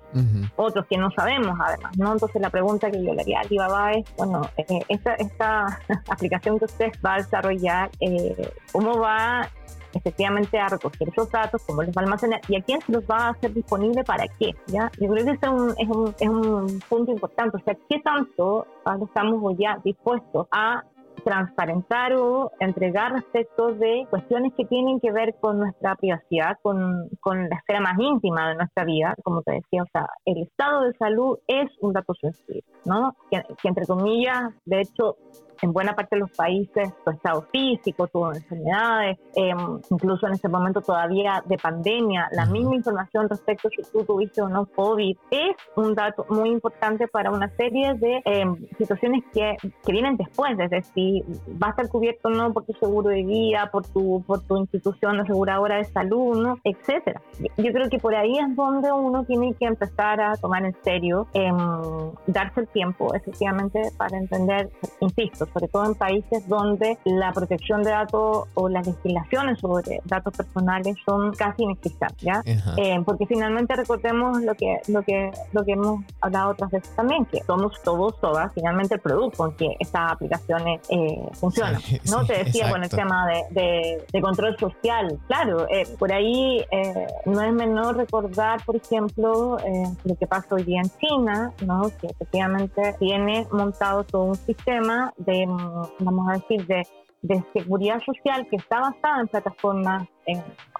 otros 0.55 0.85
que 0.87 0.97
no 0.97 1.09
sabemos 1.11 1.57
además, 1.59 1.97
¿no? 1.97 2.13
Entonces 2.13 2.41
la 2.41 2.49
pregunta 2.49 2.91
que 2.91 3.03
yo 3.03 3.13
le 3.13 3.21
haría 3.21 3.39
a 3.39 3.41
Alibaba 3.41 3.91
es, 3.93 4.05
bueno, 4.17 4.41
eh, 4.57 4.79
esta, 4.89 5.13
esta 5.15 5.79
aplicación 6.09 6.59
que 6.59 6.65
usted 6.65 6.91
va 7.05 7.15
a 7.15 7.17
desarrollar, 7.17 7.89
eh, 7.99 8.51
¿cómo 8.71 8.99
va 8.99 9.49
efectivamente 9.93 10.59
a 10.59 10.67
recoger 10.67 11.09
esos 11.09 11.29
datos, 11.31 11.61
cómo 11.65 11.83
los 11.83 11.95
va 11.95 12.01
a 12.01 12.05
almacenar 12.05 12.41
y 12.47 12.55
a 12.55 12.61
quién 12.61 12.81
se 12.81 12.91
los 12.91 13.03
va 13.03 13.17
a 13.17 13.29
hacer 13.29 13.53
disponible 13.53 14.03
para 14.03 14.27
qué. 14.39 14.51
¿ya? 14.67 14.91
Yo 14.99 15.09
creo 15.09 15.25
que 15.25 15.31
ese 15.31 15.45
es 15.45 15.49
un, 15.49 15.69
es 15.77 15.87
un, 15.87 16.15
es 16.19 16.29
un 16.29 16.79
punto 16.87 17.11
importante. 17.11 17.57
O 17.57 17.63
sea, 17.63 17.75
¿qué 17.89 17.99
tanto 17.99 18.67
estamos 19.03 19.55
ya 19.57 19.79
dispuestos 19.83 20.47
a 20.51 20.83
transparentar 21.27 22.13
o 22.13 22.51
entregar 22.61 23.11
respecto 23.11 23.73
de 23.73 24.07
cuestiones 24.09 24.53
que 24.55 24.63
tienen 24.63 25.01
que 25.01 25.11
ver 25.11 25.35
con 25.41 25.59
nuestra 25.59 25.95
privacidad, 25.95 26.57
con, 26.61 27.09
con 27.19 27.49
la 27.49 27.57
esfera 27.57 27.81
más 27.81 27.99
íntima 27.99 28.47
de 28.47 28.55
nuestra 28.55 28.85
vida, 28.85 29.13
como 29.23 29.41
te 29.41 29.51
decía, 29.51 29.83
o 29.83 29.87
sea, 29.91 30.07
el 30.23 30.43
estado 30.43 30.83
de 30.83 30.93
salud 30.93 31.37
es 31.47 31.69
un 31.81 31.91
dato 31.91 32.13
sensible, 32.13 32.63
¿no? 32.85 33.13
que 33.29 33.43
entre 33.65 33.85
comillas, 33.85 34.53
de 34.63 34.79
hecho, 34.79 35.17
en 35.61 35.73
buena 35.73 35.93
parte 35.93 36.15
de 36.15 36.21
los 36.21 36.31
países 36.31 36.93
tu 37.03 37.11
estado 37.11 37.41
físico, 37.51 38.07
tus 38.07 38.37
enfermedades, 38.37 39.17
em, 39.35 39.79
incluso 39.89 40.27
en 40.27 40.33
este 40.33 40.49
momento 40.49 40.81
todavía 40.81 41.43
de 41.45 41.57
pandemia, 41.57 42.29
la 42.31 42.45
misma 42.45 42.75
información 42.75 43.29
respecto 43.29 43.69
si 43.69 43.83
tú 43.91 44.03
tuviste 44.03 44.41
o 44.41 44.49
no 44.49 44.65
COVID 44.65 45.17
es 45.31 45.55
un 45.75 45.95
dato 45.95 46.25
muy 46.29 46.49
importante 46.49 47.07
para 47.07 47.31
una 47.31 47.49
serie 47.49 47.93
de 47.95 48.21
em, 48.25 48.55
situaciones 48.77 49.23
que, 49.33 49.57
que, 49.61 49.91
vienen 49.91 50.17
después, 50.17 50.57
desde 50.57 50.83
si 50.83 51.23
va 51.61 51.67
a 51.67 51.69
estar 51.71 51.89
cubierto 51.89 52.29
o 52.29 52.31
no 52.31 52.53
por 52.53 52.65
tu 52.65 52.73
seguro 52.73 53.09
de 53.09 53.23
vida, 53.23 53.69
por 53.71 53.85
tu, 53.87 54.23
por 54.25 54.41
tu 54.41 54.57
institución 54.57 55.19
aseguradora 55.19 55.77
de 55.77 55.85
salud, 55.85 56.37
¿no? 56.37 56.59
etcétera. 56.63 57.21
Yo 57.57 57.71
creo 57.71 57.89
que 57.89 57.97
por 57.97 58.15
ahí 58.15 58.37
es 58.37 58.55
donde 58.55 58.91
uno 58.91 59.23
tiene 59.25 59.53
que 59.53 59.65
empezar 59.65 60.21
a 60.21 60.35
tomar 60.35 60.65
en 60.65 60.75
serio, 60.83 61.27
em, 61.33 61.57
darse 62.27 62.61
el 62.61 62.67
tiempo 62.67 63.13
efectivamente 63.13 63.81
para 63.97 64.17
entender, 64.17 64.69
insisto, 64.99 65.46
sobre 65.53 65.67
todo 65.67 65.85
en 65.85 65.95
países 65.95 66.47
donde 66.47 66.97
la 67.05 67.31
protección 67.31 67.83
de 67.83 67.91
datos 67.91 68.47
o 68.53 68.69
las 68.69 68.85
legislaciones 68.85 69.59
sobre 69.59 70.01
datos 70.05 70.35
personales 70.35 70.95
son 71.05 71.33
casi 71.33 71.63
inexistentes, 71.63 72.21
¿ya? 72.21 72.41
Eh, 72.77 73.01
porque 73.05 73.25
finalmente 73.25 73.75
recordemos 73.75 74.41
lo 74.41 74.55
que, 74.55 74.79
lo, 74.87 75.01
que, 75.03 75.31
lo 75.53 75.63
que 75.63 75.71
hemos 75.71 76.03
hablado 76.21 76.51
otras 76.51 76.71
veces 76.71 76.95
también, 76.95 77.25
que 77.25 77.41
somos 77.43 77.81
todos, 77.83 78.19
todas, 78.19 78.51
finalmente 78.53 78.95
el 78.95 79.01
producto 79.01 79.47
en 79.47 79.55
que 79.55 79.75
estas 79.79 80.11
aplicaciones 80.11 80.81
eh, 80.89 81.21
funcionan. 81.33 81.81
¿no? 82.09 82.25
Te 82.25 82.43
decía 82.43 82.69
con 82.69 82.83
el 82.83 82.89
tema 82.89 83.27
de, 83.51 84.03
de, 84.11 84.21
control 84.21 84.57
social, 84.57 85.19
claro, 85.27 85.67
eh, 85.69 85.87
por 85.97 86.11
ahí 86.11 86.65
eh, 86.71 87.07
no 87.25 87.41
es 87.41 87.53
menor 87.53 87.95
recordar, 87.97 88.63
por 88.65 88.75
ejemplo, 88.75 89.57
lo 90.03 90.15
que 90.15 90.27
pasa 90.27 90.55
hoy 90.55 90.63
día 90.63 90.81
en 90.81 90.91
China, 90.99 91.51
¿no? 91.65 91.91
que 92.01 92.07
efectivamente 92.07 92.95
tiene 92.99 93.47
montado 93.51 94.03
todo 94.03 94.23
un 94.23 94.35
sistema 94.35 95.13
de 95.17 95.36
vamos 95.45 96.27
a 96.29 96.33
decir, 96.33 96.65
de, 96.67 96.83
seguridad 97.51 97.99
social 98.05 98.47
que 98.49 98.55
está 98.57 98.79
basada 98.79 99.21
en 99.21 99.27
plataformas 99.27 100.07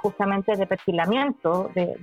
justamente 0.01 0.55
de 0.55 0.68
perfilamiento 0.68 1.70
de, 1.74 1.97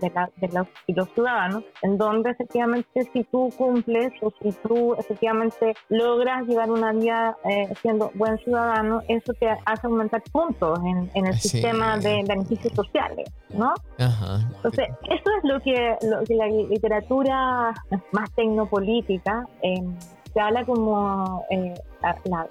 los, 0.52 1.08
ciudadanos, 1.14 1.64
en 1.82 1.96
donde 1.96 2.30
efectivamente 2.30 3.08
si 3.12 3.24
tú 3.24 3.50
cumples 3.56 4.12
o 4.22 4.32
si 4.42 4.52
tú 4.66 4.94
efectivamente 4.94 5.74
logras 5.88 6.46
llevar 6.46 6.70
una 6.70 6.92
vida 6.92 7.36
eh, 7.44 7.72
siendo 7.80 8.10
buen 8.14 8.38
ciudadano, 8.38 9.02
eso 9.08 9.32
te 9.34 9.48
hace 9.48 9.86
aumentar 9.86 10.22
puntos 10.32 10.78
en, 10.84 11.26
el 11.26 11.34
sistema 11.34 11.98
de 11.98 12.24
beneficios 12.26 12.72
sociales, 12.74 13.30
¿no? 13.50 13.72
Entonces, 13.98 14.88
eso 15.08 15.30
es 15.38 15.44
lo 15.44 15.60
que, 15.60 15.96
la 16.34 16.46
literatura 16.46 17.72
más 18.12 18.32
tecnopolítica 18.34 19.46
eh, 19.62 19.82
se 20.34 20.40
habla 20.40 20.64
como, 20.64 21.46
eh, 21.50 21.74
la, 22.24 22.46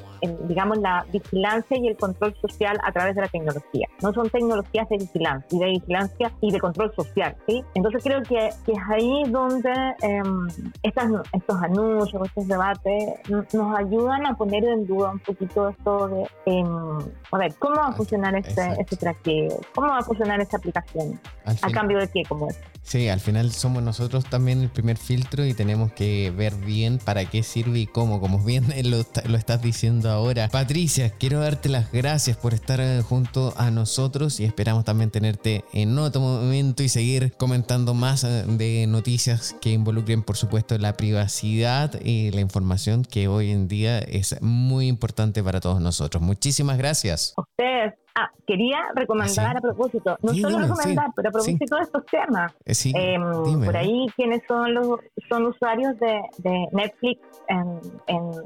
digamos, 0.47 0.77
la 0.77 1.05
vigilancia 1.11 1.77
y 1.77 1.87
el 1.87 1.97
control 1.97 2.33
social 2.41 2.79
a 2.83 2.91
través 2.91 3.13
de 3.15 3.21
la 3.21 3.27
tecnología. 3.27 3.87
No 4.01 4.13
son 4.13 4.29
tecnologías 4.29 4.87
de 4.89 4.97
vigilancia 4.97 5.47
y 5.51 5.59
de 5.59 5.65
vigilancia 5.65 6.31
y 6.41 6.51
de 6.51 6.59
control 6.59 6.93
social, 6.95 7.35
¿sí? 7.45 7.63
Entonces 7.75 8.01
creo 8.03 8.23
que, 8.23 8.49
que 8.65 8.71
es 8.71 8.79
ahí 8.89 9.23
donde 9.27 9.71
em, 10.01 10.47
estas, 10.81 11.11
estos 11.33 11.61
anuncios, 11.61 12.25
estos 12.25 12.47
debates 12.47 13.13
nos 13.29 13.77
ayudan 13.77 14.25
a 14.25 14.35
poner 14.35 14.63
en 14.63 14.87
duda 14.87 15.11
un 15.11 15.19
poquito 15.19 15.69
esto 15.69 16.07
de, 16.07 16.27
em, 16.45 16.99
a 17.31 17.37
ver, 17.37 17.53
¿cómo 17.59 17.75
va 17.75 17.87
a 17.87 17.93
funcionar 17.93 18.35
este, 18.35 18.75
este 18.79 18.95
traqueo? 18.95 19.59
¿Cómo 19.75 19.87
va 19.87 19.99
a 19.99 20.03
funcionar 20.03 20.39
esta 20.39 20.57
aplicación? 20.57 21.19
¿A 21.45 21.69
cambio 21.69 21.99
de 21.99 22.07
qué? 22.07 22.23
Como 22.23 22.47
es? 22.47 22.57
Sí, 22.83 23.07
al 23.07 23.21
final 23.21 23.51
somos 23.51 23.81
nosotros 23.81 24.25
también 24.25 24.61
el 24.61 24.69
primer 24.69 24.97
filtro 24.97 25.45
y 25.45 25.53
tenemos 25.53 25.93
que 25.93 26.31
ver 26.31 26.53
bien 26.55 26.99
para 26.99 27.25
qué 27.25 27.41
sirve 27.41 27.72
y 27.75 27.87
cómo, 27.87 28.19
como 28.19 28.39
bien 28.39 28.65
lo, 28.89 29.05
lo 29.25 29.37
estás 29.37 29.61
diciendo 29.61 30.09
ahora. 30.09 30.49
Patricia, 30.49 31.09
quiero 31.09 31.39
darte 31.39 31.69
las 31.69 31.91
gracias 31.91 32.37
por 32.37 32.53
estar 32.53 32.79
eh, 32.81 33.01
junto 33.01 33.53
a 33.57 33.71
nosotros 33.71 34.39
y 34.39 34.45
esperamos 34.45 34.85
también 34.85 35.11
tenerte 35.11 35.63
en 35.73 35.97
otro 35.97 36.21
momento 36.21 36.83
y 36.83 36.89
seguir 36.89 37.33
comentando 37.37 37.93
más 37.93 38.23
eh, 38.23 38.43
de 38.47 38.85
noticias 38.87 39.55
que 39.61 39.71
involucren, 39.71 40.23
por 40.23 40.37
supuesto, 40.37 40.77
la 40.77 40.93
privacidad 40.93 41.99
y 42.01 42.31
la 42.31 42.41
información 42.41 43.03
que 43.03 43.27
hoy 43.27 43.51
en 43.51 43.67
día 43.67 43.99
es 43.99 44.41
muy 44.41 44.87
importante 44.87 45.43
para 45.43 45.59
todos 45.59 45.81
nosotros. 45.81 46.21
Muchísimas 46.21 46.77
gracias. 46.77 47.33
Ustedes 47.37 47.93
Ah, 48.15 48.29
quería 48.45 48.77
recomendar 48.93 49.57
a 49.57 49.61
propósito, 49.61 50.17
no 50.21 50.33
solo 50.35 50.59
recomendar, 50.59 51.07
pero 51.15 51.29
a 51.29 51.31
propósito 51.31 51.75
de 51.77 51.81
estos 51.81 52.05
temas. 52.05 52.53
Eh, 52.63 53.15
em, 53.15 53.65
por 53.65 53.75
ahí, 53.75 54.05
quienes 54.15 54.43
son 54.47 54.71
los 54.73 54.99
son 55.29 55.47
usuarios 55.47 55.97
de, 55.99 56.67
Netflix 56.71 57.21
en, 57.47 57.79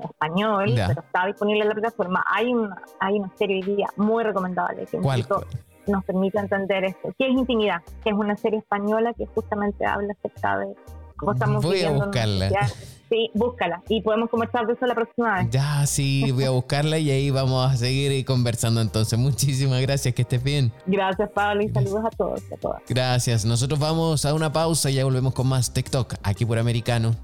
español, 0.04 0.72
pero 0.74 1.02
está 1.02 1.26
disponible 1.26 1.64
en 1.64 1.68
la 1.70 1.74
plataforma, 1.74 2.24
hay 2.34 2.54
una, 2.54 2.82
hay 3.00 3.20
una 3.20 3.30
serie 3.36 3.58
hoy 3.58 3.76
día 3.76 3.88
muy 3.98 4.24
recomendable 4.24 4.86
que 4.86 5.00
nos 5.00 6.04
permite 6.06 6.40
entender 6.40 6.86
esto. 6.86 7.14
¿Qué 7.18 7.28
es 7.28 7.34
Intimidad? 7.34 7.82
Que 8.04 8.12
es 8.12 8.16
una 8.16 8.38
serie 8.38 8.60
española 8.60 9.14
que 9.14 9.26
justamente 9.26 9.86
habla 9.86 10.14
acerca 10.14 10.60
de 10.60 10.76
cómo 11.18 11.34
estamos 11.34 11.64
Voy 11.64 11.82
a 11.84 11.92
buscarla. 11.92 12.50
Sí, 13.10 13.30
búscala 13.34 13.82
y 13.88 14.02
podemos 14.02 14.30
conversar 14.30 14.68
de 14.68 14.74
eso 14.74 14.86
la 14.86 14.96
próxima 14.96 15.36
vez. 15.36 15.50
Ya, 15.50 15.86
sí, 15.86 16.32
voy 16.32 16.44
a 16.44 16.50
buscarla 16.50 16.98
y 16.98 17.10
ahí 17.10 17.30
vamos 17.30 17.72
a 17.72 17.76
seguir 17.78 18.26
conversando 18.26 18.82
entonces. 18.82 19.18
Muchísimas 19.18 19.82
gracias, 19.82 20.14
que 20.14 20.24
estés 20.24 20.44
bien. 20.44 20.72
Gracias, 20.86 21.30
Pablo, 21.32 21.64
y 21.64 21.70
saludos 21.70 22.06
a 22.06 22.10
todos 22.10 22.42
y 22.50 22.54
a 22.54 22.58
todas. 22.58 22.82
Gracias. 22.88 23.46
Nosotros 23.46 23.80
vamos 23.80 24.26
a 24.26 24.34
una 24.34 24.52
pausa 24.52 24.90
y 24.90 24.96
ya 24.96 25.06
volvemos 25.06 25.34
con 25.34 25.48
más 25.48 25.74
TikTok 25.74 26.16
aquí 26.24 26.46
por 26.46 26.58
Americano. 26.58 27.16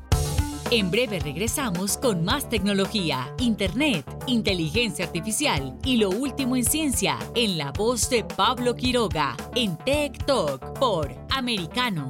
En 0.71 0.89
breve 0.89 1.19
regresamos 1.19 1.97
con 1.97 2.23
más 2.23 2.49
tecnología, 2.49 3.31
internet, 3.37 4.05
inteligencia 4.25 5.05
artificial 5.05 5.77
y 5.83 5.97
lo 5.97 6.09
último 6.09 6.55
en 6.55 6.63
ciencia 6.63 7.19
en 7.35 7.59
la 7.59 7.71
voz 7.71 8.09
de 8.09 8.23
Pablo 8.23 8.75
Quiroga 8.75 9.35
en 9.53 9.77
Tech 9.77 10.25
Talk 10.25 10.79
por 10.79 11.13
Americano 11.29 12.09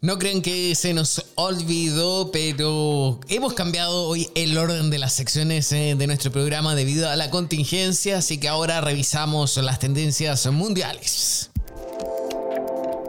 No 0.00 0.16
creen 0.16 0.42
que 0.42 0.76
se 0.76 0.94
nos 0.94 1.24
olvidó, 1.34 2.30
pero 2.30 3.18
hemos 3.28 3.54
cambiado 3.54 4.04
hoy 4.04 4.28
el 4.36 4.56
orden 4.56 4.90
de 4.90 4.98
las 4.98 5.12
secciones 5.12 5.72
eh, 5.72 5.96
de 5.98 6.06
nuestro 6.06 6.30
programa 6.30 6.76
debido 6.76 7.08
a 7.08 7.16
la 7.16 7.30
contingencia, 7.30 8.18
así 8.18 8.38
que 8.38 8.46
ahora 8.46 8.80
revisamos 8.80 9.56
las 9.56 9.80
tendencias 9.80 10.46
mundiales. 10.52 11.50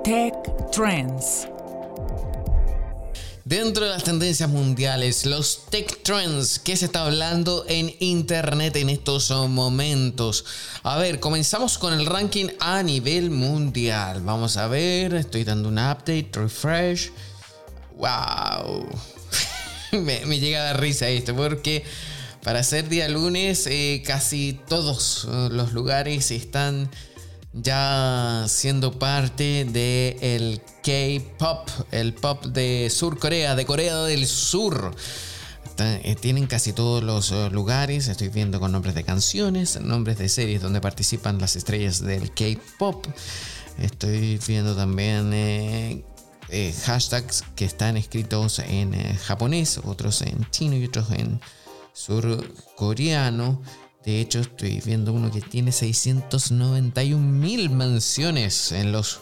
Tech 0.04 0.34
Trends. 0.72 1.48
Dentro 3.50 3.86
de 3.86 3.90
las 3.90 4.04
tendencias 4.04 4.48
mundiales, 4.48 5.26
los 5.26 5.66
tech 5.72 6.04
trends 6.04 6.60
que 6.60 6.78
se 6.78 6.86
está 6.86 7.06
hablando 7.06 7.66
en 7.68 7.92
internet 8.00 8.76
en 8.76 8.92
estos 8.92 9.32
momentos. 9.32 10.46
A 10.84 11.00
ver, 11.00 11.20
comenzamos 11.20 11.80
con 11.80 12.00
el 12.00 12.06
ranking 12.06 12.50
a 12.60 12.84
nivel 12.84 13.32
mundial. 13.32 14.22
Vamos 14.22 14.56
a 14.58 14.68
ver, 14.68 15.16
estoy 15.16 15.46
dando 15.46 15.70
un 15.70 15.80
update, 15.80 16.30
refresh. 16.34 17.10
¡Wow! 17.98 18.88
me, 19.94 20.40
llega 20.40 20.60
a 20.60 20.64
dar 20.66 20.80
risa 20.80 21.10
esto 21.10 21.36
porque 21.36 21.84
para 22.44 22.62
ser 22.62 22.88
día 22.88 23.10
lunes 23.10 23.66
eh, 23.66 24.04
casi 24.06 24.60
todos 24.68 25.28
eh, 25.28 25.50
los 25.50 25.74
lugares 25.74 26.30
están 26.30 26.92
ya 27.54 28.46
siendo 28.48 29.00
parte 29.00 29.66
del 29.66 30.18
el 30.22 30.62
K-pop, 30.84 31.70
el 31.92 32.14
pop 32.14 32.46
de 32.46 32.90
Sur 32.90 33.18
Corea, 33.20 33.56
de 33.56 33.66
Corea 33.66 34.04
del 34.04 34.26
Sur. 34.28 34.96
Eh, 35.82 36.18
tienen 36.20 36.46
casi 36.46 36.74
todos 36.74 37.02
los 37.02 37.32
eh, 37.32 37.50
lugares, 37.52 38.10
estoy 38.10 38.28
viendo 38.28 38.60
con 38.60 38.74
nombres 38.74 38.96
de 38.96 39.04
canciones, 39.04 39.80
nombres 39.80 40.18
de 40.18 40.28
series 40.28 40.62
donde 40.62 40.82
participan 40.82 41.40
las 41.40 41.56
estrellas 41.56 42.02
del 42.02 42.32
K-pop. 42.34 43.08
Estoy 43.78 44.40
viendo 44.46 44.76
también 44.76 45.32
eh, 45.34 46.04
hashtags 46.86 47.46
que 47.56 47.64
están 47.64 47.96
escritos 47.96 48.60
en 48.60 48.92
japonés, 49.20 49.80
otros 49.86 50.22
en 50.22 50.46
chino 50.52 50.76
y 50.76 50.86
otros 50.86 51.12
en 51.12 51.40
surcoreano. 51.94 53.62
De 54.06 54.22
hecho, 54.22 54.40
estoy 54.40 54.82
viendo 54.86 55.14
uno 55.14 55.30
que 55.32 55.42
tiene 55.42 55.72
691 55.72 57.20
mil 57.20 57.70
menciones 57.70 58.72
en 58.72 58.92
los 58.92 59.20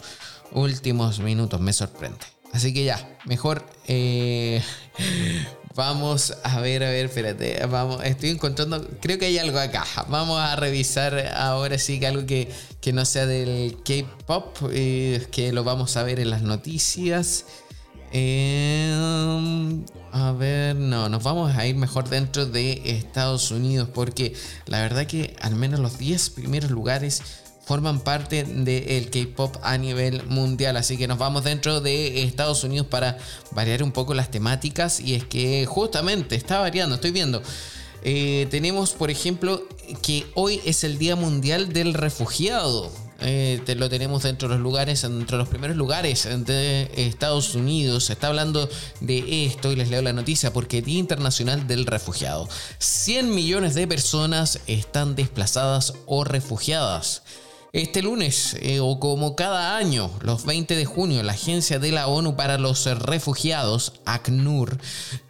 últimos 0.51 1.19
minutos. 1.19 1.59
Me 1.59 1.73
sorprende. 1.73 2.19
Así 2.53 2.73
que 2.73 2.84
ya, 2.84 3.17
mejor 3.25 3.65
eh, 3.88 4.61
vamos 5.75 6.34
a 6.43 6.61
ver, 6.61 6.84
a 6.84 6.89
ver, 6.89 7.05
espérate. 7.05 7.65
Vamos, 7.65 8.03
estoy 8.03 8.30
encontrando, 8.30 8.88
creo 9.01 9.17
que 9.17 9.25
hay 9.25 9.38
algo 9.38 9.59
acá. 9.59 9.86
Vamos 10.09 10.39
a 10.39 10.55
revisar 10.55 11.34
ahora 11.36 11.78
sí 11.78 11.99
que 11.99 12.07
algo 12.07 12.25
que, 12.25 12.49
que 12.80 12.93
no 12.93 13.03
sea 13.05 13.25
del 13.25 13.78
K-pop, 13.84 14.57
eh, 14.71 15.28
que 15.32 15.51
lo 15.51 15.63
vamos 15.63 15.97
a 15.97 16.03
ver 16.03 16.19
en 16.19 16.30
las 16.30 16.43
noticias. 16.43 17.45
Eh, 18.11 19.84
a 20.12 20.32
ver, 20.32 20.76
no, 20.76 21.10
nos 21.10 21.24
vamos 21.24 21.55
a 21.55 21.66
ir 21.66 21.76
mejor 21.76 22.10
dentro 22.10 22.45
de 22.45 22.82
Estados 22.86 23.51
Unidos 23.51 23.89
porque 23.93 24.34
la 24.66 24.82
verdad 24.82 25.05
que 25.05 25.36
al 25.41 25.55
menos 25.55 25.80
los 25.80 25.97
10 25.97 26.30
primeros 26.32 26.72
lugares 26.72 27.22
forman 27.68 27.99
parte 27.99 28.45
del 28.45 29.10
K-Pop 29.10 29.58
a 29.62 29.78
nivel 29.78 30.26
mundial. 30.28 30.78
Así 30.78 30.97
que 30.97 31.05
nos 31.05 31.18
vamos 31.18 31.43
dentro 31.43 31.82
de 31.82 32.24
Estados 32.24 32.64
Unidos 32.64 32.88
para 32.88 33.18
variar 33.51 33.84
un 33.84 33.91
poco 33.91 34.14
las 34.14 34.32
temáticas. 34.32 35.01
Y 35.01 35.16
es 35.16 35.26
que 35.26 35.66
justamente 35.66 36.36
está 36.36 36.60
variando, 36.60 36.95
estoy 36.95 37.12
viendo. 37.12 37.43
Eh, 38.03 38.47
tenemos, 38.49 38.91
por 38.91 39.12
ejemplo, 39.12 39.68
que 40.01 40.26
hoy 40.34 40.62
es 40.64 40.86
el 40.86 40.97
Día 40.97 41.18
Mundial 41.18 41.74
del 41.74 41.93
Refugiado. 41.93 42.89
Eh, 43.20 43.61
lo 43.78 43.89
tenemos 43.89 44.24
dentro 44.24 44.47
de 44.47 44.55
los 44.55 44.63
lugares, 44.63 45.03
entre 45.03 45.38
los 45.38 45.47
primeros 45.47 45.76
lugares 45.76 46.28
de 46.45 46.89
Estados 46.95 47.55
Unidos. 47.55 48.05
Se 48.05 48.13
está 48.13 48.28
hablando 48.28 48.70
de 48.99 49.45
esto 49.45 49.72
y 49.72 49.76
les 49.76 49.89
leo 49.89 50.01
la 50.01 50.13
noticia 50.13 50.53
porque 50.53 50.82
Día 50.82 50.99
Internacional 50.99 51.68
del 51.68 51.86
Refugiado. 51.86 52.47
100 52.80 53.34
millones 53.34 53.76
de 53.76 53.88
personas 53.88 54.59
están 54.68 55.15
desplazadas 55.15 55.93
o 56.05 56.24
refugiadas. 56.24 57.24
Este 57.74 58.01
lunes, 58.01 58.55
eh, 58.61 58.80
o 58.80 58.97
como 58.99 59.36
cada 59.36 59.76
año, 59.76 60.09
los 60.22 60.45
20 60.45 60.76
de 60.76 60.86
junio, 60.86 61.22
la 61.22 61.34
Agencia 61.34 61.80
de 61.80 61.91
la 61.91 62.07
ONU 62.07 62.38
para 62.38 62.57
los 62.57 62.86
Refugiados, 62.86 63.93
ACNUR, 64.05 64.80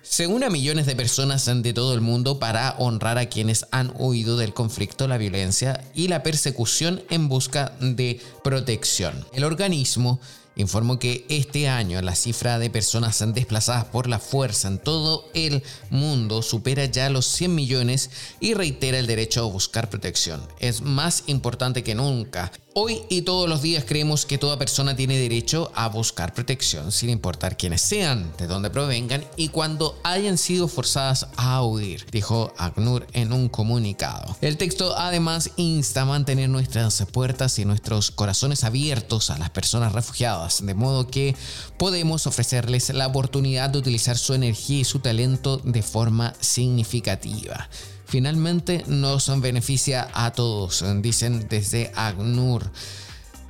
se 0.04 0.28
une 0.28 0.46
a 0.46 0.50
millones 0.52 0.86
de 0.86 0.96
personas 0.96 1.46
de 1.48 1.74
todo 1.74 1.96
el 1.96 2.02
mundo 2.02 2.38
para 2.38 2.76
honrar 2.78 3.18
a 3.18 3.26
quienes 3.26 3.66
han 3.72 3.92
huido 3.98 4.38
del 4.38 4.54
conflicto, 4.54 5.08
la 5.08 5.18
violencia 5.18 5.84
y 5.96 6.10
la 6.10 6.22
persecución 6.22 7.02
en 7.10 7.28
busca 7.28 7.74
de 7.80 8.22
protección. 8.44 9.26
El 9.34 9.44
organismo 9.44 10.20
informó 10.58 11.00
que 11.00 11.26
este 11.30 11.70
año 11.70 12.02
la 12.02 12.16
cifra 12.16 12.60
de 12.60 12.70
personas 12.70 13.24
desplazadas 13.34 13.86
por 13.86 14.08
la 14.08 14.20
fuerza 14.20 14.68
en 14.68 14.80
todo 14.80 15.30
el 15.34 15.64
mundo 15.90 16.42
supera 16.42 16.86
ya 16.86 17.10
los 17.10 17.26
100 17.28 17.56
millones 17.56 18.10
y 18.40 18.54
reitera 18.54 19.00
el 19.00 19.08
derecho 19.08 19.44
a 19.44 19.52
buscar 19.52 19.90
protección. 19.90 20.42
Es 20.60 20.82
más 20.82 21.24
importante 21.28 21.84
que 21.84 21.96
nunca 21.96 22.52
Hoy 22.80 23.02
y 23.10 23.24
todos 23.24 23.50
los 23.50 23.64
días 23.64 23.86
creemos 23.88 24.28
que 24.28 24.38
toda 24.38 24.60
persona 24.60 24.96
tiene 24.96 25.18
derecho 25.18 25.72
a 25.74 25.90
buscar 25.90 26.36
protección 26.36 26.92
sin 26.92 27.10
importar 27.10 27.58
quiénes 27.58 27.82
sean, 27.82 28.32
de 28.38 28.46
dónde 28.46 28.70
provengan 28.70 29.26
y 29.36 29.50
cuando 29.50 30.00
hayan 30.04 30.38
sido 30.38 30.68
forzadas 30.68 31.26
a 31.38 31.64
huir, 31.64 32.06
dijo 32.12 32.54
ACNUR 32.56 33.08
en 33.14 33.34
un 33.34 33.50
comunicado. 33.50 34.38
El 34.42 34.58
texto 34.58 34.96
además 34.96 35.50
insta 35.56 36.04
a 36.04 36.06
mantener 36.06 36.50
nuestras 36.50 37.04
puertas 37.12 37.58
y 37.58 37.66
nuestros 37.66 38.12
corazones 38.12 38.64
abiertos 38.64 39.32
a 39.32 39.40
las 39.40 39.50
personas 39.50 39.94
refugiadas, 39.94 40.47
de 40.62 40.74
modo 40.74 41.08
que 41.08 41.36
podemos 41.78 42.28
ofrecerles 42.28 42.90
la 42.90 43.08
oportunidad 43.08 43.70
de 43.70 43.80
utilizar 43.80 44.18
su 44.18 44.34
energía 44.34 44.80
y 44.80 44.86
su 44.86 45.00
talento 45.00 45.58
de 45.64 45.82
forma 45.82 46.34
significativa 46.40 47.70
finalmente 48.08 48.84
nos 48.88 49.30
beneficia 49.42 50.08
a 50.14 50.32
todos, 50.32 50.84
dicen 51.02 51.48
desde 51.50 51.92
ACNUR. 51.96 52.72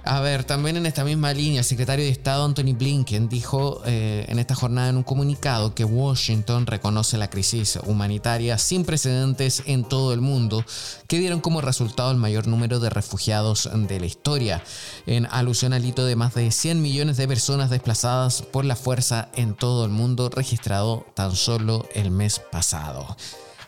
A 0.09 0.21
ver, 0.21 0.45
también 0.45 0.77
en 0.77 0.85
esta 0.85 1.03
misma 1.03 1.33
línea, 1.33 1.59
el 1.59 1.65
secretario 1.65 2.05
de 2.05 2.11
Estado 2.11 2.45
Anthony 2.45 2.73
Blinken 2.73 3.27
dijo 3.27 3.81
eh, 3.85 4.25
en 4.29 4.39
esta 4.39 4.55
jornada 4.55 4.87
en 4.87 4.95
un 4.95 5.03
comunicado 5.03 5.75
que 5.75 5.83
Washington 5.83 6.65
reconoce 6.65 7.17
la 7.17 7.29
crisis 7.29 7.77
humanitaria 7.85 8.57
sin 8.57 8.85
precedentes 8.85 9.63
en 9.65 9.83
todo 9.83 10.13
el 10.13 10.21
mundo, 10.21 10.63
que 11.07 11.19
dieron 11.19 11.41
como 11.41 11.59
resultado 11.59 12.11
el 12.11 12.17
mayor 12.17 12.47
número 12.47 12.79
de 12.79 12.89
refugiados 12.89 13.69
de 13.73 13.99
la 13.99 14.05
historia, 14.05 14.63
en 15.07 15.25
alusión 15.25 15.73
al 15.73 15.83
hito 15.83 16.05
de 16.05 16.15
más 16.15 16.33
de 16.35 16.51
100 16.51 16.81
millones 16.81 17.17
de 17.17 17.27
personas 17.27 17.69
desplazadas 17.69 18.43
por 18.43 18.63
la 18.63 18.77
fuerza 18.77 19.27
en 19.35 19.55
todo 19.55 19.83
el 19.83 19.91
mundo 19.91 20.29
registrado 20.29 21.05
tan 21.15 21.35
solo 21.35 21.85
el 21.93 22.11
mes 22.11 22.39
pasado. 22.49 23.17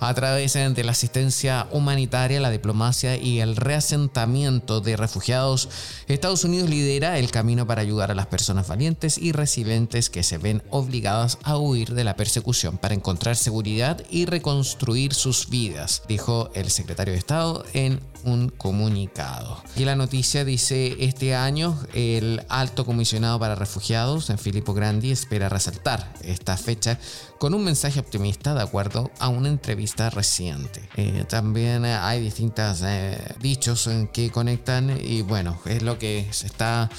A 0.01 0.13
través 0.13 0.53
de 0.53 0.83
la 0.85 0.93
asistencia 0.93 1.67
humanitaria, 1.71 2.39
la 2.39 2.49
diplomacia 2.49 3.17
y 3.17 3.41
el 3.41 3.57
reasentamiento 3.57 4.79
de 4.79 4.95
refugiados, 4.95 5.67
Estados 6.07 6.45
Unidos 6.45 6.69
lidera 6.69 7.19
el 7.19 7.31
camino 7.31 7.67
para 7.67 7.81
ayudar 7.81 8.09
a 8.09 8.15
las 8.15 8.27
personas 8.27 8.69
valientes 8.69 9.17
y 9.17 9.33
resilientes 9.33 10.09
que 10.09 10.23
se 10.23 10.37
ven 10.37 10.63
obligadas 10.69 11.37
a 11.43 11.57
huir 11.57 11.93
de 11.93 12.05
la 12.05 12.15
persecución 12.15 12.77
para 12.77 12.95
encontrar 12.95 13.35
seguridad 13.35 14.01
y 14.09 14.25
reconstruir 14.25 15.13
sus 15.13 15.49
vidas, 15.49 16.03
dijo 16.07 16.49
el 16.53 16.71
secretario 16.71 17.11
de 17.11 17.19
Estado 17.19 17.65
en 17.73 17.99
un 18.23 18.49
comunicado. 18.49 19.63
Y 19.75 19.85
la 19.85 19.95
noticia 19.95 20.45
dice, 20.45 20.95
este 20.99 21.35
año 21.35 21.77
el 21.93 22.43
alto 22.49 22.85
comisionado 22.85 23.39
para 23.39 23.55
refugiados, 23.55 24.31
Filippo 24.37 24.73
Grandi, 24.73 25.11
espera 25.11 25.49
resaltar 25.49 26.13
esta 26.23 26.57
fecha 26.57 26.99
con 27.37 27.53
un 27.53 27.63
mensaje 27.63 27.99
optimista 27.99 28.53
de 28.53 28.61
acuerdo 28.61 29.11
a 29.19 29.29
una 29.29 29.49
entrevista 29.49 30.09
reciente. 30.09 30.87
Eh, 30.95 31.25
también 31.27 31.85
hay 31.85 32.21
distintos 32.21 32.81
eh, 32.83 33.17
dichos 33.39 33.89
que 34.13 34.29
conectan 34.29 34.99
y 35.01 35.21
bueno, 35.21 35.59
es 35.65 35.81
lo 35.81 35.97
que 35.97 36.27
se 36.31 36.47
está 36.47 36.89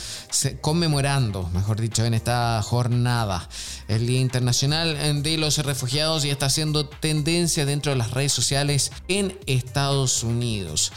conmemorando, 0.60 1.48
mejor 1.52 1.80
dicho, 1.80 2.04
en 2.04 2.14
esta 2.14 2.60
jornada, 2.62 3.48
el 3.88 4.06
Día 4.06 4.20
Internacional 4.20 5.22
de 5.22 5.36
los 5.36 5.58
Refugiados 5.58 6.24
y 6.24 6.30
está 6.30 6.46
haciendo 6.46 6.88
tendencia 6.88 7.66
dentro 7.66 7.92
de 7.92 7.98
las 7.98 8.12
redes 8.12 8.32
sociales 8.32 8.92
en 9.08 9.38
Estados 9.46 10.22
Unidos. 10.22 10.92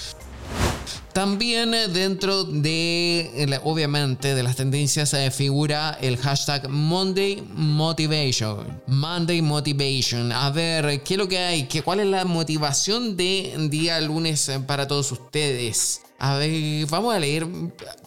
También 1.13 1.73
eh, 1.73 1.88
dentro 1.88 2.43
de, 2.43 3.59
obviamente, 3.63 4.34
de 4.34 4.43
las 4.43 4.55
tendencias 4.55 5.13
eh, 5.13 5.29
figura 5.31 5.97
el 6.01 6.17
hashtag 6.17 6.69
Monday 6.69 7.43
Motivation. 7.53 8.81
Monday 8.88 9.41
Motivation. 9.41 10.31
A 10.31 10.49
ver, 10.49 11.03
¿qué 11.03 11.13
es 11.13 11.17
lo 11.17 11.27
que 11.27 11.38
hay? 11.38 11.67
¿Qué, 11.67 11.84
¿Cuál 11.84 11.99
es 11.99 12.07
la 12.07 12.25
motivación 12.25 13.15
de 13.15 13.53
día 13.69 14.01
lunes 14.01 14.49
eh, 14.49 14.59
para 14.59 14.88
todos 14.88 15.11
ustedes? 15.11 16.01
A 16.17 16.38
ver, 16.38 16.86
vamos 16.88 17.13
a 17.13 17.19
leer. 17.19 17.45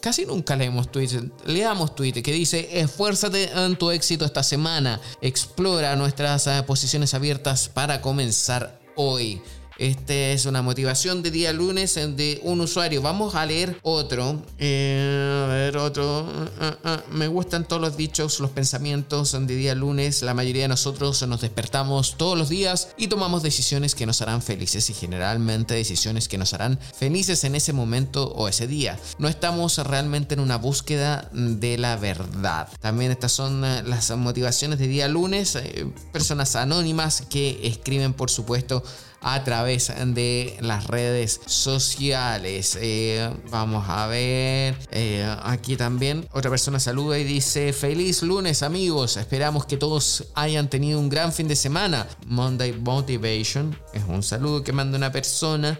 Casi 0.01 0.27
nunca 0.27 0.57
leemos 0.57 0.91
tweets. 0.91 1.19
Leamos 1.45 1.95
tweets 1.95 2.23
que 2.23 2.33
dice: 2.33 2.81
Esfuérzate 2.81 3.51
en 3.55 3.77
tu 3.77 3.91
éxito 3.91 4.25
esta 4.25 4.43
semana. 4.43 5.01
Explora 5.21 5.95
nuestras 5.97 6.49
posiciones 6.63 7.13
abiertas 7.15 7.69
para 7.69 8.01
comenzar 8.01 8.81
hoy. 8.97 9.41
Esta 9.79 10.15
es 10.15 10.47
una 10.47 10.63
motivación 10.63 11.23
de 11.23 11.31
día 11.31 11.53
lunes 11.53 11.97
de 11.97 12.41
un 12.43 12.63
usuario. 12.63 13.03
Vamos 13.03 13.35
a 13.35 13.45
leer 13.45 13.79
otro. 13.83 14.43
Eh, 14.59 15.45
a 15.45 15.49
ver, 15.49 15.77
otro. 15.77 16.27
Ah, 16.59 16.79
ah, 16.83 17.03
me 17.13 17.29
gustan 17.29 17.69
todos 17.69 17.83
los 17.83 17.97
dichos, 17.97 18.41
los 18.41 18.51
pensamientos 18.53 19.33
de 19.33 19.55
día 19.55 19.75
lunes. 19.75 20.23
La 20.23 20.33
mayoría 20.33 20.63
de 20.63 20.69
nosotros 20.69 21.27
nos 21.29 21.43
despertamos 21.43 22.17
todos 22.17 22.39
los 22.39 22.49
días 22.49 22.89
y 22.97 23.09
tomamos 23.09 23.43
decisiones 23.43 23.95
que 23.95 24.07
nos 24.07 24.23
harán 24.23 24.41
felices 24.41 24.89
y 24.89 24.95
generalmente 24.95 25.75
decisiones 25.75 26.27
que 26.29 26.39
nos 26.39 26.55
harán 26.55 26.79
felices 26.79 27.45
en 27.45 27.55
ese 27.55 27.75
momento 27.75 28.33
o 28.33 28.49
ese 28.49 28.67
día. 28.67 28.99
No 29.19 29.29
estamos 29.29 29.77
realmente 29.77 30.35
en 30.35 30.41
una 30.41 30.57
búsqueda 30.57 31.29
de 31.33 31.77
la 31.77 31.97
verdad. 31.97 32.69
También 32.81 33.11
estas 33.11 33.33
son 33.33 33.63
eh, 33.63 33.83
las 33.85 34.11
motivaciones 34.17 34.79
de 34.79 34.89
día 34.89 35.07
lunes. 35.07 35.55
Eh, 35.57 35.87
personas 36.13 36.57
anónimas 36.57 37.25
que 37.29 37.61
escriben, 37.63 38.15
por 38.15 38.31
supuesto, 38.31 38.83
a 39.29 39.43
través 39.43 39.93
de 40.15 40.57
las 40.61 40.87
redes 40.87 41.41
sociales. 41.47 42.79
Eh, 42.81 43.29
vamos 43.51 43.85
a 43.89 44.07
ver. 44.07 44.77
Eh, 44.93 45.29
aquí 45.43 45.77
también 45.77 46.29
otra 46.33 46.49
persona 46.49 46.79
saluda 46.79 47.19
y 47.19 47.25
dice: 47.25 47.73
Feliz 47.73 48.23
lunes, 48.23 48.63
amigos. 48.63 49.17
Esperamos 49.17 49.67
que 49.67 49.77
todos 49.77 50.27
hayan 50.35 50.71
tenido 50.71 51.01
un 51.01 51.09
gran 51.09 51.33
fin 51.33 51.49
de 51.49 51.57
semana. 51.57 52.07
Monday 52.27 52.73
Motivation 52.73 53.77
es 53.93 54.05
un 54.05 54.23
saludo 54.23 54.63
que 54.63 54.73
manda 54.73 54.97
una 54.97 55.11
persona. 55.11 55.77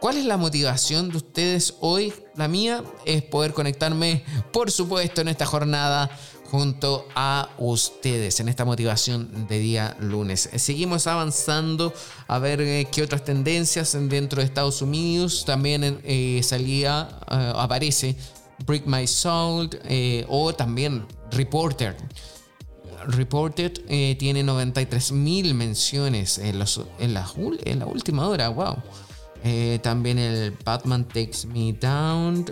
¿Cuál 0.00 0.16
es 0.16 0.24
la 0.24 0.38
motivación 0.38 1.10
de 1.10 1.18
ustedes 1.18 1.74
hoy? 1.80 2.14
La 2.34 2.48
mía 2.48 2.82
es 3.04 3.22
poder 3.22 3.52
conectarme, 3.52 4.24
por 4.52 4.70
supuesto, 4.70 5.20
en 5.20 5.28
esta 5.28 5.46
jornada 5.46 6.10
junto 6.54 7.08
a 7.16 7.48
ustedes 7.58 8.38
en 8.38 8.48
esta 8.48 8.64
motivación 8.64 9.48
de 9.48 9.58
día 9.58 9.96
lunes. 9.98 10.48
Seguimos 10.54 11.08
avanzando 11.08 11.92
a 12.28 12.38
ver 12.38 12.60
eh, 12.60 12.86
qué 12.92 13.02
otras 13.02 13.24
tendencias 13.24 13.98
dentro 14.08 14.38
de 14.38 14.46
Estados 14.46 14.80
Unidos. 14.80 15.44
También 15.44 15.98
eh, 16.04 16.40
salía, 16.44 17.08
eh, 17.28 17.52
aparece 17.56 18.14
Break 18.68 18.86
My 18.86 19.04
Soul 19.08 19.68
o 20.28 20.54
también 20.54 21.04
Reporter. 21.32 21.96
Reported 23.08 24.16
tiene 24.16 24.44
93 24.44 25.10
mil 25.10 25.54
menciones 25.54 26.38
en, 26.38 26.60
la, 26.60 27.28
última 27.84 28.28
hora, 28.28 28.48
wow. 28.50 28.76
también 29.82 30.20
el 30.20 30.52
Batman 30.64 31.04
Takes 31.04 31.48
Me 31.52 31.72
Down. 31.72 32.46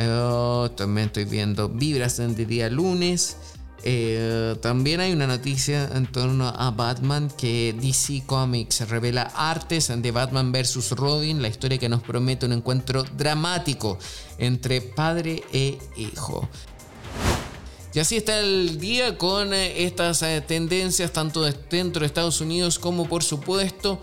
Oh, 0.00 0.70
también 0.76 1.08
estoy 1.08 1.24
viendo 1.24 1.68
vibras 1.68 2.18
de 2.18 2.46
día 2.46 2.70
lunes. 2.70 3.36
Eh, 3.84 4.56
también 4.60 5.00
hay 5.00 5.12
una 5.12 5.26
noticia 5.26 5.88
en 5.94 6.06
torno 6.06 6.48
a 6.48 6.70
Batman 6.70 7.30
que 7.36 7.74
DC 7.80 8.24
Comics 8.26 8.88
revela 8.88 9.22
artes 9.22 9.92
de 9.94 10.10
Batman 10.10 10.52
vs. 10.52 10.90
Robin, 10.92 11.42
la 11.42 11.48
historia 11.48 11.78
que 11.78 11.88
nos 11.88 12.02
promete 12.02 12.46
un 12.46 12.52
encuentro 12.52 13.02
dramático 13.02 13.98
entre 14.38 14.80
padre 14.80 15.42
e 15.52 15.78
hijo. 15.96 16.48
Y 17.94 18.00
así 18.00 18.16
está 18.16 18.38
el 18.38 18.78
día 18.78 19.16
con 19.18 19.52
eh, 19.52 19.84
estas 19.84 20.22
eh, 20.22 20.44
tendencias 20.46 21.12
tanto 21.12 21.42
dentro 21.42 22.00
de 22.00 22.06
Estados 22.06 22.40
Unidos 22.40 22.78
como 22.78 23.08
por 23.08 23.24
supuesto 23.24 24.00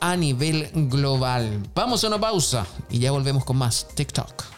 a 0.00 0.16
nivel 0.16 0.68
global. 0.74 1.62
Vamos 1.74 2.04
a 2.04 2.08
una 2.08 2.20
pausa 2.20 2.66
y 2.90 2.98
ya 2.98 3.10
volvemos 3.10 3.44
con 3.44 3.56
más 3.56 3.86
TikTok. 3.94 4.57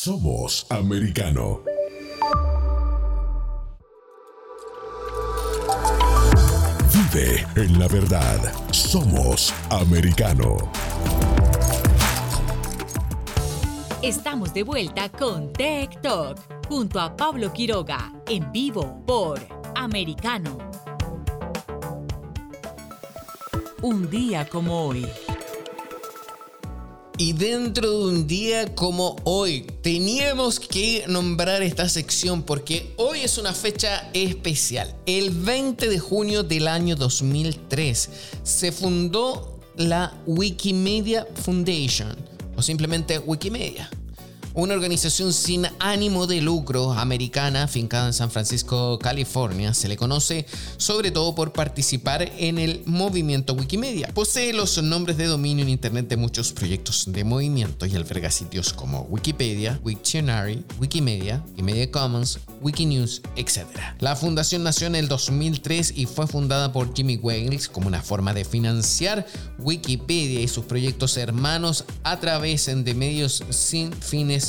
Somos 0.00 0.64
americano. 0.70 1.60
Vive 6.92 7.44
en 7.56 7.80
la 7.80 7.88
verdad. 7.88 8.38
Somos 8.70 9.52
americano. 9.70 10.56
Estamos 14.00 14.54
de 14.54 14.62
vuelta 14.62 15.08
con 15.08 15.52
Tech 15.52 16.00
Talk 16.00 16.38
junto 16.68 17.00
a 17.00 17.16
Pablo 17.16 17.52
Quiroga 17.52 18.12
en 18.28 18.52
vivo 18.52 19.02
por 19.04 19.40
Americano. 19.74 20.58
Un 23.82 24.08
día 24.08 24.48
como 24.48 24.86
hoy. 24.86 25.27
Y 27.20 27.32
dentro 27.32 27.90
de 27.90 28.04
un 28.06 28.26
día 28.28 28.76
como 28.76 29.16
hoy, 29.24 29.66
teníamos 29.82 30.60
que 30.60 31.04
nombrar 31.08 31.62
esta 31.62 31.88
sección 31.88 32.44
porque 32.44 32.94
hoy 32.96 33.22
es 33.22 33.38
una 33.38 33.52
fecha 33.52 34.08
especial. 34.12 34.94
El 35.04 35.30
20 35.30 35.88
de 35.88 35.98
junio 35.98 36.44
del 36.44 36.68
año 36.68 36.94
2003 36.94 38.10
se 38.44 38.70
fundó 38.70 39.58
la 39.74 40.16
Wikimedia 40.26 41.26
Foundation 41.42 42.14
o 42.56 42.62
simplemente 42.62 43.18
Wikimedia 43.18 43.90
una 44.54 44.74
organización 44.74 45.32
sin 45.32 45.66
ánimo 45.78 46.26
de 46.26 46.40
lucro 46.40 46.92
americana 46.92 47.68
fincada 47.68 48.06
en 48.06 48.12
San 48.12 48.30
Francisco, 48.30 48.98
California. 48.98 49.74
Se 49.74 49.88
le 49.88 49.96
conoce 49.96 50.46
sobre 50.76 51.10
todo 51.10 51.34
por 51.34 51.52
participar 51.52 52.32
en 52.38 52.58
el 52.58 52.82
movimiento 52.86 53.54
Wikimedia. 53.54 54.08
Posee 54.14 54.52
los 54.52 54.82
nombres 54.82 55.16
de 55.16 55.26
dominio 55.26 55.64
en 55.64 55.70
Internet 55.70 56.08
de 56.08 56.16
muchos 56.16 56.52
proyectos 56.52 57.04
de 57.08 57.24
movimiento 57.24 57.86
y 57.86 57.94
alberga 57.94 58.30
sitios 58.30 58.72
como 58.72 59.02
Wikipedia, 59.02 59.80
Wiktionary, 59.84 60.64
Wikimedia, 60.80 61.42
Wikimedia 61.50 61.90
Commons, 61.90 62.38
Wikinews, 62.60 63.22
etc. 63.36 63.66
La 64.00 64.16
fundación 64.16 64.64
nació 64.64 64.86
en 64.86 64.94
el 64.94 65.08
2003 65.08 65.92
y 65.96 66.06
fue 66.06 66.26
fundada 66.26 66.72
por 66.72 66.94
Jimmy 66.94 67.16
Wales 67.16 67.68
como 67.68 67.88
una 67.88 68.02
forma 68.02 68.34
de 68.34 68.44
financiar 68.44 69.26
Wikipedia 69.58 70.40
y 70.40 70.48
sus 70.48 70.64
proyectos 70.64 71.16
hermanos 71.16 71.84
a 72.02 72.18
través 72.18 72.66
de 72.66 72.94
medios 72.94 73.42
sin 73.50 73.92
fines 73.92 74.47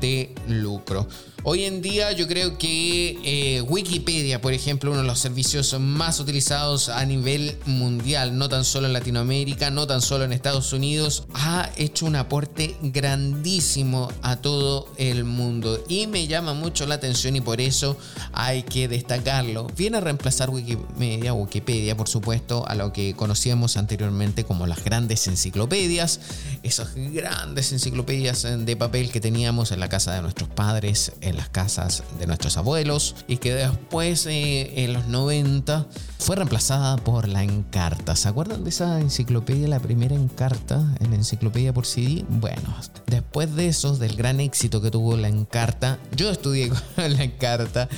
de 0.00 0.34
lucro. 0.48 1.06
Hoy 1.42 1.64
en 1.64 1.80
día 1.80 2.12
yo 2.12 2.28
creo 2.28 2.58
que 2.58 3.18
eh, 3.24 3.62
Wikipedia, 3.62 4.42
por 4.42 4.52
ejemplo, 4.52 4.90
uno 4.90 5.00
de 5.00 5.06
los 5.06 5.20
servicios 5.20 5.74
más 5.80 6.20
utilizados 6.20 6.90
a 6.90 7.02
nivel 7.06 7.56
mundial, 7.64 8.36
no 8.36 8.50
tan 8.50 8.62
solo 8.62 8.86
en 8.86 8.92
Latinoamérica, 8.92 9.70
no 9.70 9.86
tan 9.86 10.02
solo 10.02 10.24
en 10.24 10.34
Estados 10.34 10.74
Unidos, 10.74 11.24
ha 11.32 11.70
hecho 11.78 12.04
un 12.04 12.16
aporte 12.16 12.76
grandísimo 12.82 14.12
a 14.20 14.36
todo 14.36 14.92
el 14.98 15.24
mundo 15.24 15.82
y 15.88 16.06
me 16.08 16.26
llama 16.26 16.52
mucho 16.52 16.86
la 16.86 16.96
atención 16.96 17.34
y 17.36 17.40
por 17.40 17.62
eso 17.62 17.96
hay 18.34 18.62
que 18.62 18.86
destacarlo. 18.86 19.66
Viene 19.74 19.96
a 19.96 20.00
reemplazar 20.00 20.50
Wikimedia, 20.50 21.32
Wikipedia, 21.32 21.96
por 21.96 22.08
supuesto, 22.08 22.68
a 22.68 22.74
lo 22.74 22.92
que 22.92 23.14
conocíamos 23.14 23.78
anteriormente 23.78 24.44
como 24.44 24.66
las 24.66 24.84
grandes 24.84 25.26
enciclopedias, 25.26 26.20
esas 26.62 26.94
grandes 26.94 27.72
enciclopedias 27.72 28.46
de 28.58 28.76
papel 28.76 29.10
que 29.10 29.20
teníamos 29.20 29.72
en 29.72 29.80
la 29.80 29.88
casa 29.88 30.14
de 30.14 30.20
nuestros 30.20 30.50
padres 30.50 31.12
en 31.30 31.36
las 31.36 31.48
casas 31.48 32.02
de 32.18 32.26
nuestros 32.26 32.56
abuelos 32.56 33.16
y 33.26 33.38
que 33.38 33.54
después 33.54 34.26
eh, 34.26 34.84
en 34.84 34.92
los 34.92 35.06
90 35.06 35.86
fue 36.18 36.36
reemplazada 36.36 36.96
por 36.98 37.28
la 37.28 37.42
Encarta. 37.42 38.14
¿Se 38.14 38.28
acuerdan 38.28 38.62
de 38.64 38.70
esa 38.70 39.00
enciclopedia, 39.00 39.68
la 39.68 39.80
primera 39.80 40.14
Encarta, 40.14 40.94
en 41.00 41.14
enciclopedia 41.14 41.72
por 41.72 41.86
CD? 41.86 42.24
Bueno, 42.28 42.74
después 43.06 43.54
de 43.56 43.68
eso, 43.68 43.96
del 43.96 44.16
gran 44.16 44.40
éxito 44.40 44.82
que 44.82 44.90
tuvo 44.90 45.16
la 45.16 45.28
Encarta, 45.28 45.98
yo 46.14 46.30
estudié 46.30 46.68
con 46.68 46.78
la 46.96 47.24
Encarta, 47.24 47.88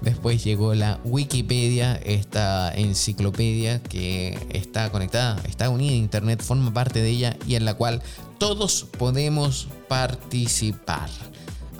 después 0.00 0.44
llegó 0.44 0.74
la 0.74 1.00
Wikipedia, 1.04 1.96
esta 1.96 2.72
enciclopedia 2.74 3.82
que 3.82 4.38
está 4.50 4.90
conectada, 4.90 5.40
está 5.48 5.68
unida 5.68 5.92
a 5.92 5.96
Internet, 5.96 6.42
forma 6.42 6.72
parte 6.72 7.02
de 7.02 7.08
ella 7.08 7.36
y 7.46 7.56
en 7.56 7.64
la 7.64 7.74
cual 7.74 8.02
todos 8.38 8.86
podemos 8.98 9.68
participar. 9.88 11.08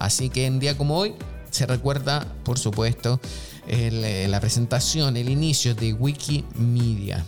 Así 0.02 0.30
que 0.30 0.46
en 0.46 0.58
día 0.58 0.76
como 0.76 0.98
hoy 0.98 1.14
se 1.50 1.64
recuerda, 1.64 2.26
por 2.42 2.58
supuesto, 2.58 3.20
eh, 3.68 4.26
la 4.28 4.40
presentación, 4.40 5.16
el 5.16 5.28
inicio 5.28 5.76
de 5.76 5.92
Wikimedia. 5.92 7.24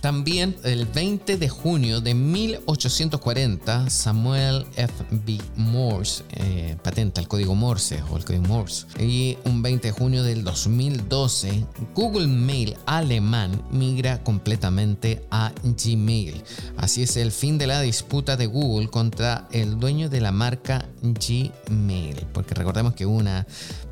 También 0.00 0.56
el 0.64 0.86
20 0.86 1.36
de 1.36 1.48
junio 1.48 2.00
de 2.00 2.14
1840, 2.14 3.90
Samuel 3.90 4.66
F. 4.76 4.92
B. 5.10 5.38
Morse 5.56 6.24
eh, 6.32 6.76
patenta 6.82 7.20
el 7.20 7.28
código 7.28 7.54
Morse 7.54 8.02
o 8.10 8.16
el 8.16 8.24
código 8.24 8.44
Morse. 8.44 8.86
Y 8.98 9.36
un 9.44 9.60
20 9.60 9.88
de 9.88 9.92
junio 9.92 10.22
del 10.22 10.42
2012, 10.42 11.66
Google 11.94 12.28
Mail 12.28 12.76
alemán 12.86 13.62
migra 13.70 14.22
completamente 14.22 15.22
a 15.30 15.52
Gmail. 15.62 16.42
Así 16.78 17.02
es 17.02 17.18
el 17.18 17.30
fin 17.30 17.58
de 17.58 17.66
la 17.66 17.82
disputa 17.82 18.38
de 18.38 18.46
Google 18.46 18.88
contra 18.88 19.48
el 19.52 19.78
dueño 19.78 20.08
de 20.08 20.22
la 20.22 20.32
marca 20.32 20.88
Gmail. 21.02 22.26
Porque 22.32 22.54
recordemos 22.54 22.94
que 22.94 23.04
una 23.04 23.46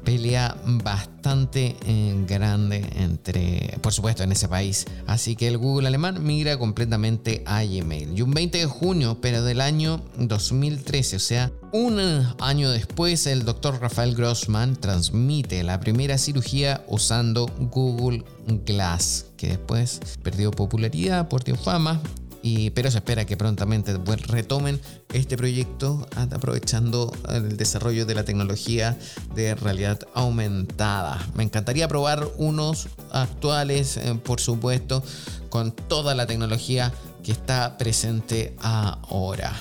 pelea 0.09 0.56
bastante 0.64 1.76
eh, 1.84 2.24
grande 2.26 2.82
entre, 2.96 3.76
por 3.82 3.92
supuesto, 3.92 4.22
en 4.22 4.32
ese 4.32 4.48
país. 4.48 4.86
Así 5.06 5.36
que 5.36 5.48
el 5.48 5.59
Google 5.59 5.86
alemán 5.86 6.24
migra 6.24 6.56
completamente 6.56 7.42
a 7.44 7.62
Gmail. 7.62 8.16
Y 8.16 8.22
un 8.22 8.30
20 8.30 8.56
de 8.56 8.64
junio, 8.64 9.18
pero 9.20 9.42
del 9.42 9.61
año 9.61 10.02
2013, 10.16 11.16
o 11.16 11.18
sea, 11.18 11.52
un 11.74 12.00
año 12.40 12.70
después, 12.70 13.26
el 13.26 13.44
doctor 13.44 13.82
Rafael 13.82 14.14
Grossman 14.14 14.76
transmite 14.76 15.62
la 15.62 15.78
primera 15.78 16.16
cirugía 16.16 16.82
usando 16.88 17.44
Google 17.70 18.24
Glass, 18.64 19.26
que 19.36 19.48
después 19.48 20.00
perdió 20.22 20.50
popularidad, 20.52 21.28
perdió 21.28 21.54
fama 21.54 22.00
y, 22.43 22.70
pero 22.70 22.91
se 22.91 22.99
espera 22.99 23.24
que 23.24 23.36
prontamente 23.36 23.97
retomen 24.26 24.80
este 25.12 25.36
proyecto 25.36 26.07
aprovechando 26.16 27.12
el 27.28 27.57
desarrollo 27.57 28.07
de 28.07 28.14
la 28.14 28.24
tecnología 28.24 28.99
de 29.34 29.55
realidad 29.55 30.01
aumentada. 30.14 31.26
Me 31.34 31.43
encantaría 31.43 31.89
probar 31.89 32.28
unos 32.36 32.89
actuales, 33.11 33.97
eh, 33.97 34.14
por 34.22 34.41
supuesto, 34.41 35.03
con 35.49 35.72
toda 35.72 36.14
la 36.14 36.26
tecnología 36.26 36.93
que 37.22 37.32
está 37.32 37.76
presente 37.78 38.55
ahora. 38.61 39.53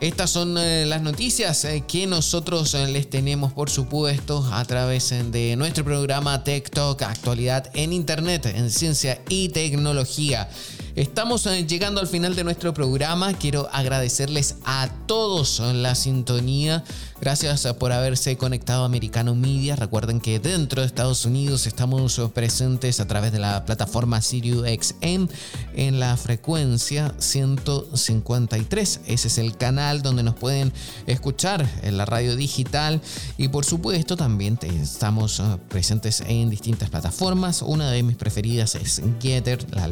Estas 0.00 0.30
son 0.30 0.58
eh, 0.58 0.84
las 0.86 1.02
noticias 1.02 1.64
eh, 1.64 1.84
que 1.86 2.06
nosotros 2.06 2.74
les 2.74 3.08
tenemos, 3.08 3.52
por 3.52 3.70
supuesto, 3.70 4.46
a 4.52 4.64
través 4.64 5.14
de 5.30 5.54
nuestro 5.56 5.84
programa 5.84 6.42
Tech 6.44 6.68
Talk, 6.68 7.02
actualidad 7.02 7.70
en 7.74 7.92
Internet, 7.92 8.46
en 8.46 8.70
ciencia 8.70 9.22
y 9.28 9.48
tecnología. 9.50 10.48
Estamos 10.96 11.44
eh, 11.46 11.66
llegando 11.66 12.00
al 12.00 12.06
final 12.06 12.36
de 12.36 12.44
nuestro 12.44 12.72
programa. 12.72 13.32
Quiero 13.34 13.68
agradecerles 13.72 14.58
a 14.64 14.88
todos 15.06 15.58
la 15.58 15.96
sintonía. 15.96 16.84
Gracias 17.24 17.66
por 17.78 17.90
haberse 17.90 18.36
conectado 18.36 18.82
a 18.82 18.84
Americano 18.84 19.34
Media. 19.34 19.76
Recuerden 19.76 20.20
que 20.20 20.38
dentro 20.38 20.82
de 20.82 20.86
Estados 20.86 21.24
Unidos 21.24 21.66
estamos 21.66 22.20
presentes 22.34 23.00
a 23.00 23.06
través 23.06 23.32
de 23.32 23.38
la 23.38 23.64
plataforma 23.64 24.20
SiriusXM 24.20 25.28
en 25.74 26.00
la 26.00 26.18
frecuencia 26.18 27.14
153. 27.18 29.00
Ese 29.06 29.28
es 29.28 29.38
el 29.38 29.56
canal 29.56 30.02
donde 30.02 30.22
nos 30.22 30.34
pueden 30.34 30.70
escuchar 31.06 31.66
en 31.82 31.96
la 31.96 32.04
radio 32.04 32.36
digital. 32.36 33.00
Y 33.38 33.48
por 33.48 33.64
supuesto 33.64 34.18
también 34.18 34.58
estamos 34.62 35.40
eh, 35.40 35.44
presentes 35.70 36.22
en 36.26 36.50
distintas 36.50 36.90
plataformas. 36.90 37.62
Una 37.62 37.90
de 37.90 38.02
mis 38.02 38.16
preferidas 38.16 38.74
es 38.74 39.00
Getter, 39.18 39.64
la, 39.74 39.88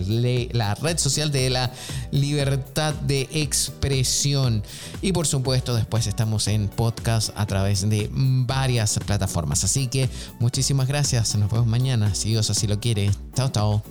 la 0.53 0.75
red 0.75 0.99
social 0.99 1.33
de 1.33 1.49
la 1.49 1.73
libertad 2.11 2.93
de 2.93 3.27
expresión. 3.33 4.63
Y 5.01 5.13
por 5.13 5.27
supuesto, 5.27 5.75
después 5.75 6.07
estamos 6.07 6.47
en 6.47 6.69
a 7.37 7.47
través 7.47 7.89
de 7.89 8.09
varias 8.11 8.99
plataformas. 9.07 9.65
Así 9.65 9.89
que 9.89 10.09
muchísimas 10.41 10.89
gracias. 10.89 11.37
Nos 11.37 11.51
vemos 11.51 11.67
mañana, 11.67 12.15
si 12.15 12.31
Dios 12.31 12.51
así 12.51 12.67
lo 12.67 12.81
quiere. 12.81 13.11
Chao, 13.35 13.51
chao. 13.51 13.83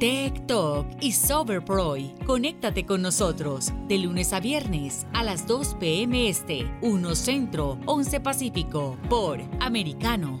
Tech 0.00 0.46
Talk 0.46 0.86
y 1.02 1.12
Soberproy. 1.12 2.14
Conéctate 2.26 2.86
con 2.86 3.02
nosotros 3.02 3.70
de 3.86 3.98
lunes 3.98 4.32
a 4.32 4.40
viernes 4.40 5.06
a 5.12 5.22
las 5.22 5.46
2 5.46 5.76
p.m. 5.78 6.26
Este, 6.26 6.70
1 6.80 7.14
Centro, 7.14 7.78
11 7.84 8.20
Pacífico, 8.20 8.96
por 9.10 9.40
Americano. 9.60 10.40